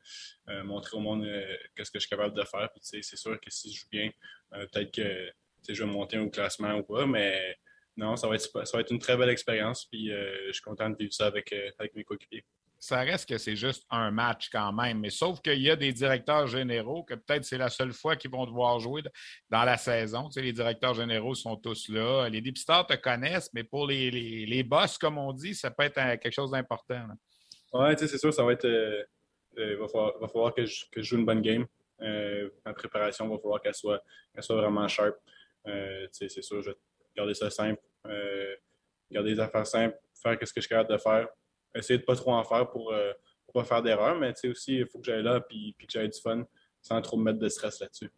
euh, 0.49 0.65
montrer 0.65 0.97
au 0.97 1.01
monde 1.01 1.25
euh, 1.25 1.57
qu'est-ce 1.75 1.91
que 1.91 1.99
je 1.99 2.07
suis 2.07 2.11
capable 2.11 2.35
de 2.35 2.45
faire. 2.45 2.71
c'est 2.81 3.03
sûr 3.03 3.39
que 3.39 3.51
si 3.51 3.73
je 3.73 3.81
joue 3.81 3.89
bien, 3.91 4.11
peut-être 4.51 4.91
que 4.91 5.33
je 5.69 5.85
vais 5.85 5.91
monter 5.91 6.19
au 6.19 6.31
classement 6.31 6.75
ou 6.75 6.83
pas, 6.83 7.07
mais 7.07 7.57
non, 7.97 8.17
ça 8.17 8.27
va 8.29 8.37
être, 8.37 8.67
ça 8.67 8.77
va 8.77 8.81
être 8.81 8.91
une 8.91 8.99
très 8.99 9.17
belle 9.17 9.29
expérience. 9.29 9.85
Puis 9.87 10.09
je 10.09 10.53
suis 10.53 10.63
content 10.63 10.89
de 10.91 10.97
vivre 10.97 11.13
ça 11.13 11.27
avec, 11.27 11.55
avec 11.79 11.95
mes 11.95 12.05
coéquipiers 12.05 12.45
ça 12.85 13.01
reste 13.01 13.27
que 13.27 13.39
c'est 13.39 13.57
juste 13.57 13.87
un 13.89 14.11
match 14.11 14.51
quand 14.53 14.71
même. 14.73 15.01
Mais 15.01 15.09
sauf 15.09 15.41
qu'il 15.41 15.61
y 15.61 15.71
a 15.71 15.77
des 15.77 15.93
directeurs 15.93 16.47
généraux 16.47 17.03
que 17.03 17.15
peut-être 17.15 17.45
c'est 17.45 17.57
la 17.57 17.71
seule 17.71 17.95
fois 17.95 18.15
qu'ils 18.15 18.31
vont 18.31 18.45
devoir 18.45 18.79
jouer 18.79 19.03
dans 19.49 19.65
la 19.65 19.79
saison. 19.79 20.29
Tu 20.29 20.35
sais, 20.35 20.43
les 20.43 20.53
directeurs 20.53 20.93
généraux 20.93 21.35
sont 21.35 21.57
tous 21.57 21.89
là. 21.89 22.29
Les 22.29 22.43
dépisteurs 22.43 22.87
te 22.87 22.95
connaissent, 22.95 23.51
mais 23.55 23.65
pour 23.65 23.87
les, 23.87 24.11
les, 24.11 24.63
boss, 24.63 24.99
comme 24.99 25.17
on 25.17 25.33
dit, 25.33 25.55
ça 25.55 25.71
peut 25.71 25.85
être 25.85 25.95
quelque 25.95 26.31
chose 26.31 26.51
d'important. 26.51 27.07
Oui, 27.73 27.89
c'est 27.97 28.19
sûr, 28.19 28.35
ça 28.35 28.45
va 28.45 28.53
être, 28.53 28.67
il 29.57 29.63
euh, 29.63 29.77
va, 29.79 30.29
falloir, 30.29 30.55
que, 30.55 30.67
je, 30.67 30.85
joue 30.97 31.17
une 31.17 31.25
bonne 31.25 31.41
game. 31.41 31.67
Euh, 32.03 32.51
ma 32.67 32.75
préparation 32.75 33.27
va 33.29 33.39
falloir 33.39 33.63
qu'elle 33.63 33.75
soit, 33.75 34.03
soit 34.41 34.57
vraiment 34.57 34.87
sharp. 34.89 35.17
Euh, 35.67 36.07
c'est 36.13 36.29
sûr, 36.29 36.61
je 36.61 36.71
vais 36.71 36.77
garder 37.17 37.33
ça 37.33 37.49
simple, 37.49 37.81
garder 39.11 39.31
les 39.31 39.41
affaires 39.41 39.67
simples, 39.67 39.99
faire 40.23 40.37
ce 40.43 40.53
que 40.53 40.61
je 40.61 40.67
suis 40.67 40.87
de 40.87 40.99
faire. 40.99 41.29
Essayer 41.75 41.99
de 41.99 42.03
ne 42.03 42.07
pas 42.07 42.17
trop 42.17 42.33
en 42.33 42.45
faire 42.45 42.71
pour 42.71 42.93
ne 42.93 43.13
pas 43.53 43.65
faire 43.65 43.83
d'erreur, 43.83 44.19
mais 44.19 44.33
aussi, 44.47 44.77
il 44.77 44.87
faut 44.87 44.99
que 44.99 45.07
j'aille 45.07 45.23
là 45.23 45.45
et 45.51 45.73
que 45.73 45.87
j'aille 45.89 46.09
du 46.09 46.21
fun 46.21 46.45
sans 46.85 47.01
trop 47.01 47.17
me 47.17 47.25
mettre 47.25 47.39
de 47.39 47.49
stress 47.49 47.81
là-dessus. 47.81 48.11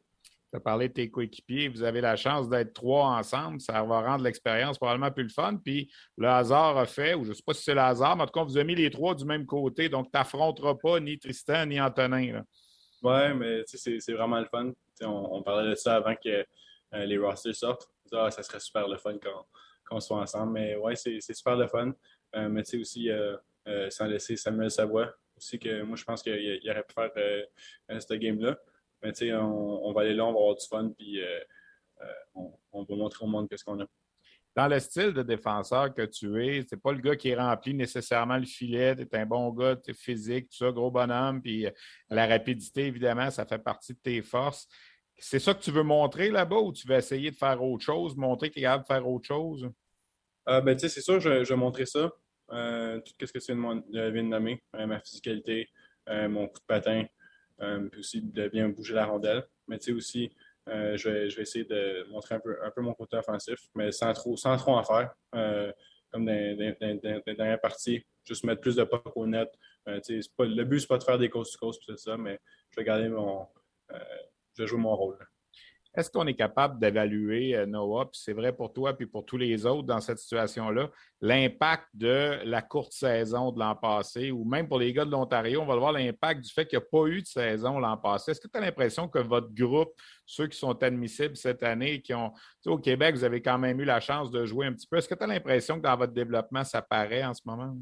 Tu 0.51 0.57
as 0.57 0.61
parlé 0.61 0.89
de 0.89 0.93
tes 0.93 1.11
coéquipiers. 1.11 1.69
Vous 1.69 1.83
avez 1.83 2.01
la 2.01 2.17
chance 2.17 2.49
d'être 2.49 2.73
trois 2.73 3.07
ensemble. 3.11 3.61
Ça 3.61 3.83
va 3.83 4.01
rendre 4.01 4.25
l'expérience 4.25 4.79
probablement 4.79 5.11
plus 5.11 5.25
le 5.25 5.29
fun. 5.31 5.57
Puis 5.57 5.91
le 6.17 6.29
hasard 6.29 6.77
a 6.77 6.87
fait, 6.87 7.15
ou 7.15 7.25
je 7.25 7.31
ne 7.31 7.35
sais 7.35 7.43
pas 7.45 7.55
si 7.55 7.63
c'est 7.63 7.75
le 7.75 7.81
hasard, 7.81 8.17
mais 8.17 8.23
en 8.23 8.27
tout 8.27 8.33
cas, 8.33 8.45
vous 8.45 8.57
avez 8.57 8.67
mis 8.67 8.75
les 8.75 8.91
trois 8.91 9.15
du 9.15 9.25
même 9.25 9.47
côté. 9.47 9.89
Donc, 9.89 10.07
tu 10.07 10.11
n'affronteras 10.15 10.75
pas 10.75 11.01
ni 11.01 11.19
Tristan 11.19 11.67
ni 11.67 11.81
Antonin. 11.81 12.43
Oui, 13.03 13.35
mais 13.35 13.63
c'est 13.67 14.13
vraiment 14.13 14.41
le 14.41 14.47
fun. 14.47 14.73
On, 15.03 15.43
parlait 15.43 15.71
de 15.71 15.75
ça 15.75 15.97
avant 15.97 16.15
que 16.15 16.29
euh, 16.29 17.05
les 17.05 17.19
rosters 17.19 17.55
sortent. 17.55 17.89
Ah, 18.13 18.31
ça 18.31 18.43
serait 18.43 18.61
super 18.61 18.89
le 18.89 18.97
fun 18.99 19.17
qu'on 19.89 20.01
soit 20.01 20.19
ensemble. 20.19 20.53
Mais 20.53 20.77
ouais, 20.77 20.95
c'est 20.97 21.21
super 21.21 21.57
le 21.57 21.67
fun. 21.67 21.93
Euh, 22.35 22.49
mais 22.49 22.63
tu 22.63 22.71
sais 22.71 22.79
aussi, 22.79 23.11
euh, 23.11 23.37
sans 23.91 24.07
laisser 24.07 24.37
Samuel 24.37 24.71
Savoie, 24.71 25.13
aussi 25.37 25.59
que 25.59 25.83
moi, 25.83 25.97
je 25.97 26.05
pense 26.05 26.23
qu'il 26.23 26.61
aurait 26.71 26.85
pu 26.85 26.95
faire 26.95 28.01
cette 28.01 28.21
game-là. 28.21 28.57
Mais 29.03 29.13
tu 29.13 29.27
sais, 29.27 29.35
on, 29.35 29.93
va 29.93 30.03
aller 30.03 30.15
là, 30.15 30.25
on 30.25 30.33
va 30.33 30.39
avoir 30.39 30.57
du 30.57 30.67
fun, 30.67 30.91
puis 30.97 31.21
euh, 31.23 31.39
euh, 32.03 32.49
on, 32.73 32.85
va 32.85 32.97
montrer 32.97 33.25
au 33.25 33.29
monde 33.29 33.49
qu'est-ce 33.49 33.65
qu'on 33.65 33.81
a. 33.81 33.87
Dans 34.55 34.69
le 34.69 34.81
style 34.81 35.13
de 35.13 35.23
défenseur 35.23 35.93
que 35.93 36.03
tu 36.03 36.43
es, 36.43 36.65
c'est 36.67 36.81
pas 36.81 36.93
le 36.93 37.01
gars 37.01 37.15
qui 37.15 37.35
remplit 37.35 37.75
nécessairement 37.75 38.39
le 38.39 38.47
filet. 38.47 38.97
Tu 38.97 39.03
es 39.03 39.17
un 39.17 39.27
bon 39.27 39.51
gars, 39.51 39.77
tu 39.77 39.91
es 39.91 39.95
physique, 39.95 40.49
tout 40.49 40.57
ça, 40.57 40.73
gros 40.73 40.91
bonhomme. 40.91 41.43
Puis 41.43 41.67
euh, 41.67 41.71
la 42.09 42.27
rapidité, 42.27 42.87
évidemment, 42.87 43.31
ça 43.31 43.45
fait 43.45 43.59
partie 43.59 43.93
de 43.93 43.99
tes 43.99 44.23
forces. 44.23 44.67
C'est 45.19 45.39
ça 45.39 45.53
que 45.53 45.61
tu 45.61 45.71
veux 45.71 45.83
montrer 45.83 46.31
là-bas 46.31 46.57
ou 46.57 46.73
tu 46.73 46.89
veux 46.89 46.97
essayer 46.97 47.31
de 47.31 47.37
faire 47.37 47.63
autre 47.63 47.85
chose, 47.85 48.17
montrer 48.17 48.49
que 48.49 48.55
tu 48.55 48.61
es 48.61 48.63
capable 48.63 48.85
de 48.85 48.87
faire 48.87 49.09
autre 49.09 49.27
chose? 49.27 49.69
ben, 50.47 50.79
c'est 50.79 50.89
sûr, 50.89 51.21
je, 51.21 51.45
je, 51.45 51.53
vais 51.53 51.59
montrer 51.59 51.87
ça. 51.87 52.11
Tout 52.49 53.27
ce 53.27 53.33
que 53.33 53.39
tu 53.39 53.55
viens 53.55 53.83
de, 53.89 54.21
nommer, 54.21 54.63
ma 54.73 55.01
physicalité, 55.01 55.69
mon 56.09 56.49
coup 56.49 56.59
de 56.59 56.67
patin, 56.67 57.05
euh, 57.63 57.89
puis 57.89 58.01
aussi 58.01 58.21
de 58.23 58.49
bien 58.49 58.69
bouger 58.69 58.95
la 58.95 59.07
rondelle. 59.07 59.45
Mais 59.69 59.79
tu 59.79 59.87
sais 59.87 59.93
aussi, 59.93 60.31
euh, 60.69 60.97
je, 60.97 61.09
vais, 61.09 61.43
essayer 61.43 61.65
de 61.65 62.07
montrer 62.11 62.35
un 62.35 62.41
peu, 62.41 62.57
un 62.63 62.71
peu 62.71 62.83
mon 62.83 62.95
côté 62.95 63.17
offensif, 63.17 63.59
mais 63.75 63.93
sans 63.93 64.13
trop, 64.13 64.37
sans 64.37 64.57
trop 64.57 64.75
en 64.75 64.85
faire. 64.85 65.15
Euh, 65.35 65.73
comme 66.11 66.27
dans, 66.27 66.33
les 66.33 67.35
dernières 67.35 67.61
parties, 67.61 68.05
juste 68.25 68.45
mettre 68.45 68.61
plus 68.61 68.77
de 68.77 68.85
pas 68.85 69.03
au 69.15 69.27
net. 69.27 69.49
Le 69.87 70.65
but, 70.65 70.81
c'est 70.81 70.89
pas 70.89 70.99
de 70.99 71.05
faire 71.05 71.19
des 71.19 71.29
coast 71.29 71.59
to 71.59 71.97
ça, 71.97 72.17
mais 72.17 72.39
je 72.71 72.81
vais 72.81 72.85
garder 72.85 73.09
mon. 73.09 73.47
je 73.91 74.63
vais 74.63 74.67
jouer 74.67 74.79
mon 74.79 74.95
rôle. 74.95 75.19
Est-ce 75.97 76.11
qu'on 76.11 76.27
est 76.27 76.35
capable 76.35 76.79
d'évaluer, 76.79 77.57
euh, 77.57 77.67
Noah, 77.67 78.11
puis 78.11 78.21
c'est 78.23 78.33
vrai 78.35 78.53
pour 78.53 78.73
toi 78.73 78.95
puis 78.95 79.07
pour 79.07 79.25
tous 79.25 79.39
les 79.39 79.65
autres 79.65 79.87
dans 79.87 80.01
cette 80.01 80.19
situation-là, 80.19 80.91
l'impact 81.21 81.85
de 81.95 82.39
la 82.45 82.61
courte 82.61 82.93
saison 82.93 83.51
de 83.51 83.59
l'an 83.59 83.75
passé 83.75 84.31
ou 84.31 84.45
même 84.45 84.69
pour 84.69 84.79
les 84.79 84.93
gars 84.93 85.05
de 85.05 85.11
l'Ontario, 85.11 85.63
on 85.63 85.67
va 85.67 85.77
voir 85.77 85.93
l'impact 85.93 86.43
du 86.43 86.53
fait 86.53 86.67
qu'il 86.67 86.79
n'y 86.79 86.85
a 86.85 86.89
pas 86.91 87.07
eu 87.07 87.23
de 87.23 87.27
saison 87.27 87.79
l'an 87.79 87.97
passé? 87.97 88.33
Est-ce 88.33 88.41
que 88.41 88.49
tu 88.49 88.59
as 88.59 88.61
l'impression 88.61 89.09
que 89.09 89.19
votre 89.19 89.53
groupe, 89.55 89.93
ceux 90.27 90.47
qui 90.47 90.59
sont 90.59 90.83
admissibles 90.83 91.37
cette 91.37 91.63
année, 91.63 92.03
qui 92.03 92.13
ont, 92.13 92.33
au 92.67 92.79
Québec, 92.79 93.15
vous 93.15 93.25
avez 93.25 93.41
quand 93.41 93.59
même 93.59 93.81
eu 93.81 93.85
la 93.85 94.01
chance 94.01 94.31
de 94.31 94.45
jouer 94.45 94.67
un 94.67 94.73
petit 94.75 94.87
peu, 94.87 94.99
est-ce 94.99 95.09
que 95.09 95.15
tu 95.15 95.25
as 95.25 95.27
l'impression 95.27 95.77
que 95.77 95.83
dans 95.83 95.97
votre 95.97 96.13
développement, 96.13 96.65
ça 96.65 96.83
paraît 96.83 97.25
en 97.25 97.33
ce 97.33 97.43
moment? 97.47 97.75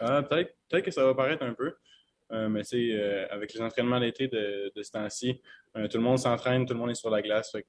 Euh, 0.00 0.22
peut-être 0.22 0.84
que 0.84 0.90
ça 0.90 1.04
va 1.04 1.14
paraître 1.14 1.44
un 1.44 1.54
peu. 1.54 1.74
Euh, 2.32 2.48
mais 2.48 2.64
c'est 2.64 2.92
euh, 2.92 3.26
avec 3.30 3.52
les 3.52 3.60
entraînements 3.60 4.00
d'été 4.00 4.26
de, 4.28 4.72
ce 4.74 4.90
temps-ci, 4.90 5.40
euh, 5.76 5.86
tout 5.86 5.98
le 5.98 6.02
monde 6.02 6.18
s'entraîne, 6.18 6.64
tout 6.64 6.72
le 6.72 6.80
monde 6.80 6.90
est 6.90 6.94
sur 6.94 7.10
la 7.10 7.22
glace. 7.22 7.50
Je 7.54 7.60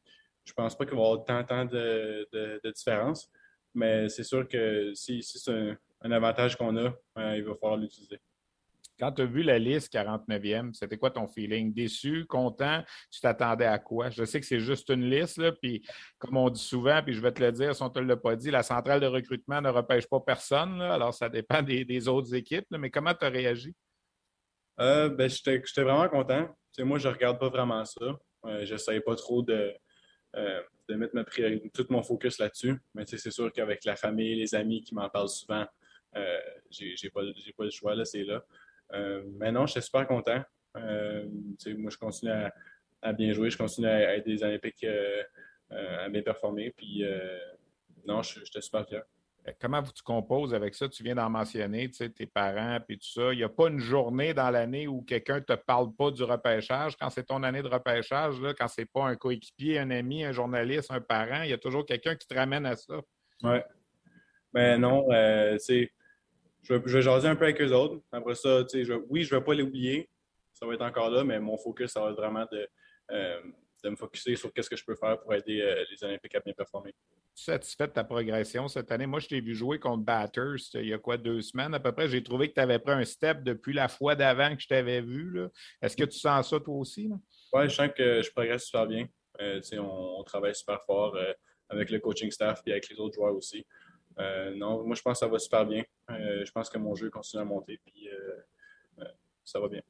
je 0.46 0.52
pense 0.52 0.78
pas 0.78 0.86
qu'il 0.86 0.96
va 0.96 1.04
y 1.04 1.06
avoir 1.06 1.46
tant, 1.46 1.66
de, 1.66 2.28
de, 2.34 2.72
différence. 2.72 3.30
Mais 3.74 4.10
c'est 4.10 4.24
sûr 4.24 4.46
que 4.46 4.94
si, 4.94 5.24
c'est 5.24 5.78
un, 6.02 6.12
avantage 6.12 6.58
qu'on 6.58 6.76
a, 6.76 6.94
il 7.38 7.44
va 7.44 7.56
falloir 7.56 7.78
l'utiliser. 7.78 8.20
Quand 9.00 9.14
tu 9.14 9.22
as 9.22 9.26
vu 9.26 9.42
la 9.42 9.58
liste 9.58 9.94
49e, 9.94 10.74
c'était 10.74 10.98
quoi 10.98 11.12
ton 11.12 11.30
feeling? 11.30 11.74
Déçu, 11.74 12.26
content? 12.26 12.84
Tu 13.10 13.22
t'attendais 13.22 13.66
à 13.66 13.80
quoi? 13.80 14.10
Je 14.10 14.26
sais 14.26 14.42
que 14.42 14.46
c'est 14.46 14.60
juste 14.60 14.90
une 14.90 15.10
liste, 15.10 15.42
puis 15.62 15.82
comme 16.20 16.36
on 16.36 16.50
dit 16.50 16.62
souvent, 16.62 17.02
puis 17.02 17.14
je 17.14 17.22
vais 17.22 17.32
te 17.32 17.42
le 17.42 17.54
dire 17.54 17.74
si 17.74 17.82
on 17.82 17.88
ne 17.88 17.94
te 17.94 18.00
l'a 18.00 18.18
pas 18.18 18.36
dit, 18.36 18.52
la 18.52 18.64
centrale 18.64 19.00
de 19.00 19.08
recrutement 19.08 19.62
ne 19.62 19.70
repêche 19.70 20.08
pas 20.08 20.20
personne, 20.20 20.82
alors 20.82 21.14
ça 21.14 21.30
dépend 21.30 21.62
des, 21.62 22.08
autres 22.10 22.36
équipes. 22.36 22.66
mais 22.72 22.90
comment 22.90 23.14
tu 23.14 23.26
as 23.26 23.30
réagi? 23.30 23.74
Euh, 24.80 25.10
ben, 25.10 25.30
J'étais 25.30 25.84
vraiment 25.84 26.08
content. 26.10 26.50
moi, 26.80 26.98
je 26.98 27.08
regarde 27.08 27.40
pas 27.40 27.50
vraiment 27.50 27.84
ça. 27.86 28.20
Euh, 28.46 28.66
je 28.66 28.74
n'essaye 28.74 29.00
pas 29.00 29.16
trop 29.16 29.42
de, 29.42 29.74
euh, 30.36 30.62
de 30.90 30.96
mettre 30.96 31.16
ma 31.16 31.24
tout 31.74 31.86
mon 31.90 32.04
focus 32.04 32.40
là-dessus. 32.40 32.76
Mais 32.94 33.06
c'est 33.06 33.32
sûr 33.32 33.52
qu'avec 33.52 33.86
la 33.86 33.96
famille, 33.96 34.36
les 34.36 34.56
amis 34.56 34.82
qui 34.82 34.96
m'en 34.96 35.10
parlent 35.10 35.30
souvent, 35.30 35.66
euh, 36.16 36.40
j'ai 36.70 37.10
pas, 37.10 37.22
pas 37.58 37.64
le 37.64 37.70
choix, 37.70 37.96
là, 37.96 38.06
c'est 38.06 38.24
là. 38.24 38.44
Mais 39.40 39.52
non, 39.52 39.66
j'étais 39.66 39.82
super 39.82 40.08
content. 40.08 40.44
moi, 40.76 41.92
je 41.92 41.98
continue 41.98 42.32
à, 43.02 43.14
bien 43.14 43.34
jouer, 43.34 43.50
je 43.50 43.58
continue 43.58 43.88
à 43.88 44.16
être 44.16 44.26
des 44.26 44.44
Olympiques 44.44 44.86
à 45.70 46.10
bien 46.10 46.22
performer. 46.22 46.72
Puis 46.72 47.04
non, 48.06 48.22
j'étais 48.22 48.62
super 48.62 48.88
fier. 48.88 49.04
Euh, 49.48 49.52
comment 49.60 49.84
tu 49.84 50.04
composes 50.04 50.54
avec 50.54 50.76
ça? 50.76 50.88
Tu 50.88 51.04
viens 51.04 51.16
d'en 51.16 51.30
mentionner, 51.30 51.90
tu 51.90 51.98
sais, 51.98 52.10
tes 52.10 52.26
parents 52.26 52.80
et 52.88 52.98
tout 52.98 53.10
ça. 53.10 53.34
Il 53.34 53.38
n'y 53.38 53.44
a 53.44 53.50
pas 53.50 53.68
une 53.68 53.80
journée 53.80 54.34
dans 54.34 54.50
l'année 54.50 54.88
où 54.88 55.02
quelqu'un 55.02 55.36
ne 55.36 55.40
te 55.42 55.54
parle 55.54 55.94
pas 55.94 56.12
du 56.12 56.24
repêchage? 56.24 56.96
Quand 56.98 57.10
c'est 57.10 57.26
ton 57.26 57.44
année 57.44 57.62
de 57.62 57.68
repêchage, 57.68 58.40
là, 58.42 58.54
quand 58.54 58.68
c'est 58.68 58.86
pas 58.86 59.06
un 59.06 59.16
coéquipier, 59.16 59.80
un 59.80 59.92
ami, 59.92 60.24
un 60.24 60.32
journaliste, 60.32 60.92
un 60.92 61.02
parent, 61.02 61.44
il 61.44 61.50
y 61.50 61.54
a 61.54 61.58
toujours 61.58 61.86
quelqu'un 61.86 62.16
qui 62.16 62.28
te 62.28 62.36
ramène 62.36 62.66
à 62.66 62.76
ça? 62.76 63.02
Oui. 63.44 63.58
Ben 64.54 64.80
non, 64.80 65.12
euh, 65.12 65.58
je, 65.68 65.86
je 66.64 66.74
vais 66.76 67.02
jaser 67.02 67.28
un 67.28 67.36
peu 67.36 67.46
avec 67.46 67.60
eux 67.60 67.72
autres. 67.74 68.02
Après 68.12 68.36
ça, 68.36 68.64
oui, 69.10 69.24
je 69.24 69.34
ne 69.34 69.40
vais 69.40 69.44
pas 69.44 69.56
l'oublier. 69.56 70.10
Ça 70.54 70.68
va 70.68 70.76
être 70.76 70.84
encore 70.84 71.10
là, 71.10 71.24
mais 71.24 71.40
mon 71.40 71.58
focus, 71.58 71.92
ça 71.92 72.02
va 72.02 72.12
être 72.12 72.16
vraiment 72.16 72.46
de, 72.52 72.70
euh, 73.12 73.42
de 73.84 73.90
me 73.90 73.96
focuser 73.96 74.36
sur 74.36 74.52
qu'est-ce 74.54 74.70
que 74.70 74.76
je 74.76 74.86
peux 74.86 74.96
faire 74.96 75.20
pour 75.20 75.34
aider 75.34 75.62
euh, 75.62 75.84
les 75.92 76.04
Olympiques 76.04 76.36
à 76.36 76.40
bien 76.40 76.54
performer. 76.54 76.94
Satisfait 77.36 77.88
de 77.88 77.94
ta 77.94 78.04
progression 78.04 78.68
cette 78.68 78.92
année? 78.92 79.06
Moi, 79.06 79.20
je 79.20 79.28
t'ai 79.28 79.42
vu 79.42 79.54
jouer 79.54 79.80
contre 79.80 80.04
Batters 80.04 80.56
il 80.76 80.88
y 80.88 80.94
a 80.94 80.98
quoi, 80.98 81.18
deux 81.18 81.42
semaines 81.42 81.74
à 81.74 81.80
peu 81.80 81.92
près? 81.92 82.08
J'ai 82.08 82.24
trouvé 82.24 82.50
que 82.50 82.54
tu 82.54 82.62
avais 82.62 82.80
pris 82.80 82.94
un 82.94 83.06
step 83.06 83.44
depuis 83.44 83.74
la 83.74 83.88
fois 83.88 84.16
d'avant 84.16 84.56
que 84.56 84.62
je 84.62 84.68
t'avais 84.68 85.02
vu. 85.02 85.40
Est-ce 85.82 85.98
que 85.98 86.06
tu 86.06 86.18
sens 86.18 86.50
ça 86.50 86.60
toi 86.60 86.76
aussi? 86.76 87.10
Oui, 87.54 87.70
je 87.70 87.76
sens 87.76 87.90
que 87.96 88.22
je 88.22 88.32
progresse 88.32 88.66
super 88.66 88.88
bien. 88.88 89.08
Euh, 89.42 89.60
on, 89.80 90.24
travaille 90.24 90.56
super 90.56 90.82
fort 90.84 91.16
euh, 91.16 91.34
avec 91.70 91.90
le 91.90 92.00
coaching 92.00 92.30
staff 92.32 92.62
et 92.68 92.72
avec 92.72 92.88
les 92.90 93.00
autres 93.00 93.16
joueurs 93.16 93.36
aussi. 93.36 93.66
non, 94.56 94.84
moi, 94.86 94.96
je 94.96 95.02
pense 95.02 95.20
que 95.20 95.26
ça 95.26 95.28
va 95.28 95.40
super 95.40 95.66
bien. 95.66 95.84
je 96.10 96.52
pense 96.52 96.70
que 96.70 96.78
mon 96.78 96.96
jeu 96.96 97.10
continue 97.10 97.42
à 97.42 97.46
monter 97.46 97.80
puis 97.84 98.08
ça 99.44 99.60
va 99.60 99.68
bien. 99.68 99.82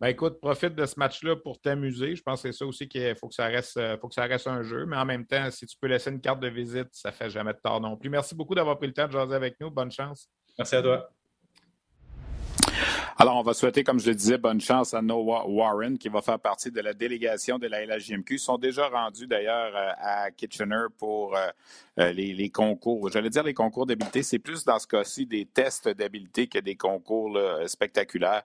Ben 0.00 0.08
écoute, 0.08 0.40
profite 0.40 0.74
de 0.74 0.84
ce 0.84 0.98
match-là 0.98 1.36
pour 1.36 1.60
t'amuser. 1.60 2.16
Je 2.16 2.22
pense 2.22 2.42
que 2.42 2.52
c'est 2.52 2.58
ça 2.58 2.66
aussi 2.66 2.86
qu'il 2.86 3.16
faut 3.16 3.28
que 3.28 3.34
ça 3.34 3.46
reste 3.46 3.78
euh, 3.78 3.96
faut 3.98 4.08
que 4.08 4.14
ça 4.14 4.24
reste 4.24 4.46
un 4.46 4.62
jeu. 4.62 4.84
Mais 4.86 4.96
en 4.96 5.06
même 5.06 5.26
temps, 5.26 5.50
si 5.50 5.66
tu 5.66 5.76
peux 5.80 5.86
laisser 5.86 6.10
une 6.10 6.20
carte 6.20 6.40
de 6.40 6.48
visite, 6.48 6.88
ça 6.92 7.10
ne 7.10 7.14
fait 7.14 7.30
jamais 7.30 7.54
de 7.54 7.58
tort 7.62 7.80
non 7.80 7.96
plus. 7.96 8.10
Merci 8.10 8.34
beaucoup 8.34 8.54
d'avoir 8.54 8.76
pris 8.76 8.88
le 8.88 8.92
temps 8.92 9.06
de 9.06 9.12
jaser 9.12 9.34
avec 9.34 9.56
nous. 9.60 9.70
Bonne 9.70 9.90
chance. 9.90 10.28
Merci 10.58 10.76
à 10.76 10.82
toi. 10.82 11.15
Alors, 13.18 13.36
on 13.36 13.42
va 13.42 13.54
souhaiter, 13.54 13.82
comme 13.82 13.98
je 13.98 14.10
le 14.10 14.14
disais, 14.14 14.36
bonne 14.36 14.60
chance 14.60 14.92
à 14.92 15.00
Noah 15.00 15.48
Warren, 15.48 15.96
qui 15.96 16.10
va 16.10 16.20
faire 16.20 16.38
partie 16.38 16.70
de 16.70 16.82
la 16.82 16.92
délégation 16.92 17.58
de 17.58 17.66
la 17.66 17.86
LHJMQ. 17.86 18.34
Ils 18.34 18.38
sont 18.38 18.58
déjà 18.58 18.88
rendus 18.88 19.26
d'ailleurs 19.26 19.74
euh, 19.74 19.92
à 19.98 20.30
Kitchener 20.30 20.84
pour 20.98 21.34
euh, 21.34 21.46
euh, 21.98 22.12
les, 22.12 22.50
concours. 22.50 23.10
J'allais 23.10 23.30
dire 23.30 23.42
les 23.42 23.54
concours 23.54 23.86
d'habileté, 23.86 24.22
c'est 24.22 24.38
plus 24.38 24.66
dans 24.66 24.78
ce 24.78 24.86
cas-ci 24.86 25.24
des 25.24 25.46
tests 25.46 25.88
d'habileté 25.88 26.46
que 26.46 26.58
des 26.58 26.76
concours 26.76 27.38
spectaculaires. 27.64 28.42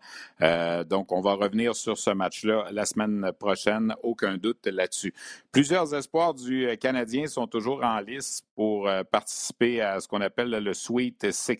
donc, 0.85 1.11
on 1.11 1.19
va 1.19 1.33
revenir 1.33 1.75
sur 1.75 1.97
ce 1.97 2.11
match-là 2.11 2.67
la 2.71 2.85
semaine 2.85 3.29
prochaine, 3.37 3.93
aucun 4.03 4.37
doute 4.37 4.67
là-dessus. 4.67 5.13
Plusieurs 5.51 5.93
espoirs 5.93 6.33
du 6.33 6.77
Canadien 6.79 7.27
sont 7.27 7.45
toujours 7.45 7.83
en 7.83 7.99
lice 7.99 8.45
pour 8.55 8.89
participer 9.11 9.81
à 9.81 9.99
ce 9.99 10.07
qu'on 10.07 10.21
appelle 10.21 10.49
le 10.49 10.73
Sweet 10.73 11.33
16. 11.33 11.59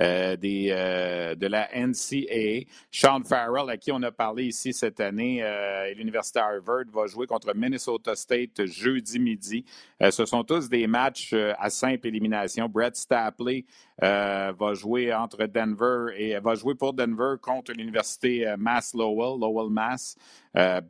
Euh, 0.00 0.34
des, 0.34 0.70
euh, 0.70 1.36
de 1.36 1.46
la 1.46 1.68
NCAA. 1.72 2.66
Sean 2.90 3.22
Farrell, 3.22 3.70
à 3.70 3.76
qui 3.76 3.92
on 3.92 4.02
a 4.02 4.10
parlé 4.10 4.46
ici 4.46 4.72
cette 4.72 4.98
année, 4.98 5.40
euh, 5.40 5.84
et 5.84 5.94
l'Université 5.94 6.40
Harvard, 6.40 6.86
va 6.92 7.06
jouer 7.06 7.28
contre 7.28 7.54
Minnesota 7.54 8.16
State 8.16 8.66
jeudi 8.66 9.20
midi. 9.20 9.64
ce 10.10 10.26
sont 10.26 10.42
tous 10.42 10.68
des 10.68 10.88
matchs 10.88 11.32
à 11.32 11.70
simple 11.70 12.08
élimination. 12.08 12.68
Brett 12.68 12.96
Stapley 12.96 13.64
va 14.00 14.74
jouer 14.74 15.14
entre 15.14 15.46
Denver 15.46 16.12
et 16.16 16.38
va 16.40 16.56
jouer 16.56 16.74
pour 16.74 16.92
Denver 16.92 17.36
contre 17.40 17.72
l'Université 17.72 18.52
Mass 18.58 18.94
Lowell, 18.94 19.40
Lowell 19.40 19.70
Mass. 19.70 20.16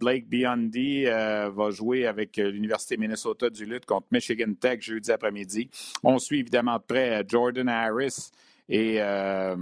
Blake 0.01 0.27
Biondi 0.27 1.05
va 1.05 1.71
jouer 1.71 2.07
avec 2.07 2.39
l'Université 2.39 2.97
Minnesota 2.97 3.51
du 3.51 3.67
Lutte 3.67 3.85
contre 3.85 4.07
Michigan 4.11 4.55
Tech 4.59 4.81
jeudi 4.81 5.13
après-midi. 5.13 5.69
On 6.03 6.19
suit 6.19 6.41
évidemment 6.41 6.79
de 6.79 6.83
près 6.83 7.23
Jordan 7.29 7.69
Harris 7.69 8.33
et 8.69 8.97
euh, 8.99 9.57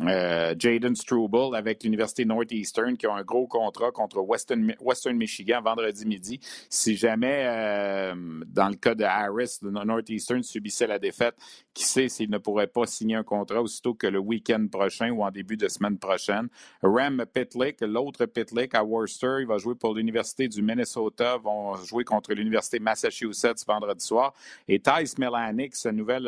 euh, 0.00 0.54
Jaden 0.58 0.96
Struble 0.96 1.54
avec 1.54 1.82
l'Université 1.84 2.24
Northeastern 2.24 2.96
qui 2.96 3.06
ont 3.06 3.14
un 3.14 3.22
gros 3.22 3.46
contrat 3.46 3.90
contre 3.90 4.20
Western, 4.20 5.14
Michigan 5.14 5.60
vendredi 5.62 6.06
midi. 6.06 6.40
Si 6.70 6.96
jamais, 6.96 7.44
euh, 7.46 8.14
dans 8.46 8.68
le 8.68 8.76
cas 8.76 8.94
de 8.94 9.04
Harris, 9.04 9.58
de 9.62 9.70
Northeastern 9.70 10.42
subissait 10.42 10.86
la 10.86 10.98
défaite, 10.98 11.34
qui 11.74 11.84
sait 11.84 12.08
s'il 12.08 12.30
ne 12.30 12.38
pourrait 12.38 12.66
pas 12.66 12.86
signer 12.86 13.16
un 13.16 13.22
contrat 13.22 13.62
aussitôt 13.62 13.94
que 13.94 14.06
le 14.06 14.18
week-end 14.18 14.66
prochain 14.70 15.10
ou 15.10 15.22
en 15.22 15.30
début 15.30 15.56
de 15.56 15.68
semaine 15.68 15.98
prochaine. 15.98 16.48
Ram 16.82 17.24
Pitlick, 17.32 17.80
l'autre 17.82 18.24
Pitlick 18.24 18.74
à 18.74 18.82
Worcester, 18.82 19.36
il 19.40 19.46
va 19.46 19.58
jouer 19.58 19.74
pour 19.74 19.94
l'Université 19.94 20.48
du 20.48 20.62
Minnesota, 20.62 21.36
vont 21.36 21.76
jouer 21.84 22.04
contre 22.04 22.32
l'Université 22.32 22.78
Massachusetts 22.78 23.64
vendredi 23.66 24.04
soir. 24.04 24.32
Et 24.66 24.80
Thijs 24.80 25.18
Melanik, 25.18 25.76
ce 25.76 25.90
nouvel 25.90 26.26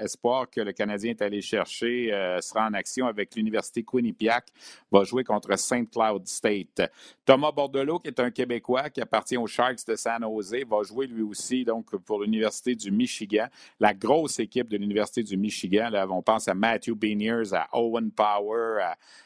espoir 0.00 0.50
que 0.50 0.60
le 0.60 0.72
Canadien 0.72 1.10
est 1.10 1.22
allé 1.22 1.40
euh, 1.54 2.40
sera 2.40 2.66
en 2.66 2.74
action 2.74 3.06
avec 3.06 3.34
l'Université 3.34 3.82
Quinnipiac, 3.82 4.48
va 4.90 5.04
jouer 5.04 5.24
contre 5.24 5.56
St. 5.58 5.90
Cloud 5.90 6.26
State. 6.26 6.90
Thomas 7.24 7.52
Bordelot, 7.52 7.98
qui 7.98 8.08
est 8.08 8.20
un 8.20 8.30
Québécois 8.30 8.90
qui 8.90 9.00
appartient 9.00 9.36
aux 9.36 9.46
Sharks 9.46 9.86
de 9.86 9.94
San 9.94 10.22
Jose, 10.22 10.64
va 10.68 10.82
jouer 10.82 11.06
lui 11.06 11.22
aussi 11.22 11.64
donc 11.64 11.96
pour 11.96 12.22
l'Université 12.22 12.74
du 12.74 12.90
Michigan. 12.90 13.46
La 13.80 13.94
grosse 13.94 14.38
équipe 14.38 14.68
de 14.68 14.76
l'Université 14.76 15.22
du 15.22 15.36
Michigan, 15.36 15.88
là, 15.90 16.06
on 16.10 16.22
pense 16.22 16.48
à 16.48 16.54
Matthew 16.54 16.94
Beniers, 16.94 17.52
à 17.52 17.68
Owen 17.72 18.10
Power, 18.10 18.80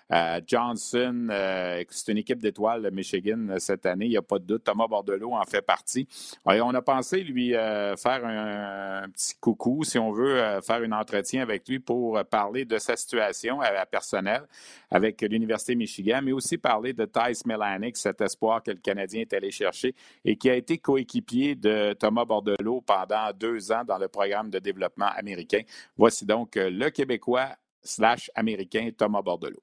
à, 0.09 0.41
Johnson. 0.47 1.29
Euh, 1.31 1.83
c'est 1.89 2.13
une 2.13 2.19
équipe 2.19 2.39
d'étoiles 2.39 2.83
de 2.83 2.91
Michigan 2.91 3.49
euh, 3.51 3.59
cette 3.59 3.87
année, 3.87 4.05
il 4.05 4.11
n'y 4.11 4.17
a 4.17 4.23
pas 4.23 4.39
de 4.39 4.45
doute. 4.45 4.63
Thomas 4.63 4.87
Bordelot 4.87 5.33
en 5.33 5.45
fait 5.45 5.63
partie. 5.63 6.07
on 6.45 6.75
a 6.75 6.83
pensé 6.83 7.23
lui 7.23 7.51
faire 7.51 8.25
un, 8.25 9.09
petit 9.09 9.35
coucou, 9.41 9.83
si 9.83 9.99
on 9.99 10.13
veut, 10.13 10.61
faire 10.63 10.83
un 10.83 10.93
entretien 10.93 11.43
avec 11.43 11.69
lui 11.69 11.79
pour 11.81 12.16
parler 12.25 12.65
de 12.65 12.79
sa 12.79 12.97
situation 12.97 13.61
personnelle 13.91 14.45
avec 14.91 15.21
l'Université 15.23 15.75
Michigan, 15.75 16.21
mais 16.23 16.33
aussi 16.33 16.59
parler 16.59 16.93
de 16.93 17.05
Thijs 17.05 17.45
Melanik, 17.45 17.97
cet 17.97 18.21
espoir 18.21 18.63
que 18.63 18.71
le 18.71 18.79
Canadien 18.79 19.23
est 19.23 19.33
allé 19.33 19.51
chercher 19.51 19.95
et 20.25 20.37
qui 20.37 20.51
a 20.51 20.55
été 20.55 20.79
coéquipier 20.79 21.55
de 21.55 21.93
Thomas 21.95 22.25
Bordelot 22.25 22.81
pendant 22.81 23.31
deux 23.35 23.73
ans 23.73 23.85
dans 23.85 23.99
le 23.99 24.09
programme 24.09 24.51
de 24.51 24.59
développement 24.59 25.11
américain. 25.17 25.63
Voici 25.97 26.25
donc 26.25 26.57
le 26.57 26.89
Québécois 26.91 27.51
slash 27.83 28.31
américain 28.35 28.91
Thomas 28.97 29.23
Bordelot. 29.23 29.63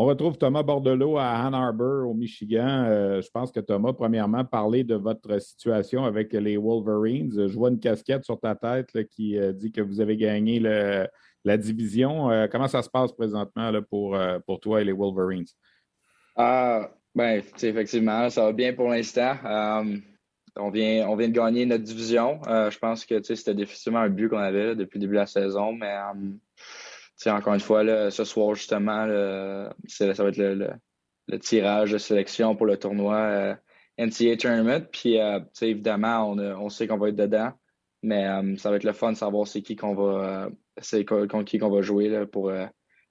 On 0.00 0.04
retrouve 0.04 0.38
Thomas 0.38 0.62
Bordelot 0.62 1.18
à 1.18 1.44
Ann 1.44 1.54
Arbor, 1.54 2.08
au 2.08 2.14
Michigan. 2.14 2.84
Euh, 2.86 3.20
je 3.20 3.28
pense 3.30 3.50
que 3.50 3.58
Thomas, 3.58 3.92
premièrement, 3.92 4.44
parler 4.44 4.84
de 4.84 4.94
votre 4.94 5.40
situation 5.40 6.04
avec 6.04 6.32
les 6.32 6.56
Wolverines. 6.56 7.48
Je 7.48 7.58
vois 7.58 7.70
une 7.70 7.80
casquette 7.80 8.24
sur 8.24 8.38
ta 8.38 8.54
tête 8.54 9.08
qui 9.08 9.36
euh, 9.36 9.52
dit 9.52 9.72
que 9.72 9.80
vous 9.80 10.00
avez 10.00 10.16
gagné 10.16 10.60
la 10.60 11.56
division. 11.56 12.30
Euh, 12.30 12.46
comment 12.46 12.68
ça 12.68 12.80
se 12.80 12.88
passe 12.88 13.10
présentement 13.10 13.72
pour, 13.90 14.60
toi 14.60 14.80
et 14.80 14.84
les 14.84 14.92
Wolverines? 14.92 15.46
Ah, 16.36 16.92
ben, 17.12 17.42
effectivement, 17.60 18.30
ça 18.30 18.44
va 18.44 18.52
bien 18.52 18.74
pour 18.74 18.90
l'instant. 18.90 19.34
on, 20.54 20.70
vient, 20.70 21.08
on 21.08 21.16
vient 21.16 21.28
de 21.28 21.34
gagner 21.34 21.66
notre 21.66 21.82
division. 21.82 22.38
je 22.46 22.78
pense 22.78 23.04
que 23.04 23.20
c'était 23.20 23.52
définitivement 23.52 23.98
un 23.98 24.10
but 24.10 24.28
qu'on 24.28 24.38
avait 24.38 24.76
depuis 24.76 24.98
le 24.98 25.06
début 25.06 25.14
de 25.14 25.18
la 25.18 25.26
saison, 25.26 25.72
mais 25.72 25.92
encore 27.26 27.54
une 27.54 27.60
fois, 27.60 27.82
là, 27.82 28.10
ce 28.10 28.24
soir, 28.24 28.54
justement, 28.54 29.06
ça 29.86 30.22
va 30.22 30.28
être 30.28 30.38
le, 30.38 31.38
tirage 31.40 31.92
de 31.92 31.98
sélection 31.98 32.56
pour 32.56 32.66
le 32.66 32.78
tournoi 32.78 33.16
euh, 33.16 33.54
NCAA 33.98 34.36
Tournament. 34.36 34.86
Puis, 34.90 35.18
euh, 35.18 35.40
évidemment, 35.60 36.30
on, 36.30 36.38
on 36.38 36.68
sait 36.68 36.86
qu'on 36.86 36.96
va 36.96 37.08
être 37.08 37.16
dedans, 37.16 37.52
mais 38.02 38.26
euh, 38.26 38.56
ça 38.56 38.70
va 38.70 38.76
être 38.76 38.84
le 38.84 38.92
fun 38.92 39.12
de 39.12 39.16
savoir 39.16 39.46
c'est 39.46 39.62
qui 39.62 39.76
qu'on 39.76 39.94
va, 39.94 40.48
c'est 40.80 41.04
contre 41.04 41.44
qui 41.44 41.58
qu'on 41.58 41.70
va 41.70 41.82
jouer 41.82 42.08
là, 42.08 42.24
pour, 42.24 42.52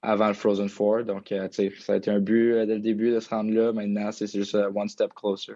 avant 0.01 0.27
le 0.27 0.33
Frozen 0.33 0.69
Four. 0.69 1.03
Donc, 1.03 1.33
ça 1.51 1.93
a 1.93 1.95
été 1.97 2.09
un 2.09 2.19
but 2.19 2.53
dès 2.65 2.75
le 2.75 2.79
début 2.79 3.11
de 3.11 3.19
se 3.19 3.29
rendre 3.29 3.51
là. 3.51 3.73
Maintenant, 3.73 4.11
c'est 4.11 4.31
juste 4.31 4.55
one 4.55 4.87
step 4.87 5.13
closer 5.13 5.53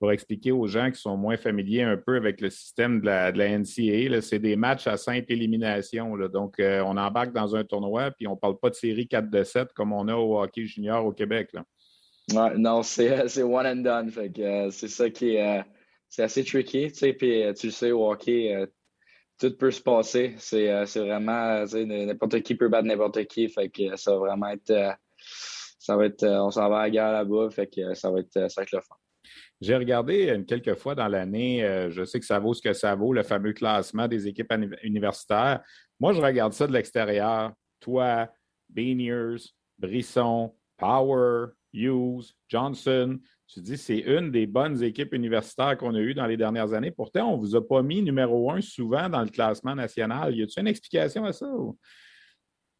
pour 0.00 0.12
expliquer 0.12 0.50
aux 0.50 0.66
gens 0.66 0.90
qui 0.90 0.98
sont 0.98 1.18
moins 1.18 1.36
familiers 1.36 1.82
un 1.82 1.98
peu 1.98 2.16
avec 2.16 2.40
le 2.40 2.48
système 2.48 3.02
de 3.02 3.06
la, 3.06 3.30
NCAA, 3.32 4.22
c'est 4.22 4.38
des 4.38 4.56
matchs 4.56 4.86
à 4.86 4.96
simple 4.96 5.30
élimination. 5.30 6.16
Donc, 6.28 6.58
euh, 6.58 6.82
on 6.86 6.96
embarque 6.96 7.34
dans 7.34 7.54
un 7.54 7.64
tournoi, 7.64 8.10
puis 8.10 8.26
on 8.26 8.32
ne 8.32 8.36
parle 8.36 8.58
pas 8.58 8.70
de 8.70 8.74
série 8.74 9.06
4 9.06 9.28
de 9.28 9.44
7 9.44 9.68
comme 9.74 9.92
on 9.92 10.08
a 10.08 10.16
au 10.16 10.40
hockey 10.40 10.64
junior 10.64 11.04
au 11.04 11.12
Québec. 11.12 11.50
Non, 12.32 12.82
c'est 12.82 13.42
one 13.42 13.66
and 13.66 13.82
done. 13.82 14.10
Euh, 14.38 14.70
c'est 14.70 14.88
ça 14.88 15.10
qui 15.10 15.34
est, 15.34 15.58
euh, 15.58 15.62
assez 16.24 16.44
tricky. 16.44 16.90
Tu 16.92 17.70
sais, 17.70 17.92
au 17.92 18.10
hockey, 18.10 18.66
tout 19.38 19.54
peut 19.58 19.70
se 19.70 19.82
passer. 19.82 20.34
C'est 20.38 20.86
vraiment, 20.96 21.62
n'importe 21.74 22.40
qui 22.40 22.54
peut 22.54 22.68
battre 22.68 22.86
n'importe 22.86 23.26
qui. 23.26 23.50
Fait 23.50 23.68
que 23.68 23.94
ça 23.96 24.12
va 24.12 24.18
vraiment 24.18 24.48
être, 24.48 24.96
ça 25.78 25.94
va 25.94 26.06
être, 26.06 26.24
on 26.24 26.50
s'en 26.50 26.70
va 26.70 26.78
à 26.78 26.82
la 26.84 26.90
guerre 26.90 27.12
là-bas. 27.12 27.48
Ça 27.92 28.10
va 28.10 28.20
être, 28.20 28.50
ça 28.50 28.62
le 28.62 28.80
fun. 28.80 28.99
J'ai 29.60 29.76
regardé 29.76 30.42
quelques 30.48 30.74
fois 30.74 30.94
dans 30.94 31.08
l'année, 31.08 31.62
euh, 31.64 31.90
je 31.90 32.04
sais 32.04 32.18
que 32.18 32.24
ça 32.24 32.38
vaut 32.38 32.54
ce 32.54 32.62
que 32.62 32.72
ça 32.72 32.94
vaut, 32.94 33.12
le 33.12 33.22
fameux 33.22 33.52
classement 33.52 34.08
des 34.08 34.26
équipes 34.26 34.52
universitaires. 34.82 35.62
Moi, 35.98 36.14
je 36.14 36.20
regarde 36.20 36.54
ça 36.54 36.66
de 36.66 36.72
l'extérieur. 36.72 37.52
Toi, 37.80 38.28
Beaniers, 38.70 39.36
Brisson, 39.78 40.54
Power, 40.78 41.48
Hughes, 41.74 42.32
Johnson. 42.48 43.18
Tu 43.46 43.60
dis 43.60 43.76
c'est 43.76 43.98
une 43.98 44.30
des 44.30 44.46
bonnes 44.46 44.82
équipes 44.82 45.12
universitaires 45.12 45.76
qu'on 45.76 45.94
a 45.94 45.98
eues 45.98 46.14
dans 46.14 46.26
les 46.26 46.36
dernières 46.36 46.72
années. 46.72 46.90
Pourtant, 46.92 47.32
on 47.32 47.36
ne 47.36 47.40
vous 47.40 47.56
a 47.56 47.66
pas 47.66 47.82
mis 47.82 48.00
numéro 48.00 48.50
un 48.50 48.60
souvent 48.60 49.08
dans 49.08 49.22
le 49.22 49.28
classement 49.28 49.74
national. 49.74 50.34
Y 50.36 50.42
a-t-il 50.42 50.60
une 50.60 50.68
explication 50.68 51.24
à 51.24 51.32
ça? 51.32 51.46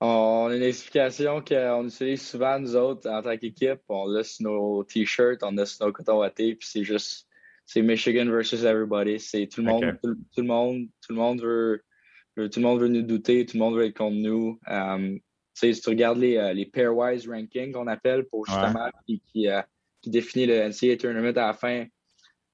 On 0.03 0.47
a 0.51 0.57
une 0.57 0.63
explication 0.63 1.43
qu'on 1.43 1.87
utilise 1.87 2.27
souvent, 2.27 2.59
nous 2.59 2.75
autres, 2.75 3.09
en 3.11 3.23
tant 3.23 3.37
qu'équipe. 3.37 3.81
On 3.89 4.07
l'a 4.07 4.25
sur 4.25 4.45
nos 4.45 4.85
t-shirts, 4.85 5.43
on 5.43 5.57
a 5.59 5.67
sur 5.67 5.87
nos 5.87 5.93
cotons 5.93 6.19
wattés, 6.21 6.55
puis 6.55 6.67
c'est 6.71 6.85
juste, 6.85 7.29
c'est 7.67 7.83
Michigan 7.83 8.25
versus 8.27 8.65
everybody. 8.65 9.21
C'est 9.21 9.47
tout 9.47 9.61
le 9.61 9.67
monde, 9.67 9.99
tout, 10.03 10.41
le 10.41 10.47
monde, 10.47 10.89
tout 11.07 11.13
le 11.13 11.19
monde 11.19 11.43
veut, 11.43 11.85
tout 12.35 12.61
le 12.61 12.63
monde 12.63 12.81
veut 12.81 12.89
nous 12.89 13.03
douter, 13.03 13.45
tout 13.45 13.59
le 13.59 13.63
monde 13.63 13.77
veut 13.77 13.85
être 13.85 13.97
contre 13.99 14.17
nous. 14.17 14.59
Um, 14.67 15.21
si 15.53 15.79
tu 15.79 15.91
regardes 15.91 16.19
les, 16.19 16.39
euh, 16.39 16.55
les 16.55 16.65
pairwise 16.65 17.29
rankings 17.29 17.73
qu'on 17.73 17.87
appelle 17.87 18.25
pour 18.25 18.47
justement 18.47 18.89
qui, 19.07 19.21
qui, 19.27 19.49
euh, 19.49 19.61
qui, 20.01 20.09
définit 20.09 20.47
le 20.47 20.69
NCAA 20.69 20.97
tournament 20.97 21.37
à 21.37 21.49
la 21.49 21.53
fin, 21.53 21.85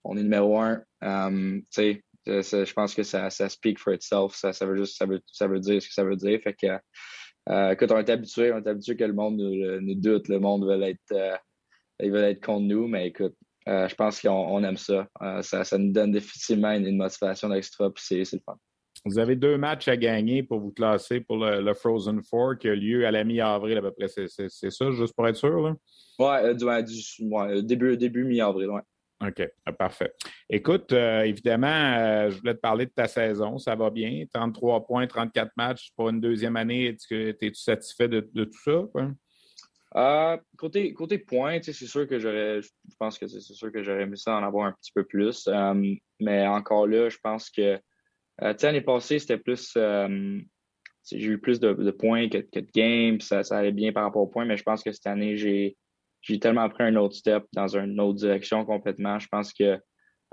on 0.03 0.17
est 0.17 0.23
numéro 0.23 0.59
un. 0.59 0.83
Um, 1.01 1.63
je 1.77 2.73
pense 2.73 2.95
que 2.95 3.05
ça, 3.05 3.31
ça 3.31 3.49
speak 3.49 3.79
for 3.79 3.95
itself. 3.95 4.35
Ça, 4.35 4.53
ça 4.53 4.67
veut 4.67 4.77
juste, 4.77 4.97
ça 4.97 5.07
veut, 5.07 5.23
ça 5.27 5.47
veut 5.47 5.61
dire 5.61 5.81
ce 5.81 5.87
que 5.87 5.95
ça 5.95 6.03
veut 6.03 6.17
dire. 6.17 6.41
Fait 6.43 6.55
que 6.55 6.67
euh, 7.49 7.73
écoute, 7.73 7.91
on 7.93 7.99
est 7.99 8.11
habitué, 8.11 8.53
on 8.53 8.59
est 8.59 8.69
habitué 8.69 8.97
que 8.97 9.05
le 9.05 9.13
monde 9.13 9.37
nous, 9.37 9.95
doute, 9.95 10.29
le 10.29 10.41
monde 10.41 10.65
veut 10.65 10.83
être, 10.83 11.13
euh, 11.13 11.37
être 12.01 12.45
contre 12.45 12.67
nous, 12.67 12.89
mais 12.89 13.09
écoute, 13.09 13.35
euh, 13.69 13.89
je 13.89 13.95
pense 13.95 14.21
qu'on 14.21 14.63
aime 14.65 14.77
ça. 14.77 15.09
ça. 15.43 15.65
ça. 15.65 15.79
nous 15.79 15.93
donne 15.93 16.13
définitivement 16.13 16.73
une, 16.73 16.97
motivation 16.97 17.53
extra, 17.53 17.91
puis 17.91 18.05
c'est 18.05 18.33
le 18.33 18.41
fun. 18.45 18.57
Vous 19.05 19.19
avez 19.19 19.37
deux 19.37 19.57
matchs 19.57 19.87
à 19.87 19.97
gagner 19.97 20.43
pour 20.43 20.59
vous 20.59 20.73
classer 20.73 21.21
pour 21.21 21.37
le, 21.37 21.75
Frozen 21.75 22.23
Four 22.25 22.59
qui 22.59 22.69
a 22.69 22.75
lieu 22.75 23.07
à 23.07 23.13
la 23.13 23.23
mi-avril 23.23 23.79
à 23.79 23.83
peu 23.83 23.93
près. 23.93 24.09
C'est 24.09 24.71
ça, 24.71 24.91
juste 24.91 25.15
pour 25.15 25.29
être 25.29 25.37
sûr? 25.37 25.61
Là? 25.61 25.75
Ouais, 26.19 26.55
du, 26.55 27.63
début, 27.63 27.97
début 27.97 28.25
mi-avril, 28.25 28.71
ouais. 28.71 28.81
OK, 29.25 29.49
ah, 29.65 29.73
parfait. 29.73 30.13
Écoute, 30.51 30.93
euh, 30.93 31.23
évidemment, 31.23 31.67
euh, 31.69 32.31
je 32.31 32.39
voulais 32.39 32.55
te 32.55 32.61
parler 32.61 32.85
de 32.85 32.91
ta 32.91 33.09
saison. 33.09 33.57
Ça 33.57 33.75
va 33.75 33.89
bien. 33.89 34.25
33 34.33 34.85
points, 34.85 35.07
34 35.07 35.53
matchs 35.57 35.91
pour 35.97 36.11
une 36.11 36.21
deuxième 36.21 36.57
année. 36.57 36.89
Es-tu 37.11 37.55
satisfait 37.55 38.09
de, 38.09 38.21
tout 38.21 38.61
ça? 38.63 38.85
Euh, 39.97 40.37
côté, 40.59 40.93
côté 40.93 41.19
points, 41.19 41.61
c'est 41.63 41.73
sûr 41.73 42.07
que 42.07 42.19
j'aurais, 42.19 42.61
je 42.61 42.97
pense 42.99 43.19
que 43.19 43.27
c'est 43.27 43.41
sûr 43.41 43.73
que 43.73 43.83
j'aurais 43.83 44.03
aimé 44.03 44.17
ça 44.17 44.37
en 44.37 44.43
avoir 44.43 44.67
un 44.67 44.73
petit 44.73 44.93
peu 44.95 45.05
plus. 45.05 45.49
mais 46.21 46.47
encore 46.47 46.87
là, 46.87 47.09
je 47.09 47.19
pense 47.23 47.49
que, 47.49 47.81
l'année 48.39 48.83
passée, 48.83 49.19
c'était 49.19 49.39
plus, 49.39 49.79
j'ai 51.11 51.27
eu 51.27 51.39
plus 51.39 51.59
de, 51.59 51.91
points 51.91 52.29
que, 52.29 52.37
de 52.39 52.67
games. 52.75 53.21
Ça, 53.23 53.43
ça 53.43 53.57
allait 53.57 53.73
bien 53.73 53.93
par 53.93 54.05
rapport 54.05 54.21
aux 54.21 54.27
points, 54.27 54.45
mais 54.45 54.59
je 54.59 54.63
pense 54.63 54.83
que 54.83 54.93
cette 54.93 55.07
année, 55.07 55.39
j'ai, 55.39 55.79
j'ai 56.27 56.41
tellement 56.41 56.69
pris 56.69 56.83
un 56.83 56.97
autre 56.97 57.15
step 57.15 57.45
dans 57.53 57.77
une 57.77 58.01
autre 58.01 58.19
direction 58.19 58.65
complètement. 58.65 59.19
Je 59.19 59.29
pense 59.29 59.53
que 59.53 59.81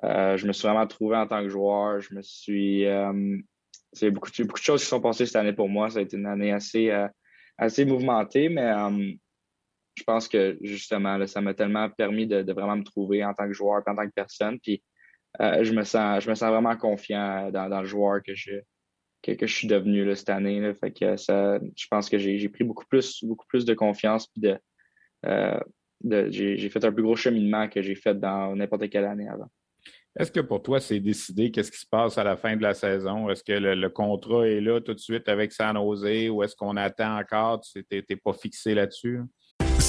euh, 0.03 0.37
je 0.37 0.47
me 0.47 0.53
suis 0.53 0.67
vraiment 0.67 0.87
trouvé 0.87 1.15
en 1.17 1.27
tant 1.27 1.43
que 1.43 1.49
joueur. 1.49 2.01
Je 2.01 2.15
me 2.15 2.21
suis. 2.21 2.85
Euh, 2.85 3.37
c'est 3.91 4.09
beaucoup, 4.09 4.31
beaucoup 4.39 4.59
de 4.59 4.63
choses 4.63 4.81
qui 4.81 4.87
sont 4.87 5.01
passées 5.01 5.27
cette 5.27 5.35
année 5.35 5.53
pour 5.53 5.69
moi. 5.69 5.91
Ça 5.91 5.99
a 5.99 6.01
été 6.01 6.17
une 6.17 6.25
année 6.25 6.51
assez, 6.51 6.89
euh, 6.89 7.07
assez 7.59 7.85
mouvementée, 7.85 8.49
mais 8.49 8.73
je 9.95 10.03
pense 10.03 10.27
que 10.27 10.57
justement, 10.61 11.23
ça 11.27 11.41
m'a 11.41 11.53
tellement 11.53 11.87
permis 11.91 12.25
de, 12.25 12.51
vraiment 12.51 12.77
me 12.77 12.83
trouver 12.83 13.23
en 13.23 13.35
tant 13.35 13.45
que 13.45 13.53
joueur 13.53 13.83
en 13.85 13.95
tant 13.95 14.07
que 14.07 14.13
personne. 14.15 14.59
Puis 14.59 14.83
je, 15.39 15.71
me 15.73 15.83
sens, 15.83 16.23
je 16.23 16.29
me 16.31 16.33
sens 16.33 16.49
vraiment 16.49 16.75
confiant 16.75 17.51
dans, 17.51 17.81
le 17.81 17.85
joueur 17.85 18.23
que 18.23 18.33
je, 18.33 18.53
que, 19.21 19.45
je 19.45 19.53
suis 19.53 19.67
devenu 19.67 20.15
cette 20.15 20.31
année. 20.31 20.73
Ça, 21.17 21.59
je 21.77 21.87
pense 21.87 22.09
que 22.09 22.17
j'ai 22.17 22.49
pris 22.49 22.63
beaucoup 22.63 22.85
plus, 22.87 23.23
beaucoup 23.23 23.45
plus 23.45 23.63
de 23.63 23.75
confiance 23.75 24.25
puis 24.25 24.41
de, 24.41 24.57
j'ai 26.03 26.69
fait 26.69 26.83
un 26.85 26.91
plus 26.91 27.03
gros 27.03 27.15
cheminement 27.15 27.67
que 27.67 27.81
j'ai 27.81 27.95
fait 27.95 28.19
dans 28.19 28.55
n'importe 28.55 28.89
quelle 28.89 29.05
année 29.05 29.27
avant. 29.27 29.49
Est-ce 30.19 30.31
que 30.31 30.41
pour 30.41 30.61
toi, 30.61 30.79
c'est 30.79 30.99
décidé 30.99 31.49
qu'est-ce 31.49 31.71
qui 31.71 31.79
se 31.79 31.87
passe 31.87 32.19
à 32.19 32.23
la 32.23 32.35
fin 32.37 32.55
de 32.55 32.61
la 32.61 32.75
saison? 32.75 33.29
Est-ce 33.29 33.43
que 33.43 33.53
le, 33.53 33.89
contrat 33.89 34.47
est 34.47 34.61
là 34.61 34.79
tout 34.79 34.93
de 34.93 34.99
suite 34.99 35.27
avec 35.27 35.51
San 35.51 35.75
Jose 35.75 36.29
ou 36.29 36.43
est-ce 36.43 36.55
qu'on 36.55 36.77
attend 36.77 37.17
encore? 37.17 37.61
Tu 37.61 37.83
n'es 37.91 38.15
pas 38.17 38.33
fixé 38.33 38.75
là-dessus? 38.75 39.21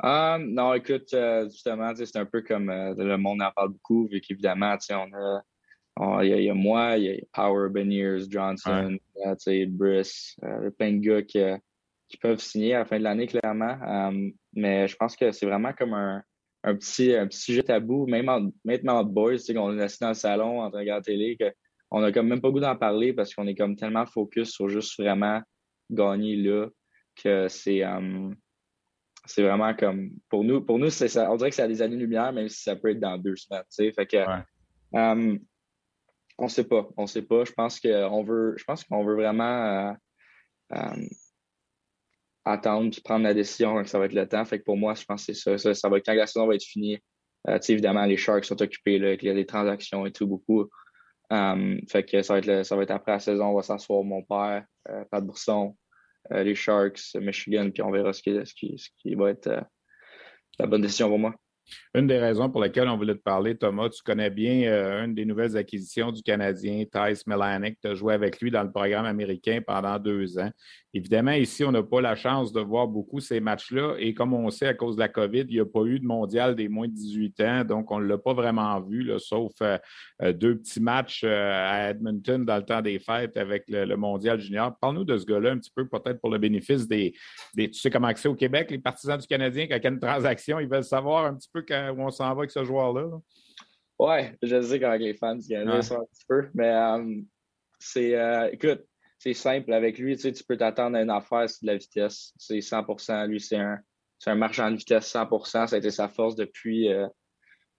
Ah, 0.00 0.38
non, 0.40 0.74
écoute, 0.74 1.12
euh, 1.12 1.48
justement, 1.48 1.92
c'est 1.94 2.16
un 2.16 2.24
peu 2.24 2.42
comme 2.42 2.70
euh, 2.70 2.94
le 2.96 3.16
monde 3.16 3.42
en 3.42 3.50
parle 3.50 3.70
beaucoup, 3.70 4.06
vu 4.06 4.20
qu'évidemment, 4.20 4.76
on 4.90 6.14
a, 6.14 6.24
il 6.24 6.40
y, 6.44 6.48
a 6.48 6.54
moi, 6.54 6.96
il 6.96 7.04
y 7.04 7.10
a 7.10 7.16
Power, 7.32 7.68
Beniers, 7.70 8.30
Johnson, 8.30 8.96
ouais. 9.16 9.66
Brice, 9.66 10.36
euh, 10.44 10.70
plein 10.70 10.92
de 10.92 10.98
gars 10.98 11.22
qui, 11.22 11.40
qui, 12.08 12.16
peuvent 12.18 12.38
signer 12.38 12.74
à 12.74 12.80
la 12.80 12.84
fin 12.84 12.98
de 12.98 13.02
l'année, 13.02 13.26
clairement. 13.26 14.12
mais 14.52 14.86
je 14.86 14.94
pense 14.94 15.16
que 15.16 15.32
c'est 15.32 15.46
vraiment 15.46 15.72
comme 15.72 15.94
un, 15.94 16.22
un, 16.62 16.76
petit, 16.76 17.16
un 17.16 17.26
petit 17.26 17.40
sujet 17.40 17.64
tabou, 17.64 18.06
même 18.06 18.28
en, 18.28 18.52
maintenant 18.64 19.02
boys, 19.02 19.34
on 19.56 19.76
est 19.76 19.82
assis 19.82 19.98
dans 20.00 20.08
le 20.10 20.14
salon 20.14 20.60
en 20.60 20.70
train 20.70 20.78
de 20.78 20.84
regarder 20.84 21.12
la 21.16 21.18
télé, 21.18 21.38
qu'on 21.90 22.04
a 22.04 22.12
comme 22.12 22.28
même 22.28 22.40
pas 22.40 22.50
goût 22.50 22.60
d'en 22.60 22.76
parler 22.76 23.12
parce 23.12 23.34
qu'on 23.34 23.48
est 23.48 23.56
comme 23.56 23.74
tellement 23.74 24.06
focus 24.06 24.52
sur 24.52 24.68
juste 24.68 25.00
vraiment 25.00 25.42
gagner 25.90 26.36
là 26.36 26.68
que 27.16 27.48
c'est 27.48 27.82
c'est 29.28 29.42
vraiment 29.42 29.74
comme 29.74 30.10
pour 30.30 30.42
nous, 30.42 30.62
pour 30.62 30.78
nous, 30.78 30.90
c'est 30.90 31.08
ça. 31.08 31.30
On 31.30 31.36
dirait 31.36 31.50
que 31.50 31.56
c'est 31.56 31.62
à 31.62 31.68
des 31.68 31.82
années-lumière, 31.82 32.32
même 32.32 32.48
si 32.48 32.62
ça 32.62 32.76
peut 32.76 32.90
être 32.90 33.00
dans 33.00 33.18
deux 33.18 33.36
semaines. 33.36 33.62
Fait 33.70 34.06
que 34.06 34.16
euh, 34.96 35.38
on 36.38 36.48
sait 36.48 36.64
pas. 36.64 36.88
On 36.96 37.06
sait 37.06 37.22
pas. 37.22 37.44
Je 37.44 37.52
pense 37.52 37.78
qu'on 37.78 38.24
veut. 38.24 38.54
Je 38.56 38.64
pense 38.64 38.84
qu'on 38.84 39.04
veut 39.04 39.14
vraiment 39.14 39.44
euh, 39.44 39.92
euh, 40.72 41.06
attendre 42.44 42.90
et 42.96 43.00
prendre 43.02 43.24
la 43.24 43.34
décision 43.34 43.74
quand 43.74 43.86
ça 43.86 43.98
va 43.98 44.06
être 44.06 44.14
le 44.14 44.26
temps. 44.26 44.44
Fait 44.46 44.58
que 44.58 44.64
pour 44.64 44.78
moi, 44.78 44.94
je 44.94 45.04
pense 45.04 45.26
que 45.26 45.34
c'est 45.34 45.58
ça. 45.58 45.74
ça. 45.74 45.88
va 45.88 45.98
être 45.98 46.06
quand 46.06 46.14
la 46.14 46.26
saison 46.26 46.46
va 46.46 46.54
être 46.54 46.64
finie. 46.64 46.98
évidemment, 47.68 48.06
les 48.06 48.16
Sharks 48.16 48.46
sont 48.46 48.60
occupés, 48.62 48.98
là, 48.98 49.12
il 49.12 49.24
y 49.24 49.30
a 49.30 49.34
des 49.34 49.46
transactions 49.46 50.06
et 50.06 50.12
tout 50.12 50.26
beaucoup. 50.26 50.70
fait 51.30 52.04
que 52.04 52.22
ça 52.22 52.32
va, 52.34 52.38
être 52.38 52.62
ça 52.64 52.76
va 52.76 52.82
être 52.82 52.92
après 52.92 53.12
la 53.12 53.20
saison, 53.20 53.46
on 53.48 53.54
va 53.54 53.62
s'asseoir 53.62 54.02
mon 54.04 54.22
père, 54.22 54.64
Pat 55.10 55.22
Bourson, 55.22 55.76
euh, 55.76 55.87
les 56.30 56.54
Sharks, 56.54 57.14
Michigan, 57.14 57.70
puis 57.70 57.82
on 57.82 57.90
verra 57.90 58.12
ce 58.12 58.22
qui, 58.22 58.32
ce 58.44 58.88
qui 58.98 59.14
va 59.14 59.30
être 59.30 59.46
euh, 59.46 59.60
la 60.58 60.66
bonne 60.66 60.82
décision 60.82 61.08
pour 61.08 61.18
moi. 61.18 61.34
Une 61.94 62.06
des 62.06 62.18
raisons 62.18 62.50
pour 62.50 62.62
lesquelles 62.62 62.88
on 62.88 62.96
voulait 62.96 63.14
te 63.14 63.22
parler, 63.22 63.56
Thomas, 63.56 63.88
tu 63.88 64.02
connais 64.02 64.30
bien 64.30 64.70
euh, 64.70 65.04
une 65.04 65.14
des 65.14 65.24
nouvelles 65.24 65.56
acquisitions 65.56 66.12
du 66.12 66.22
Canadien, 66.22 66.84
Thijs 66.84 67.22
Melanek. 67.26 67.78
Tu 67.80 67.88
as 67.88 67.94
joué 67.94 68.14
avec 68.14 68.40
lui 68.40 68.50
dans 68.50 68.62
le 68.62 68.70
programme 68.70 69.06
américain 69.06 69.60
pendant 69.66 69.98
deux 69.98 70.38
ans. 70.38 70.50
Évidemment, 70.94 71.32
ici, 71.32 71.64
on 71.64 71.72
n'a 71.72 71.82
pas 71.82 72.00
la 72.00 72.16
chance 72.16 72.52
de 72.52 72.60
voir 72.60 72.88
beaucoup 72.88 73.20
ces 73.20 73.40
matchs-là. 73.40 73.96
Et 73.98 74.14
comme 74.14 74.32
on 74.32 74.48
sait, 74.50 74.68
à 74.68 74.74
cause 74.74 74.96
de 74.96 75.00
la 75.00 75.08
COVID, 75.08 75.44
il 75.48 75.54
n'y 75.54 75.60
a 75.60 75.66
pas 75.66 75.84
eu 75.84 76.00
de 76.00 76.06
mondial 76.06 76.54
des 76.54 76.68
moins 76.68 76.88
de 76.88 76.94
18 76.94 77.40
ans. 77.40 77.64
Donc, 77.64 77.90
on 77.90 78.00
ne 78.00 78.06
l'a 78.06 78.18
pas 78.18 78.32
vraiment 78.32 78.80
vu, 78.80 79.10
sauf 79.18 79.52
euh, 79.60 79.78
euh, 80.22 80.32
deux 80.32 80.56
petits 80.58 80.80
matchs 80.80 81.24
à 81.24 81.90
Edmonton 81.90 82.44
dans 82.44 82.56
le 82.56 82.64
temps 82.64 82.80
des 82.80 82.98
fêtes 82.98 83.36
avec 83.36 83.64
le, 83.68 83.96
mondial 83.96 84.40
junior. 84.40 84.76
Parle-nous 84.80 85.04
de 85.04 85.16
ce 85.18 85.26
gars-là 85.26 85.52
un 85.52 85.58
petit 85.58 85.72
peu, 85.74 85.86
peut-être 85.86 86.20
pour 86.20 86.30
le 86.30 86.38
bénéfice 86.38 86.86
des, 86.86 87.14
Tu 87.56 87.72
sais 87.74 87.90
comment 87.90 88.10
c'est 88.14 88.28
au 88.28 88.34
Québec, 88.34 88.70
les 88.70 88.78
partisans 88.78 89.18
du 89.18 89.26
Canadien, 89.26 89.66
quand 89.66 89.76
il 89.76 89.84
y 89.84 89.86
a 89.86 89.90
une 89.90 90.00
transaction, 90.00 90.58
ils 90.58 90.68
veulent 90.68 90.84
savoir 90.84 91.26
un 91.26 91.34
petit 91.34 91.48
peu 91.52 91.57
où 91.60 92.00
on 92.02 92.10
s'en 92.10 92.34
va 92.34 92.40
avec 92.40 92.50
ce 92.50 92.64
joueur-là. 92.64 93.08
Ouais, 93.98 94.36
je 94.42 94.62
sais 94.62 94.78
quand 94.78 94.94
les 94.94 95.14
fans 95.14 95.34
du 95.34 95.48
Canada 95.48 95.82
sont 95.82 95.96
un 95.96 96.04
petit 96.04 96.24
peu, 96.28 96.48
mais 96.54 96.68
euh, 96.68 97.20
c'est, 97.80 98.14
euh, 98.14 98.48
écoute, 98.52 98.84
c'est 99.18 99.34
simple 99.34 99.72
avec 99.72 99.98
lui, 99.98 100.14
tu 100.14 100.22
sais, 100.22 100.32
tu 100.32 100.44
peux 100.44 100.56
t'attendre 100.56 100.96
à 100.96 101.02
une 101.02 101.10
affaire, 101.10 101.50
c'est 101.50 101.62
de 101.62 101.66
la 101.66 101.76
vitesse. 101.76 102.32
C'est 102.38 102.58
100%, 102.58 103.26
lui, 103.26 103.40
c'est 103.40 103.56
un, 103.56 103.78
c'est 104.20 104.30
un 104.30 104.36
marchand 104.36 104.70
de 104.70 104.76
vitesse 104.76 105.12
100%. 105.12 105.66
Ça 105.66 105.74
a 105.74 105.78
été 105.78 105.90
sa 105.90 106.08
force 106.08 106.36
depuis, 106.36 106.92
euh, 106.92 107.08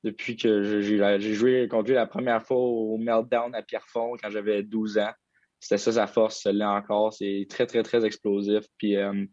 depuis 0.04 0.36
que 0.36 0.82
j'ai, 0.82 1.34
joué 1.34 1.70
contre 1.70 1.88
lui 1.88 1.96
la 1.96 2.06
première 2.06 2.44
fois 2.44 2.58
au 2.58 2.98
Meltdown 2.98 3.56
à 3.56 3.62
Pierrefonds 3.62 4.18
quand 4.22 4.30
j'avais 4.30 4.62
12 4.62 4.98
ans. 4.98 5.14
C'était 5.62 5.78
ça 5.78 5.94
sa 5.94 6.08
force, 6.08 6.42
celle-là 6.42 6.72
encore. 6.72 7.14
C'est 7.14 7.48
très, 7.50 7.66
très, 7.66 7.84
très 7.84 8.06
explosif. 8.06 8.66
Puis, 8.78 8.96
tu 8.96 9.30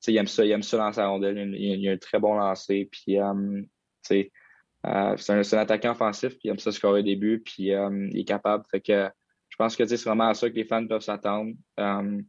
sais, 0.00 0.12
il 0.12 0.16
aime 0.16 0.26
ça, 0.28 0.44
il 0.44 0.52
aime 0.52 0.62
ça 0.62 0.76
lancer 0.76 1.00
la 1.00 1.08
rondelle. 1.08 1.54
Il, 1.56 1.88
a 1.88 1.92
un 1.92 1.96
très 1.96 2.20
bon 2.20 2.34
lancer. 2.34 2.88
Puis, 2.90 3.18
euh, 3.18 3.62
c'est 4.08 5.32
un, 5.54 5.58
attaquant 5.58 5.92
offensif, 5.92 6.30
puis 6.30 6.42
il 6.44 6.50
aime 6.50 6.58
ça 6.58 6.72
scorer 6.72 7.02
des 7.02 7.16
buts, 7.16 7.42
puis 7.44 7.72
euh, 7.72 8.08
il 8.12 8.20
est 8.20 8.24
capable. 8.24 8.64
Fait 8.70 8.80
que 8.80 9.08
je 9.48 9.56
pense 9.56 9.76
que 9.76 9.86
c'est 9.86 10.02
vraiment 10.04 10.28
à 10.28 10.34
ça 10.34 10.48
que 10.48 10.54
les 10.54 10.64
fans 10.64 10.86
peuvent 10.86 11.02
s'attendre. 11.02 11.52
Euh, 11.80 12.20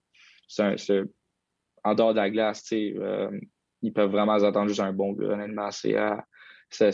c'est 0.48 1.04
en 1.84 1.96
dehors 1.96 2.14
de 2.14 2.20
la 2.20 2.30
glace, 2.30 2.70
ils 2.72 3.94
peuvent 3.94 4.12
vraiment 4.12 4.40
s'attendre 4.40 4.68
juste 4.68 4.80
un 4.80 4.94
bon 4.94 5.14
gars, 5.14 5.28
honnêtement. 5.28 5.70
C'est 5.72 5.94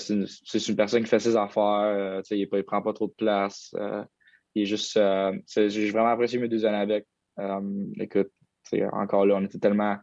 une, 0.09 0.27
une, 0.53 0.75
personne 0.75 1.03
qui 1.03 1.09
fait 1.09 1.19
ses 1.19 1.35
affaires, 1.35 2.21
il 2.31 2.47
ne 2.51 2.61
prend 2.61 2.81
pas 2.81 2.93
trop 2.93 3.07
de 3.07 3.13
place. 3.13 3.73
il 4.53 4.63
est 4.63 4.65
juste. 4.65 4.99
J'ai 5.55 5.91
vraiment 5.91 6.09
apprécié 6.09 6.37
mes 6.37 6.49
deux 6.49 6.65
années 6.65 6.77
avec. 6.77 7.07
écoute, 7.99 8.31
encore 8.91 9.25
là, 9.25 9.35
on 9.35 9.45
était 9.45 9.59
tellement 9.59 9.97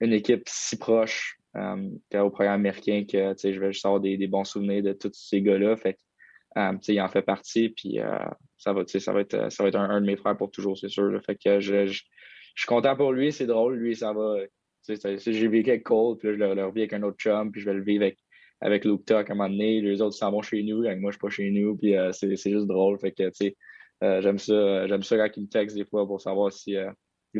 une 0.00 0.12
équipe 0.12 0.44
si 0.46 0.78
proche 0.78 1.38
euh, 1.56 2.20
au 2.20 2.30
programme 2.30 2.60
américain 2.60 3.04
que 3.04 3.34
je 3.42 3.60
vais 3.60 3.72
juste 3.72 3.86
avoir 3.86 4.00
des, 4.00 4.26
bons 4.26 4.44
souvenirs 4.44 4.82
de 4.82 4.92
tous 4.92 5.12
ces 5.12 5.40
gars-là. 5.40 5.76
Fait 5.76 5.96
euh, 6.56 6.72
il 6.88 7.00
en 7.00 7.08
fait 7.08 7.22
partie, 7.22 7.68
puis 7.68 8.00
euh, 8.00 8.18
ça 8.56 8.72
va, 8.72 8.82
être, 8.82 9.76
un, 9.76 10.00
de 10.00 10.06
mes 10.06 10.16
frères 10.16 10.36
pour 10.36 10.50
toujours, 10.50 10.76
c'est 10.78 10.88
sûr. 10.88 11.20
Fait 11.24 11.36
que 11.36 11.60
je, 11.60 11.86
suis 11.86 12.66
content 12.66 12.96
pour 12.96 13.12
lui, 13.12 13.32
c'est 13.32 13.46
drôle. 13.46 13.76
Lui, 13.76 13.96
ça 13.96 14.12
va. 14.12 14.36
J'ai 14.86 15.48
vécu 15.48 15.70
avec 15.70 15.84
Cole, 15.84 16.18
puis 16.18 16.28
là, 16.28 16.34
je 16.34 16.38
le, 16.38 16.54
le 16.54 16.66
revis 16.66 16.82
avec 16.82 16.92
un 16.92 17.02
autre 17.02 17.16
chum, 17.16 17.50
puis 17.50 17.60
je 17.60 17.66
vais 17.66 17.74
le 17.74 17.82
vivre 17.82 18.04
avec, 18.04 18.18
avec 18.60 18.84
à 18.86 19.32
un 19.32 19.34
moment 19.34 19.48
donné. 19.48 19.80
Les 19.80 20.02
autres 20.02 20.16
s'en 20.16 20.30
vont 20.30 20.42
chez 20.42 20.62
nous, 20.62 20.84
avec 20.84 20.98
moi, 21.00 21.10
je 21.10 21.16
suis 21.16 21.20
pas 21.20 21.30
chez 21.30 21.50
nous, 21.50 21.76
puis 21.76 21.94
c'est 22.12 22.36
juste 22.36 22.66
drôle. 22.66 22.98
Fait 22.98 23.12
que, 23.12 23.30
j'aime 24.00 24.38
ça, 24.38 24.86
j'aime 24.86 25.02
ça 25.02 25.16
quand 25.16 25.36
il 25.36 25.42
me 25.44 25.48
texte 25.48 25.76
des 25.76 25.84
fois 25.84 26.06
pour 26.06 26.20
savoir 26.20 26.52
si, 26.52 26.76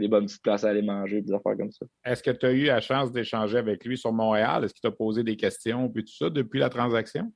des 0.01 0.09
bonnes 0.09 0.27
petites 0.27 0.43
places 0.43 0.65
à 0.65 0.71
aller 0.71 0.83
manger, 0.83 1.21
des 1.23 1.33
affaires 1.33 1.57
comme 1.57 1.71
ça. 1.71 1.87
Est-ce 2.05 2.23
que 2.23 2.31
tu 2.31 2.47
as 2.47 2.53
eu 2.53 2.65
la 2.65 2.81
chance 2.81 3.13
d'échanger 3.13 3.59
avec 3.59 3.85
lui 3.85 3.97
sur 3.97 4.13
Montréal? 4.13 4.65
Est-ce 4.65 4.75
qu'il 4.75 4.83
t'a 4.83 4.91
posé 4.91 5.23
des 5.23 5.37
questions 5.37 5.89
puis 5.89 6.05
tout 6.05 6.15
ça 6.15 6.31
depuis 6.31 6.61
la 6.61 6.69
transaction? 6.69 7.33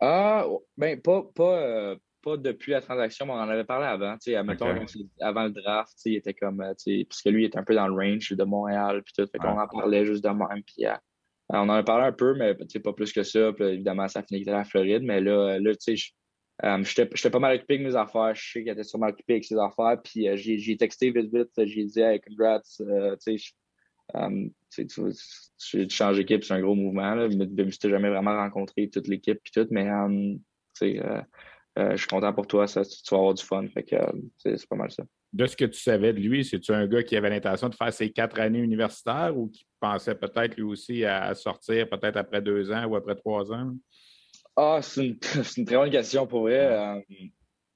Ah, 0.00 0.46
ben 0.76 1.00
pas, 1.00 1.22
pas, 1.34 1.58
euh, 1.58 1.96
pas 2.22 2.36
depuis 2.36 2.72
la 2.72 2.80
transaction, 2.80 3.26
mais 3.26 3.32
on 3.32 3.36
en 3.36 3.48
avait 3.48 3.64
parlé 3.64 3.86
avant. 3.86 4.16
avant 5.20 5.44
le 5.44 5.50
draft, 5.50 5.92
il 6.04 6.16
était 6.16 6.34
comme. 6.34 6.58
Parce 6.58 7.22
que 7.22 7.28
lui, 7.28 7.44
il 7.44 7.46
était 7.46 7.58
un 7.58 7.64
peu 7.64 7.74
dans 7.74 7.86
le 7.86 7.94
range 7.94 8.30
de 8.30 8.44
Montréal. 8.44 9.02
Puis 9.02 9.12
tout. 9.16 9.30
Fait 9.30 9.38
qu'on 9.38 9.58
en 9.58 9.68
parlait 9.68 10.04
juste 10.04 10.24
de 10.24 10.30
même. 10.30 10.62
Puis, 10.64 10.86
on 11.50 11.58
en 11.58 11.68
a 11.70 11.82
parlé 11.82 12.06
un 12.06 12.12
peu, 12.12 12.34
mais 12.34 12.54
pas 12.54 12.92
plus 12.92 13.12
que 13.12 13.22
ça. 13.22 13.52
Puis, 13.52 13.64
évidemment, 13.64 14.08
ça 14.08 14.22
finit 14.22 14.48
à 14.48 14.52
la 14.52 14.64
Floride. 14.64 15.02
Mais 15.02 15.20
là, 15.20 15.58
là 15.58 15.74
tu 15.74 15.96
sais, 15.96 16.12
j'étais 16.62 17.30
pas 17.30 17.38
mal 17.38 17.56
occupé 17.56 17.74
avec 17.74 17.86
mes 17.86 17.96
affaires. 17.96 18.34
Je 18.34 18.52
sais 18.52 18.62
qu'il 18.62 18.72
était 18.72 18.84
sûrement 18.84 19.08
occupé 19.08 19.34
avec 19.34 19.44
ses 19.44 19.58
affaires. 19.58 20.00
Puis 20.02 20.28
j'ai 20.36 20.76
texté 20.76 21.10
vite, 21.10 21.34
vite. 21.34 21.50
J'ai 21.56 21.84
dit, 21.84 22.00
hey, 22.00 22.20
congrats. 22.20 22.60
tu 22.60 23.38
Um, 24.12 24.50
changes 25.88 26.16
d'équipe, 26.16 26.44
c'est 26.44 26.54
un 26.54 26.60
gros 26.60 26.74
mouvement. 26.74 27.28
Je 27.30 27.36
ne 27.36 27.90
jamais 27.90 28.10
vraiment 28.10 28.36
rencontré 28.36 28.90
toute 28.90 29.08
l'équipe 29.08 29.38
et 29.38 29.50
tout, 29.50 29.66
mais 29.70 29.88
um, 29.88 30.38
euh, 30.82 31.22
euh, 31.78 31.90
je 31.92 31.96
suis 31.96 32.06
content 32.06 32.32
pour 32.32 32.46
toi, 32.46 32.66
ça, 32.66 32.84
tu 32.84 32.96
vas 33.10 33.16
avoir 33.16 33.34
du 33.34 33.42
fun. 33.42 33.66
Que 33.66 33.96
c'est 34.38 34.68
pas 34.68 34.76
mal 34.76 34.90
ça. 34.90 35.04
De 35.32 35.46
ce 35.46 35.56
que 35.56 35.64
tu 35.64 35.80
savais 35.80 36.12
de 36.12 36.20
lui, 36.20 36.44
c'est-tu 36.44 36.72
un 36.72 36.86
gars 36.86 37.02
qui 37.02 37.16
avait 37.16 37.30
l'intention 37.30 37.68
de 37.68 37.74
faire 37.74 37.92
ses 37.92 38.10
quatre 38.10 38.38
années 38.38 38.60
universitaires 38.60 39.36
ou 39.36 39.48
qui 39.48 39.66
pensait 39.80 40.14
peut-être 40.14 40.56
lui 40.56 40.62
aussi 40.62 41.04
à, 41.04 41.34
sortir 41.34 41.88
peut-être 41.88 42.16
après 42.16 42.40
deux 42.40 42.70
ans 42.70 42.84
ou 42.84 42.94
après 42.94 43.16
trois 43.16 43.52
ans? 43.52 43.74
Ah, 44.56 44.80
c'est 44.82 45.06
une, 45.06 45.18
une, 45.56 45.64
très 45.64 45.76
bonne 45.76 45.90
question 45.90 46.26
pour 46.26 46.42
vrai. 46.42 46.76
Um, 46.76 47.02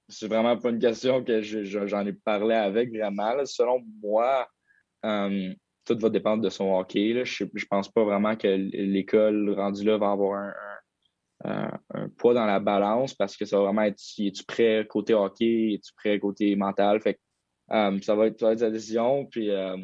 c'est 0.08 0.28
vraiment 0.28 0.56
pas 0.56 0.70
une 0.70 0.78
question 0.78 1.22
que 1.22 1.42
j'en 1.42 2.06
ai 2.06 2.12
parlé 2.12 2.54
avec 2.54 2.90
vraiment. 2.90 3.34
Selon 3.44 3.84
moi, 4.02 4.48
tout 5.84 5.98
va 5.98 6.10
dépendre 6.10 6.42
de 6.42 6.48
son 6.48 6.72
hockey. 6.74 7.24
Je 7.24 7.66
pense 7.68 7.90
pas 7.90 8.04
vraiment 8.04 8.36
que 8.36 8.48
l'école 8.48 9.50
rendue 9.54 9.84
là 9.84 9.98
va 9.98 10.10
avoir 10.10 10.54
un, 11.44 12.08
poids 12.16 12.34
dans 12.34 12.46
la 12.46 12.58
balance 12.58 13.14
parce 13.14 13.36
que 13.36 13.44
ça 13.44 13.58
va 13.58 13.64
vraiment 13.64 13.82
être 13.82 14.00
es-tu 14.18 14.44
prêt 14.44 14.86
côté 14.88 15.14
hockey, 15.14 15.74
es-tu 15.74 15.92
prêt 15.94 16.18
côté 16.18 16.56
mental? 16.56 17.00
Fait 17.00 17.20
euh, 17.70 18.00
ça, 18.00 18.14
va 18.14 18.26
être, 18.26 18.40
ça 18.40 18.56
sa 18.56 18.70
décision. 18.70 19.26
Puis 19.26 19.50
euh, 19.50 19.76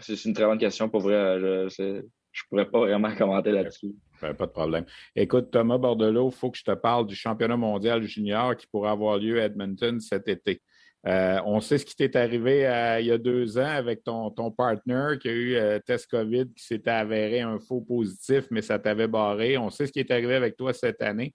c'est 0.00 0.22
une 0.24 0.34
très 0.34 0.44
bonne 0.44 0.58
question 0.58 0.88
pour 0.88 1.00
vrai. 1.00 1.40
Je 1.40 2.02
ne 2.32 2.48
pourrais 2.48 2.70
pas 2.70 2.80
vraiment 2.80 3.14
commenter 3.14 3.50
là-dessus. 3.50 3.94
pas 4.20 4.32
de 4.32 4.52
problème. 4.52 4.84
Écoute, 5.16 5.50
Thomas 5.50 5.78
Bordelot, 5.78 6.30
il 6.30 6.36
faut 6.36 6.50
que 6.50 6.58
je 6.58 6.64
te 6.64 6.74
parle 6.74 7.06
du 7.06 7.14
championnat 7.14 7.56
mondial 7.56 8.02
junior 8.02 8.56
qui 8.56 8.66
pourra 8.66 8.92
avoir 8.92 9.18
lieu 9.18 9.40
à 9.40 9.44
Edmonton 9.44 9.98
cet 10.00 10.28
été. 10.28 10.62
Euh, 11.06 11.40
on 11.46 11.60
sait 11.60 11.78
ce 11.78 11.86
qui 11.86 11.96
t'est 11.96 12.14
arrivé 12.14 12.66
euh, 12.66 13.00
il 13.00 13.06
y 13.06 13.10
a 13.10 13.16
deux 13.16 13.56
ans 13.56 13.64
avec 13.64 14.04
ton, 14.04 14.30
ton 14.30 14.50
partner 14.50 15.14
qui 15.18 15.28
a 15.28 15.32
eu 15.32 15.54
euh, 15.54 15.78
test 15.78 16.10
COVID 16.10 16.52
qui 16.54 16.62
s'était 16.62 16.90
avéré 16.90 17.40
un 17.40 17.58
faux 17.58 17.80
positif, 17.80 18.44
mais 18.50 18.60
ça 18.60 18.78
t'avait 18.78 19.08
barré. 19.08 19.56
On 19.56 19.70
sait 19.70 19.86
ce 19.86 19.92
qui 19.92 20.00
est 20.00 20.10
arrivé 20.10 20.34
avec 20.34 20.56
toi 20.56 20.74
cette 20.74 21.00
année. 21.00 21.32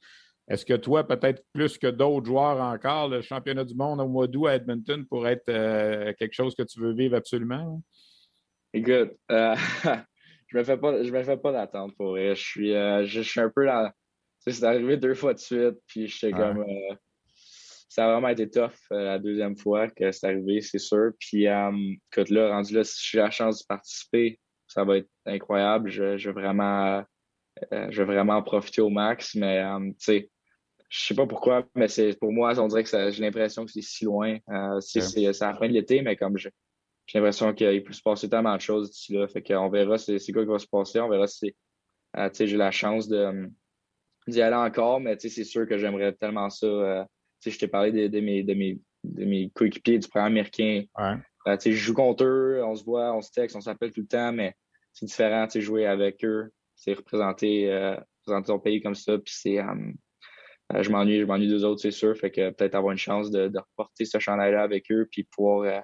Est-ce 0.47 0.63
que 0.63 0.75
toi, 0.75 1.07
peut-être 1.07 1.43
plus 1.51 1.79
que 1.79 1.87
d'autres 1.87 2.27
joueurs 2.27 2.61
encore, 2.61 3.09
le 3.09 3.23
championnat 3.23 3.63
du 3.63 3.73
monde 3.73 3.99
au 3.99 4.07
mois 4.07 4.27
d'août 4.27 4.45
à 4.45 4.55
Edmonton 4.55 5.03
pourrait 5.07 5.41
être 5.47 6.11
quelque 6.19 6.33
chose 6.33 6.53
que 6.53 6.61
tu 6.61 6.79
veux 6.79 6.93
vivre 6.93 7.15
absolument? 7.15 7.81
Écoute, 8.71 9.13
je 10.56 10.60
me 10.60 10.64
fais 10.64 10.78
pas, 10.78 11.03
je 11.03 11.12
me 11.12 11.24
fais 11.24 11.38
pas 11.38 11.51
d'attente 11.51 11.95
pour 11.97 12.18
Je 12.18 12.34
suis, 12.34 12.72
je, 12.72 13.22
suis 13.22 13.39
un 13.39 13.49
peu 13.49 13.66
là. 13.66 13.93
C'est 14.39 14.64
arrivé 14.64 14.97
deux 14.97 15.14
fois 15.14 15.34
de 15.34 15.39
suite, 15.39 15.76
puis 15.88 16.08
j'étais 16.08 16.32
comme 16.32 16.64
ça 17.95 18.08
a 18.08 18.12
vraiment 18.12 18.28
été 18.28 18.49
tough 18.49 18.72
euh, 18.91 19.06
la 19.06 19.20
deuxième 19.20 19.56
fois 19.56 19.89
que 19.89 20.12
c'est 20.12 20.28
arrivé, 20.28 20.60
c'est 20.60 20.80
sûr. 20.80 21.12
Puis, 21.18 21.47
euh, 21.47 21.72
écoute, 22.12 22.30
là, 22.30 22.49
rendu 22.49 22.74
là, 22.74 22.84
si 22.84 22.99
j'ai 23.01 23.20
la 23.20 23.32
chance 23.32 23.62
de 23.62 23.66
participer, 23.68 24.38
ça 24.68 24.84
va 24.84 24.97
être 24.97 25.08
incroyable. 25.26 25.89
Je, 25.89 26.18
je 26.18 26.30
vais 26.30 26.41
vraiment, 26.41 27.06
euh, 27.72 27.88
je 27.89 28.03
vais 28.03 28.14
vraiment 28.14 28.34
en 28.34 28.43
profiter 28.43 28.82
au 28.82 28.89
max. 28.89 29.34
Mais, 29.36 29.64
tu 29.80 29.95
sais, 29.99 30.30
je 30.89 31.06
sais 31.06 31.16
pas 31.16 31.26
pourquoi, 31.26 31.66
mais 31.74 31.88
c'est 31.88 32.20
pour 32.20 32.34
moi, 32.34 32.60
on 32.60 32.68
dirait 32.68 32.84
que 32.84 33.12
j'ai 33.12 33.24
l'impression 33.24 33.66
que 33.66 33.72
c'est 33.72 33.82
si 33.82 34.03
loin. 34.03 34.39
c'est 34.82 35.26
à 35.41 35.51
la 35.51 35.56
fin 35.56 35.70
de 35.70 35.74
l'été, 35.74 36.01
mais 36.01 36.18
comme 36.18 36.38
j'ai 37.08 37.20
l'impression 37.20 37.53
qu'il 37.53 37.84
peut 37.84 37.93
se 37.93 38.01
passer 38.01 38.30
tellement 38.30 38.56
de 38.56 38.62
choses 38.62 38.91
d'ici 38.91 39.14
là. 39.14 39.28
Fait 39.28 39.43
qu'on 39.43 39.70
verra 39.70 39.97
c'est 39.97 40.20
quoi 40.32 40.43
qui 40.43 40.51
va 40.51 40.60
se 40.60 40.68
passer. 40.68 40.99
On 40.99 41.10
verra 41.10 41.28
si 41.28 41.53
j'ai 42.16 42.58
la 42.58 42.72
chance 42.72 43.08
de 43.08 43.49
d'y 44.28 44.41
aller 44.41 44.56
encore, 44.56 44.99
mais 44.99 45.18
c'est 45.20 45.43
sûr 45.43 45.68
que 45.68 45.78
j'aimerais 45.78 46.14
tellement 46.14 46.49
ça 46.49 47.08
je 47.51 47.58
t'ai 47.58 47.68
parlé 47.68 48.10
de, 48.10 48.20
mes, 48.20 48.43
de 48.43 48.53
mes, 48.53 48.80
de 49.03 49.26
mes 49.26 49.49
coéquipiers 49.53 49.99
du 49.99 50.08
programme 50.08 50.34
américain. 50.34 50.84
Ouais. 50.97 51.16
Euh, 51.47 51.58
je 51.64 51.72
joue 51.72 51.93
contre 51.93 52.24
eux, 52.24 52.62
on 52.64 52.76
se 52.76 52.84
voit, 52.84 53.14
on 53.16 53.22
se 53.22 53.32
texte, 53.32 53.56
on 53.56 53.62
s'appelle 53.62 53.91
tout 53.91 54.01
le 54.01 54.08
temps, 54.08 54.32
mais 54.32 54.56
c'est 54.93 55.06
différent, 55.06 55.47
jouer 55.56 55.86
avec 55.86 56.24
eux, 56.26 56.51
c'est 56.76 56.93
représenter, 56.93 57.72
euh, 57.72 57.95
représenter 58.22 58.47
ton 58.47 58.60
pays 58.60 58.82
comme 58.82 58.95
ça, 58.95 59.18
puis 59.18 59.34
c'est... 59.36 59.60
Euh, 59.60 59.91
je 60.82 60.89
m'ennuie, 60.89 61.20
je 61.20 61.26
m'ennuie 61.26 61.47
deux 61.47 61.64
autres, 61.64 61.80
c'est 61.80 61.91
sûr. 61.91 62.18
Fait 62.18 62.32
que 62.32 62.49
peut-être 62.49 62.74
avoir 62.74 62.91
une 62.91 62.97
chance 62.97 63.30
de, 63.30 63.49
de 63.49 63.60
reporter 63.60 64.03
ce 64.03 64.18
chandail-là 64.18 64.64
avec 64.64 64.91
eux, 64.91 65.08
puis 65.12 65.24
pouvoir, 65.24 65.84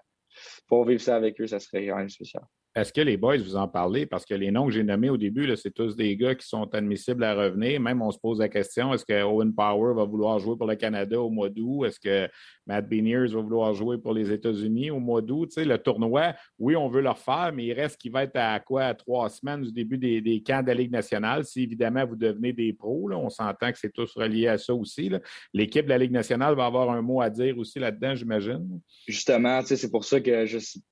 pouvoir 0.68 0.88
vivre 0.88 1.02
ça 1.02 1.16
avec 1.16 1.40
eux, 1.42 1.48
ça 1.48 1.60
serait 1.60 1.88
quand 1.88 1.98
même 1.98 2.10
spécial. 2.10 2.44
Est-ce 2.74 2.94
que 2.94 3.02
les 3.02 3.18
boys 3.18 3.38
vous 3.38 3.58
en 3.58 3.68
parlez? 3.68 4.06
Parce 4.06 4.24
que 4.24 4.34
les 4.34 4.50
noms 4.50 4.66
que 4.66 4.72
j'ai 4.72 4.84
nommés 4.84 5.10
au 5.10 5.18
début, 5.18 5.54
c'est 5.58 5.72
tous 5.72 5.94
des 5.98 6.16
gars 6.16 6.36
qui 6.36 6.48
sont 6.48 6.74
admissibles 6.74 7.22
à 7.26 7.36
revenir. 7.36 7.82
Même 7.82 8.02
on 8.02 8.12
se 8.12 8.18
pose 8.18 8.40
la 8.40 8.48
question, 8.48 8.94
est-ce 8.94 9.04
que 9.04 9.24
Owen 9.24 9.54
Power 9.54 9.94
va 9.94 10.06
vouloir 10.06 10.40
jouer 10.40 10.56
pour 10.56 10.68
le 10.68 10.76
Canada 10.76 11.20
au 11.20 11.30
mois 11.30 11.50
d'août? 11.50 11.84
Est-ce 11.86 12.00
que 12.00 12.32
Matt 12.66 12.88
Beniers 12.88 13.28
va 13.28 13.42
vouloir 13.42 13.74
jouer 13.74 13.98
pour 13.98 14.14
les 14.14 14.32
États-Unis 14.32 14.90
au 14.90 15.02
mois 15.02 15.22
d'août? 15.22 15.48
Tu 15.48 15.56
sais, 15.56 15.66
le 15.66 15.78
tournoi, 15.78 16.34
oui, 16.60 16.78
on 16.78 16.88
veut 16.88 17.02
le 17.02 17.10
refaire, 17.10 17.52
mais 17.54 17.66
il 17.66 17.74
reste 17.74 17.98
qu'il 18.00 18.14
va 18.14 18.24
être 18.24 18.38
à 18.38 18.58
quoi? 18.62 18.84
À 18.84 18.94
trois 18.94 19.30
semaines 19.30 19.64
du 19.64 19.74
début 19.74 19.98
des, 19.98 20.42
camps 20.42 20.62
de 20.62 20.68
la 20.68 20.74
Ligue 20.74 20.92
nationale. 20.92 21.44
Si 21.44 21.64
évidemment 21.64 22.06
vous 22.06 22.16
devenez 22.16 22.54
des 22.54 22.72
pros, 22.72 23.10
on 23.12 23.30
s'entend 23.30 23.74
que 23.74 23.80
c'est 23.80 23.92
tous 23.92 24.14
relié 24.16 24.48
à 24.48 24.58
ça 24.58 24.74
aussi. 24.74 25.12
L'équipe 25.54 25.84
de 25.84 25.90
la 25.90 25.98
Ligue 25.98 26.12
nationale 26.12 26.56
va 26.56 26.68
avoir 26.68 26.90
un 26.92 27.02
mot 27.02 27.20
à 27.20 27.30
dire 27.30 27.58
aussi 27.58 27.80
là-dedans, 27.80 28.16
j'imagine. 28.16 28.80
Justement, 29.10 29.62
c'est 29.62 29.92
pour 29.92 30.06
ça 30.06 30.22
que 30.22 30.46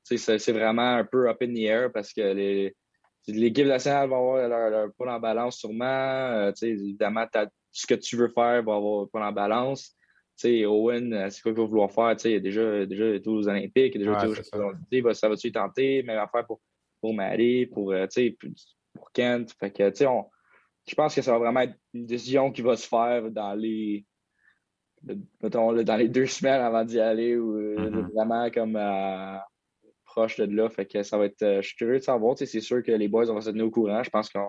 c'est 0.04 0.52
vraiment 0.52 0.98
un 0.98 1.06
peu 1.06 1.30
up 1.30 1.38
in 1.42 1.54
the 1.54 1.69
parce 1.94 2.14
que 2.14 2.22
les, 2.22 2.76
l'équipe 3.28 3.68
nationale 3.68 4.10
va 4.10 4.18
avoir 4.18 4.48
leur, 4.48 4.70
leur 4.70 4.94
point 4.94 5.16
en 5.16 5.20
balance 5.20 5.58
sûrement. 5.58 5.86
Euh, 5.86 6.52
évidemment, 6.62 7.26
ce 7.72 7.88
que 7.88 7.96
tu 7.96 8.16
veux 8.16 8.30
faire 8.30 8.64
va 8.64 8.76
avoir 8.76 9.04
un 9.04 9.08
point 9.08 9.28
en 9.28 9.32
balance. 9.32 9.96
Owen, 10.44 11.14
euh, 11.14 11.30
c'est 11.30 11.42
quoi 11.42 11.52
qu'il 11.52 11.62
va 11.62 11.68
vouloir 11.68 11.92
faire? 11.92 12.16
il 12.24 12.32
y 12.32 12.36
a 12.36 12.40
déjà, 12.40 12.86
déjà 12.86 13.14
été 13.16 13.30
aux 13.30 13.48
Olympiques, 13.48 13.96
il 13.96 14.02
a 14.02 14.06
déjà 14.06 14.26
été 14.26 15.02
aux 15.02 15.14
ça 15.14 15.28
va-tu 15.28 15.52
tenter? 15.52 16.02
Même 16.04 16.18
affaire 16.18 16.46
pour, 16.46 16.62
pour 17.02 17.14
Marie, 17.14 17.66
pour, 17.66 17.92
euh, 17.92 18.08
pour 18.94 19.12
Kent. 19.12 19.54
Fait 19.60 19.72
que, 19.72 19.92
je 19.94 20.96
pense 20.96 21.14
que 21.14 21.22
ça 21.22 21.34
va 21.34 21.40
vraiment 21.40 21.62
être 21.62 21.76
une 21.94 22.06
décision 22.06 22.52
qui 22.52 22.62
va 22.62 22.78
se 22.78 22.88
faire 22.88 23.30
dans 23.30 23.54
les 23.54 24.06
mettons, 25.42 25.74
dans 25.84 25.98
les 25.98 26.10
deux 26.10 26.26
semaines 26.26 26.62
avant 26.62 26.86
d'y 26.86 27.00
aller 27.00 27.36
ou 27.38 27.58
mm-hmm. 27.58 28.14
vraiment 28.14 28.50
comme 28.50 28.76
à 28.78 29.46
proche 30.10 30.38
de 30.38 30.46
là. 30.56 30.70
Fait 30.70 30.86
que 30.86 31.04
ça 31.04 31.18
va 31.18 31.26
être. 31.26 31.42
Euh, 31.44 31.62
je 31.62 31.68
suis 31.68 31.78
curieux 31.78 32.00
de 32.00 32.04
savoir. 32.04 32.38
C'est 32.38 32.60
sûr 32.60 32.84
que 32.84 32.92
les 32.92 33.08
boys, 33.08 33.30
on 33.30 33.40
se 33.40 33.50
tenir 33.50 33.66
au 33.66 33.72
courant. 33.72 34.04
Je 34.04 34.10
pense 34.10 34.30
que 34.30 34.40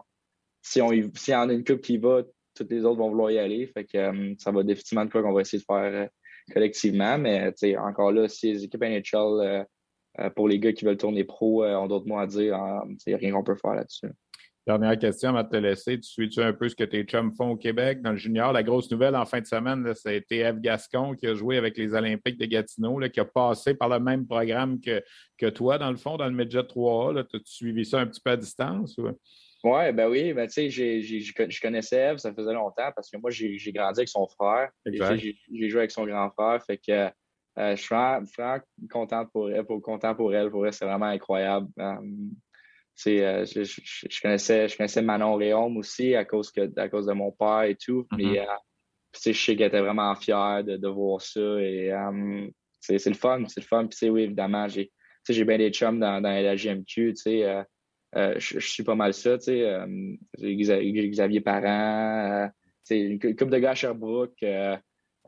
si 0.62 0.80
on 0.80 0.92
y 0.92 1.34
en 1.34 1.48
a 1.48 1.52
une 1.52 1.64
coupe 1.64 1.80
qui 1.80 1.98
va, 1.98 2.22
toutes 2.54 2.70
les 2.70 2.84
autres 2.84 2.98
vont 2.98 3.10
vouloir 3.10 3.30
y 3.30 3.38
aller. 3.38 3.66
Fait 3.66 3.84
que 3.84 3.98
euh, 3.98 4.34
ça 4.38 4.50
va 4.50 4.62
définitivement 4.62 5.04
de 5.04 5.10
quoi 5.10 5.22
qu'on 5.22 5.32
va 5.32 5.42
essayer 5.42 5.60
de 5.60 5.64
faire 5.64 6.02
euh, 6.02 6.06
collectivement. 6.52 7.18
Mais 7.18 7.52
encore 7.78 8.12
là, 8.12 8.28
si 8.28 8.52
les 8.52 8.64
équipes 8.64 8.82
NHL, 8.82 9.66
pour 10.34 10.48
les 10.48 10.58
gars 10.58 10.72
qui 10.72 10.84
veulent 10.84 10.96
tourner 10.96 11.24
pro, 11.24 11.64
ont 11.64 11.86
d'autres 11.86 12.06
mots 12.06 12.18
à 12.18 12.26
dire, 12.26 12.58
il 12.88 12.96
n'y 13.06 13.14
a 13.14 13.16
rien 13.16 13.32
qu'on 13.32 13.44
peut 13.44 13.54
faire 13.54 13.74
là-dessus. 13.74 14.08
Dernière 14.70 14.96
question 15.00 15.32
de 15.32 15.42
te 15.42 15.56
laisser. 15.56 15.98
Tu 15.98 16.08
suis-tu 16.08 16.40
un 16.40 16.52
peu 16.52 16.68
ce 16.68 16.76
que 16.76 16.84
tes 16.84 17.02
chums 17.02 17.32
font 17.32 17.50
au 17.50 17.56
Québec? 17.56 18.02
Dans 18.02 18.12
le 18.12 18.16
junior? 18.16 18.52
La 18.52 18.62
grosse 18.62 18.88
nouvelle 18.92 19.16
en 19.16 19.26
fin 19.26 19.40
de 19.40 19.46
semaine, 19.46 19.92
ça 19.96 20.10
a 20.10 20.12
été 20.12 20.38
Eve 20.38 20.60
Gascon 20.60 21.16
qui 21.16 21.26
a 21.26 21.34
joué 21.34 21.58
avec 21.58 21.76
les 21.76 21.92
Olympiques 21.92 22.38
de 22.38 22.46
Gatineau, 22.46 23.00
qui 23.12 23.18
a 23.18 23.24
passé 23.24 23.74
par 23.74 23.88
le 23.88 23.98
même 23.98 24.28
programme 24.28 24.80
que, 24.80 25.02
que 25.36 25.46
toi, 25.46 25.76
dans 25.76 25.90
le 25.90 25.96
fond, 25.96 26.16
dans 26.16 26.26
le 26.26 26.34
Midget 26.36 26.60
3A. 26.60 27.18
As-tu 27.18 27.40
suivi 27.46 27.84
ça 27.84 27.98
un 27.98 28.06
petit 28.06 28.20
peu 28.20 28.30
à 28.30 28.36
distance? 28.36 28.94
Oui, 28.98 29.10
Ouais, 29.64 29.92
ben 29.92 30.08
oui, 30.08 30.32
ben 30.32 30.46
tu 30.46 30.70
sais, 30.70 30.70
je 30.70 31.60
connaissais 31.60 32.12
Eve, 32.12 32.18
ça 32.18 32.32
faisait 32.32 32.54
longtemps 32.54 32.92
parce 32.94 33.10
que 33.10 33.16
moi, 33.16 33.30
j'ai 33.32 33.72
grandi 33.72 33.98
avec 33.98 34.08
son 34.08 34.28
frère. 34.28 34.70
J'ai 34.86 35.36
joué 35.50 35.80
avec 35.80 35.90
son 35.90 36.06
grand 36.06 36.30
frère. 36.30 36.62
Fait 36.64 36.78
que 36.78 37.10
euh, 37.58 37.74
je 37.74 37.82
suis 37.82 37.92
vraiment, 37.92 38.60
content 38.88 39.26
pour 39.26 39.50
elle. 39.50 39.64
Pour, 39.64 39.82
content 39.82 40.14
pour 40.14 40.32
elle. 40.32 40.48
Pour 40.48 40.64
elle, 40.64 40.72
c'est 40.72 40.84
vraiment 40.84 41.06
incroyable. 41.06 41.66
Euh, 41.80 41.96
euh, 43.08 43.44
je, 43.44 43.62
je, 43.64 44.20
connaissais, 44.20 44.68
je 44.68 44.76
connaissais 44.76 45.02
Manon 45.02 45.34
Réaume 45.34 45.76
aussi 45.76 46.14
à 46.14 46.24
cause, 46.24 46.50
que, 46.50 46.70
à 46.78 46.88
cause 46.88 47.06
de 47.06 47.12
mon 47.12 47.32
père 47.32 47.62
et 47.62 47.76
tout. 47.76 48.06
Mm-hmm. 48.12 48.16
Mais 48.16 48.40
euh, 48.40 48.44
je 49.14 49.32
sais 49.32 49.56
qu'elle 49.56 49.68
était 49.68 49.80
vraiment 49.80 50.14
fière 50.14 50.62
de, 50.64 50.76
de 50.76 50.88
voir 50.88 51.20
ça. 51.20 51.40
Et 51.40 51.92
euh, 51.92 52.48
c'est 52.80 53.04
le 53.06 53.14
fun, 53.14 53.44
c'est 53.48 53.60
le 53.60 53.66
fun. 53.66 53.86
Puis 53.86 54.08
oui, 54.10 54.22
évidemment, 54.22 54.68
j'ai 54.68 54.90
j'ai 55.28 55.44
bien 55.44 55.58
des 55.58 55.70
chums 55.70 56.00
dans, 56.00 56.20
dans 56.20 56.30
la 56.30 56.56
GMQ. 56.56 57.14
Je, 57.24 58.58
suis 58.58 58.82
pas 58.82 58.94
mal 58.96 59.14
ça. 59.14 59.36
Xavier 60.38 61.40
Parent, 61.40 62.50
une 62.90 63.20
couple 63.20 63.50
de 63.50 63.58
gars 63.58 63.70
à 63.70 63.74
Sherbrooke. 63.74 64.42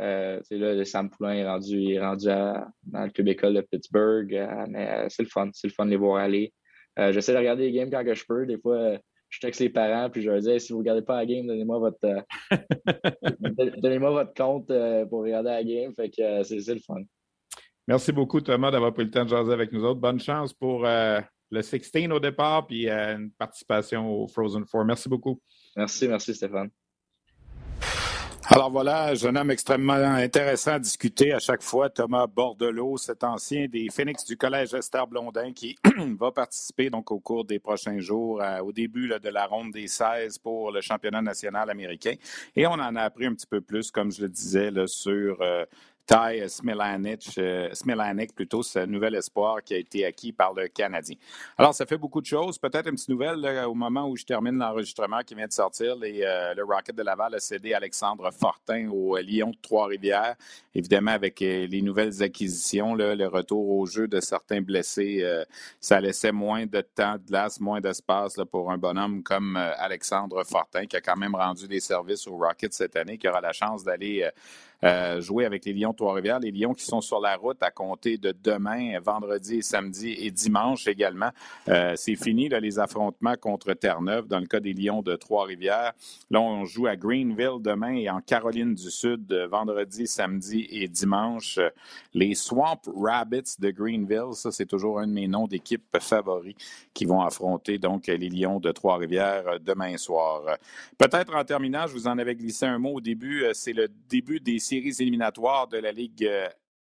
Euh, 0.01 0.41
là, 0.51 0.85
Sam 0.85 1.11
Poulain 1.11 1.35
est 1.35 1.47
rendu, 1.47 1.93
est 1.93 2.01
rendu 2.01 2.29
à, 2.29 2.67
dans 2.85 3.05
le 3.05 3.11
club 3.11 3.29
école 3.29 3.55
de 3.55 3.61
Pittsburgh. 3.61 4.49
mais 4.69 5.07
c'est 5.09 5.23
le 5.23 5.29
fun, 5.29 5.51
c'est 5.53 5.69
le 5.69 5.73
fun 5.73 5.85
de 5.85 5.91
les 5.91 5.97
voir 5.97 6.17
aller. 6.17 6.53
Euh, 6.99 7.13
j'essaie 7.13 7.33
de 7.33 7.39
regarder 7.39 7.65
les 7.65 7.73
games 7.73 7.91
quand 7.91 8.05
que 8.05 8.15
je 8.15 8.25
peux. 8.27 8.47
Des 8.47 8.59
fois, 8.59 8.99
je 9.29 9.41
texte 9.41 9.61
les 9.61 9.71
parents, 9.71 10.11
puis 10.11 10.23
je 10.23 10.31
leur 10.31 10.41
dis 10.41 10.61
si 10.61 10.73
vous 10.73 10.79
ne 10.79 10.83
regardez 10.83 11.03
pas 11.03 11.17
la 11.17 11.27
game, 11.27 11.47
donnez-moi 11.47 11.79
votre, 11.79 12.25
donnez-moi 13.81 14.11
votre 14.11 14.35
compte 14.35 14.67
pour 15.09 15.23
regarder 15.23 15.51
la 15.51 15.65
game. 15.65 15.95
Fait 15.95 16.11
que 16.11 16.43
c'est 16.43 16.75
le 16.75 16.81
fun. 16.81 17.03
Merci 17.89 18.13
beaucoup, 18.13 18.41
Thomas, 18.41 18.71
d'avoir 18.71 18.93
pris 18.93 19.05
le 19.05 19.11
temps 19.11 19.25
de 19.25 19.31
jaser 19.31 19.53
avec 19.53 19.73
nous 19.73 19.85
autres. 19.85 20.01
Bonne 20.01 20.21
chance 20.21 20.53
pour 20.53 20.83
le 20.85 21.63
16 21.63 22.11
au 22.11 22.21
départ, 22.21 22.67
puis 22.67 22.89
une 22.89 23.31
participation 23.33 24.09
au 24.09 24.29
Frozen 24.29 24.67
Four. 24.67 24.85
Merci 24.85 25.09
beaucoup. 25.09 25.41
Merci, 25.77 26.09
merci, 26.09 26.35
Stéphane. 26.35 26.71
Alors 28.51 28.71
voilà, 28.71 29.15
jeune 29.15 29.39
homme 29.39 29.53
extrêmement 29.53 29.93
intéressant 29.93 30.73
à 30.73 30.79
discuter 30.81 31.33
à 31.33 31.39
chaque 31.39 31.63
fois. 31.63 31.89
Thomas 31.89 32.27
Bordelot, 32.27 32.97
cet 32.97 33.23
ancien 33.23 33.69
des 33.69 33.87
Phoenix 33.89 34.25
du 34.25 34.37
Collège 34.37 34.75
Esther 34.75 35.07
Blondin 35.07 35.53
qui 35.53 35.77
va 36.19 36.33
participer 36.33 36.91
donc 36.91 37.13
au 37.13 37.21
cours 37.21 37.45
des 37.45 37.61
prochains 37.61 38.01
jours 38.01 38.43
au 38.65 38.73
début 38.73 39.09
de 39.09 39.29
la 39.29 39.47
ronde 39.47 39.71
des 39.71 39.87
16 39.87 40.39
pour 40.39 40.73
le 40.73 40.81
championnat 40.81 41.23
national 41.23 41.71
américain. 41.71 42.15
Et 42.57 42.67
on 42.67 42.73
en 42.73 42.97
a 42.97 43.03
appris 43.03 43.27
un 43.27 43.35
petit 43.35 43.47
peu 43.47 43.61
plus, 43.61 43.93
comme 43.93 44.11
je 44.11 44.23
le 44.23 44.29
disais, 44.29 44.71
sur 44.87 45.41
euh, 45.41 45.65
Ty 46.07 46.49
Smilanic, 46.49 47.39
euh, 47.39 47.69
Smilanic, 47.73 48.35
plutôt, 48.35 48.63
ce 48.63 48.81
nouvel 48.81 49.15
espoir 49.15 49.63
qui 49.63 49.75
a 49.75 49.77
été 49.77 50.05
acquis 50.05 50.33
par 50.33 50.53
le 50.53 50.67
Canadien. 50.67 51.17
Alors, 51.57 51.75
ça 51.75 51.87
fait 51.87 51.97
beaucoup 51.97 52.21
de 52.21 52.27
choses. 52.27 52.59
Peut-être 52.59 52.89
une 52.89 52.97
petite 52.97 53.09
nouvelle 53.09 53.47
au 53.67 53.75
moment 53.75 54.09
où 54.09 54.17
je 54.17 54.25
termine 54.25 54.59
l'enregistrement 54.59 55.21
qui 55.21 55.35
vient 55.37 55.47
de 55.47 55.53
sortir. 55.53 55.97
Euh, 56.03 56.55
le 56.55 56.65
Rocket 56.65 56.97
de 56.97 57.03
Laval 57.03 57.37
a 57.37 57.41
cédé 57.41 57.73
Alexandre 57.73 58.31
Fortin 58.33 58.89
au 58.91 59.17
Lyon 59.19 59.51
de 59.51 59.59
Trois-Rivières. 59.63 60.35
Évidemment, 60.75 61.13
avec 61.13 61.41
euh, 61.41 61.67
les 61.69 61.83
nouvelles 61.83 62.21
acquisitions, 62.23 62.95
le 62.95 63.27
retour 63.29 63.71
au 63.71 63.87
jeu 63.87 64.09
de 64.09 64.21
certains 64.21 64.61
blessés, 64.61 65.25
ça 65.81 66.01
laissait 66.01 66.33
moins 66.33 66.67
de 66.67 66.81
temps 66.81 67.15
de 67.15 67.27
glace, 67.27 67.61
moins 67.61 67.81
d'espace 67.81 68.37
pour 68.51 68.73
un 68.73 68.79
bonhomme 68.79 69.23
comme 69.23 69.57
Alexandre 69.57 70.45
Fortin, 70.45 70.87
qui 70.87 70.97
a 70.97 71.01
quand 71.01 71.17
même 71.17 71.35
rendu 71.35 71.69
des 71.69 71.81
services 71.81 72.27
au 72.27 72.37
Rocket 72.37 72.73
cette 72.73 72.97
année, 72.97 73.19
qui 73.19 73.29
aura 73.29 73.41
la 73.41 73.53
chance 73.53 73.85
d'aller 73.85 74.29
euh, 74.85 75.21
jouer 75.21 75.45
avec 75.45 75.65
les 75.65 75.73
Lions 75.73 75.91
de 75.91 75.97
Trois-Rivières. 75.97 76.41
Les 76.41 76.51
Lions 76.51 76.75
qui 76.75 76.85
sont 76.85 77.01
sur 77.01 77.21
la 77.21 77.37
route 77.37 77.63
à 77.63 77.71
compter 77.71 78.19
de 78.19 78.35
demain, 78.43 78.99
vendredi, 79.01 79.63
samedi 79.63 80.15
et 80.19 80.31
dimanche 80.31 80.87
également. 80.87 81.31
Euh, 81.69 81.95
c'est 81.97 82.17
fini, 82.17 82.49
là, 82.49 82.61
les 82.61 82.79
affrontements 82.79 83.37
contre 83.37 83.75
Terre-Neuve 83.75 84.27
dans 84.27 84.41
le 84.41 84.47
cas 84.47 84.61
des 84.61 84.73
Lions 84.73 85.03
de 85.03 85.15
Trois-Rivières. 85.17 85.93
Là, 86.31 86.41
on 86.41 86.65
joue 86.65 86.87
à 86.87 86.97
Greenville 86.97 87.61
demain 87.61 87.95
et 87.95 88.11
en 88.11 88.21
Caroline 88.21 88.75
du 88.75 88.91
Sud 88.91 89.33
vendredi, 89.51 90.07
samedi 90.07 90.67
et 90.71 90.89
dimanche. 90.89 91.59
Les 92.15 92.35
Swamp 92.35 92.81
Rabbits 92.97 93.57
de 93.59 93.71
Greenville, 93.71 94.35
ça, 94.35 94.51
c'est 94.51 94.67
toujours 94.67 94.99
un 94.99 95.07
de 95.07 95.13
mes 95.13 95.29
noms 95.29 95.47
d'équipe 95.47 95.97
favoris 96.01 96.55
qui 96.95 97.05
vont 97.05 97.21
affronter 97.23 97.79
donc 97.79 98.07
les 98.07 98.29
Lions 98.29 98.61
de 98.61 98.71
Trois-Rivières 98.73 99.61
demain 99.61 99.97
soir. 99.97 100.43
Peut-être 100.99 101.35
en 101.35 101.45
terminant, 101.45 101.87
je 101.87 101.93
vous 101.93 102.07
en 102.07 102.19
avais 102.19 102.35
glissé 102.35 102.67
un 102.67 102.79
mot 102.79 102.95
au 102.95 103.01
début, 103.01 103.45
euh, 103.45 103.53
c'est 103.55 103.73
le 103.73 103.89
début 104.09 104.41
des 104.41 104.59
séries 104.73 104.95
éliminatoires 105.01 105.69
de 105.69 105.77
la 105.77 105.93
Ligue 105.93 106.25
euh, 106.25 106.49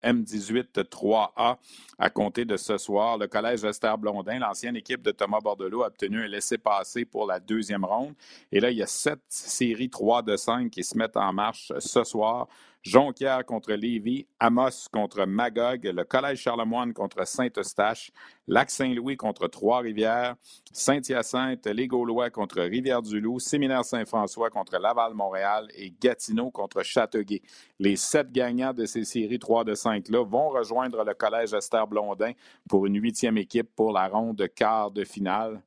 M18 0.04 0.84
3A 0.84 1.56
à 1.98 2.10
compter 2.10 2.44
de 2.44 2.56
ce 2.56 2.78
soir. 2.78 3.18
Le 3.18 3.26
Collège 3.26 3.64
Esther 3.64 3.98
Blondin, 3.98 4.38
l'ancienne 4.38 4.76
équipe 4.76 5.02
de 5.02 5.10
Thomas 5.10 5.40
Bordelot, 5.40 5.82
a 5.82 5.88
obtenu 5.88 6.22
un 6.22 6.28
laissez-passer 6.28 7.04
pour 7.04 7.26
la 7.26 7.40
deuxième 7.40 7.84
ronde. 7.84 8.14
Et 8.52 8.60
là, 8.60 8.70
il 8.70 8.76
y 8.76 8.82
a 8.82 8.86
sept 8.86 9.18
séries 9.28 9.90
3 9.90 10.22
de 10.22 10.36
5 10.36 10.70
qui 10.70 10.84
se 10.84 10.96
mettent 10.96 11.16
en 11.16 11.32
marche 11.32 11.72
ce 11.80 12.04
soir. 12.04 12.46
Jonquière 12.84 13.46
contre 13.46 13.72
Lévis, 13.72 14.26
Amos 14.38 14.88
contre 14.92 15.24
Magog, 15.24 15.84
le 15.84 16.04
Collège 16.04 16.42
Charlemagne 16.42 16.92
contre 16.92 17.26
Saint-Eustache, 17.26 18.12
Lac-Saint-Louis 18.46 19.16
contre 19.16 19.48
Trois-Rivières, 19.48 20.36
Saint-Hyacinthe, 20.70 21.66
les 21.66 21.86
Gaulois 21.88 22.28
contre 22.28 22.60
Rivière-du-Loup, 22.60 23.38
Séminaire 23.38 23.86
Saint-François 23.86 24.50
contre 24.50 24.76
Laval-Montréal 24.76 25.68
et 25.74 25.94
Gatineau 25.98 26.50
contre 26.50 26.82
Châteauguay. 26.82 27.40
Les 27.78 27.96
sept 27.96 28.30
gagnants 28.30 28.74
de 28.74 28.84
ces 28.84 29.04
séries 29.04 29.38
3 29.38 29.64
de 29.64 29.74
5-là 29.74 30.22
vont 30.22 30.50
rejoindre 30.50 31.02
le 31.04 31.14
Collège 31.14 31.54
Esther 31.54 31.86
Blondin 31.86 32.32
pour 32.68 32.84
une 32.84 33.00
huitième 33.00 33.38
équipe 33.38 33.74
pour 33.74 33.92
la 33.92 34.08
ronde 34.08 34.36
de 34.36 34.46
quart 34.46 34.90
de 34.90 35.04
finale. 35.04 35.62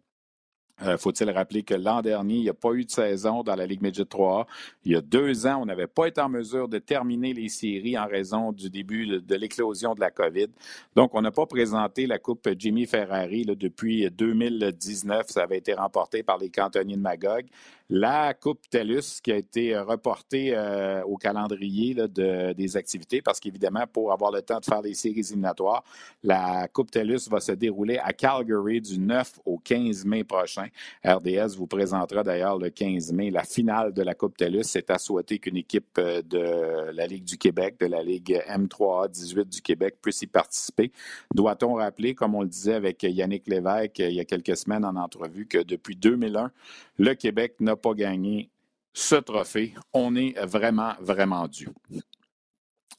Euh, 0.84 0.98
faut-il 0.98 1.30
rappeler 1.32 1.64
que 1.64 1.74
l'an 1.74 2.02
dernier, 2.02 2.36
il 2.36 2.42
n'y 2.44 2.50
a 2.50 2.54
pas 2.54 2.74
eu 2.74 2.86
de 2.86 2.92
saison 2.92 3.42
dans 3.42 3.56
la 3.56 3.66
Ligue 3.66 3.82
Midget 3.82 4.04
3A. 4.04 4.46
Il 4.86 4.92
y 4.92 4.96
a 4.96 5.02
deux 5.02 5.48
ans, 5.48 5.60
on 5.62 5.66
n'avait 5.66 5.88
pas 5.88 6.06
été 6.06 6.22
en 6.22 6.30
mesure 6.30 6.68
de 6.68 6.78
terminer 6.78 7.34
les 7.34 7.50
séries 7.50 7.98
en 7.98 8.06
raison 8.06 8.52
du 8.52 8.70
début 8.70 9.08
de, 9.20 9.36
l'éclosion 9.36 9.96
de 9.96 10.00
la 10.00 10.12
COVID. 10.12 10.48
Donc, 10.96 11.16
on 11.16 11.22
n'a 11.22 11.32
pas 11.32 11.48
présenté 11.48 12.06
la 12.06 12.20
Coupe 12.20 12.48
Jimmy 12.58 12.86
Ferrari 12.86 13.46
depuis 13.46 14.10
2019. 14.12 15.28
Ça 15.30 15.44
avait 15.44 15.58
été 15.58 15.74
remporté 15.74 16.22
par 16.22 16.38
les 16.38 16.50
cantonniers 16.50 16.96
de 16.96 17.02
Magog 17.02 17.46
la 17.90 18.34
Coupe 18.34 18.70
TELUS 18.70 19.22
qui 19.24 19.32
a 19.32 19.38
été 19.38 19.74
euh, 19.74 19.84
reportée 19.84 20.52
euh, 20.54 21.04
au 21.04 21.16
calendrier 21.16 21.96
des 21.96 22.78
activités 22.78 23.22
parce 23.22 23.40
qu'évidemment, 23.40 23.86
pour 23.92 24.12
avoir 24.12 24.32
le 24.32 24.42
temps 24.42 24.60
de 24.60 24.66
faire 24.66 24.82
les 24.82 24.94
séries 24.94 25.20
éliminatoires, 25.20 25.84
la 26.24 26.68
Coupe 26.68 26.92
TELUS 26.92 27.30
va 27.30 27.40
se 27.40 27.54
dérouler 27.54 27.98
à 28.00 28.12
Calgary 28.12 28.82
du 28.82 29.00
9 29.00 29.40
au 29.46 29.58
15 29.58 30.06
mai 30.06 30.24
prochain. 30.24 30.68
RDS 31.06 31.56
vous 31.56 31.68
présentera 31.68 32.24
d'ailleurs 32.24 32.58
le 32.58 32.70
15 32.70 33.14
mai 33.14 33.32
la 33.32 33.44
finale 33.44 33.94
de 33.94 34.02
la 34.02 34.14
Coupe 34.16 34.36
TELUS. 34.36 34.64
C'est 34.64 34.90
à 34.90 34.98
souhaiter 34.98 35.40
qu'une 35.40 35.58
équipe 35.58 35.98
euh, 35.98 36.22
de 36.22 36.92
la 36.92 37.08
Ligue 37.08 37.24
du 37.24 37.38
Québec, 37.38 37.80
de 37.80 37.86
la 37.86 38.04
Ligue 38.04 38.42
M3A 38.50 39.10
18 39.10 39.48
du 39.48 39.62
Québec 39.62 39.96
puisse 40.02 40.22
y 40.22 40.28
participer. 40.28 40.92
Doit-on 41.34 41.76
rappeler, 41.76 42.16
comme 42.16 42.36
on 42.36 42.42
le 42.42 42.50
disait 42.50 42.74
avec 42.74 43.04
Yannick 43.04 43.48
Lévesque 43.48 44.00
il 44.00 44.14
y 44.14 44.20
a 44.20 44.26
quelques 44.26 44.58
semaines 44.58 44.84
en 44.84 44.96
entrevue, 44.96 45.48
que 45.48 45.60
depuis 45.60 45.96
2001, 45.96 46.52
le 46.98 47.14
Québec 47.14 47.56
n'a 47.60 47.76
pas 47.76 47.94
gagné 47.94 48.50
ce 48.94 49.16
trophée. 49.16 49.74
On 49.94 50.16
est 50.16 50.40
vraiment, 50.46 50.94
vraiment 51.00 51.48
dû. 51.48 51.70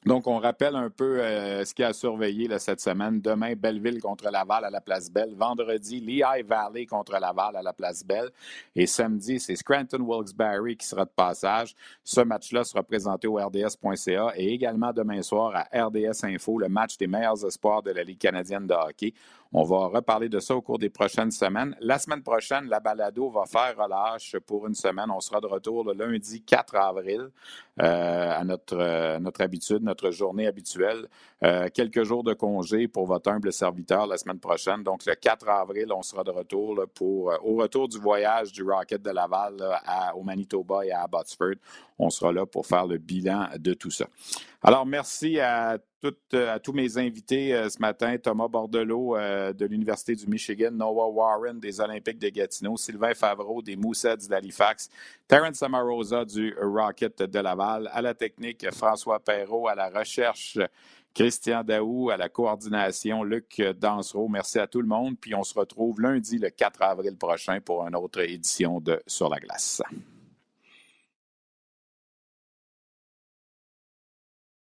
Donc, 0.05 0.27
on 0.27 0.37
rappelle 0.37 0.77
un 0.77 0.89
peu 0.89 1.19
euh, 1.19 1.65
ce 1.65 1.73
qui 1.73 1.83
a 1.83 1.91
surveillé 1.91 2.47
cette 2.57 2.79
semaine. 2.79 3.19
Demain, 3.19 3.53
Belleville 3.57 4.01
contre 4.01 4.29
Laval 4.29 4.63
à 4.63 4.69
la 4.69 4.79
Place 4.79 5.11
Belle. 5.11 5.35
Vendredi, 5.35 5.99
Lehigh 5.99 6.45
Valley 6.45 6.85
contre 6.85 7.19
Laval 7.19 7.57
à 7.57 7.61
la 7.61 7.73
Place 7.73 8.05
Belle. 8.05 8.29
Et 8.77 8.87
samedi, 8.87 9.41
c'est 9.41 9.57
Scranton 9.57 9.99
Wilkes-Barre 9.99 10.77
qui 10.79 10.87
sera 10.87 11.03
de 11.03 11.11
passage. 11.13 11.75
Ce 12.01 12.21
match-là 12.21 12.63
sera 12.63 12.81
présenté 12.81 13.27
au 13.27 13.35
RDS.ca 13.35 14.31
et 14.35 14.53
également 14.53 14.93
demain 14.93 15.21
soir 15.21 15.51
à 15.53 15.85
RDS 15.87 16.23
Info, 16.23 16.57
le 16.57 16.69
match 16.69 16.97
des 16.97 17.07
meilleurs 17.07 17.45
espoirs 17.45 17.83
de 17.83 17.91
la 17.91 18.03
Ligue 18.03 18.19
canadienne 18.19 18.67
de 18.67 18.73
hockey. 18.73 19.13
On 19.51 19.63
va 19.63 19.87
reparler 19.87 20.29
de 20.29 20.39
ça 20.39 20.55
au 20.55 20.61
cours 20.61 20.77
des 20.77 20.91
prochaines 20.91 21.31
semaines. 21.31 21.75
La 21.79 21.97
semaine 21.97 22.21
prochaine, 22.21 22.65
la 22.69 22.79
balado 22.79 23.31
va 23.31 23.45
faire 23.47 23.75
relâche 23.75 24.37
pour 24.45 24.67
une 24.67 24.75
semaine. 24.75 25.09
On 25.09 25.19
sera 25.19 25.41
de 25.41 25.47
retour 25.47 25.83
le 25.83 25.93
lundi 25.93 26.43
4 26.43 26.75
avril 26.75 27.29
euh, 27.81 28.31
à 28.31 28.43
notre, 28.43 28.77
euh, 28.77 29.17
notre 29.17 29.41
habitude, 29.41 29.81
notre 29.81 30.11
journée 30.11 30.45
habituelle. 30.45 31.07
Euh, 31.41 31.69
quelques 31.73 32.03
jours 32.03 32.23
de 32.23 32.33
congé 32.33 32.89
pour 32.89 33.05
votre 33.05 33.31
humble 33.31 33.53
serviteur 33.53 34.07
la 34.07 34.17
semaine 34.17 34.39
prochaine. 34.39 34.83
Donc, 34.83 35.05
le 35.05 35.15
4 35.15 35.47
avril, 35.47 35.87
on 35.93 36.01
sera 36.01 36.23
de 36.23 36.31
retour 36.31 36.85
pour, 36.93 37.31
au 37.43 37.55
retour 37.55 37.87
du 37.87 37.97
voyage 37.97 38.51
du 38.51 38.61
Rocket 38.63 39.01
de 39.01 39.09
Laval 39.11 39.55
au 40.15 40.23
Manitoba 40.23 40.85
et 40.85 40.91
à 40.91 41.03
Abbotsford. 41.03 41.55
On 41.97 42.09
sera 42.09 42.33
là 42.33 42.45
pour 42.45 42.65
faire 42.65 42.85
le 42.87 42.97
bilan 42.97 43.47
de 43.57 43.73
tout 43.73 43.91
ça. 43.91 44.07
Alors, 44.61 44.85
merci 44.85 45.39
à, 45.39 45.77
à 46.33 46.59
tous 46.59 46.73
mes 46.73 46.97
invités 46.97 47.53
euh, 47.53 47.69
ce 47.69 47.79
matin. 47.79 48.17
Thomas 48.17 48.47
Bordelot 48.47 49.15
euh, 49.15 49.53
de 49.53 49.65
l'Université 49.65 50.15
du 50.15 50.27
Michigan, 50.27 50.71
Noah 50.71 51.09
Warren 51.09 51.59
des 51.59 51.79
Olympiques 51.79 52.19
de 52.19 52.29
Gatineau, 52.29 52.75
Sylvain 52.77 53.13
Favreau 53.13 53.61
des 53.61 53.75
Moussets 53.75 54.27
d'Halifax, 54.29 54.89
Terence 55.27 55.55
Samarosa 55.55 56.25
du 56.25 56.55
Rocket 56.61 57.23
de 57.23 57.39
Laval, 57.39 57.89
à 57.93 58.01
la 58.01 58.13
technique 58.13 58.69
François 58.71 59.19
Perrault, 59.19 59.67
à 59.67 59.75
la 59.75 59.89
recherche 59.89 60.57
Christian 61.13 61.63
Daou, 61.63 62.09
à 62.09 62.17
la 62.17 62.29
coordination 62.29 63.23
Luc 63.23 63.61
Dansereau. 63.61 64.27
Merci 64.27 64.59
à 64.59 64.67
tout 64.67 64.81
le 64.81 64.87
monde. 64.87 65.15
Puis 65.19 65.35
on 65.35 65.43
se 65.43 65.53
retrouve 65.57 66.01
lundi 66.01 66.37
le 66.37 66.49
4 66.49 66.81
avril 66.81 67.17
prochain 67.17 67.59
pour 67.61 67.85
une 67.87 67.95
autre 67.95 68.21
édition 68.21 68.79
de 68.79 69.01
Sur 69.07 69.29
la 69.29 69.39
glace. 69.39 69.81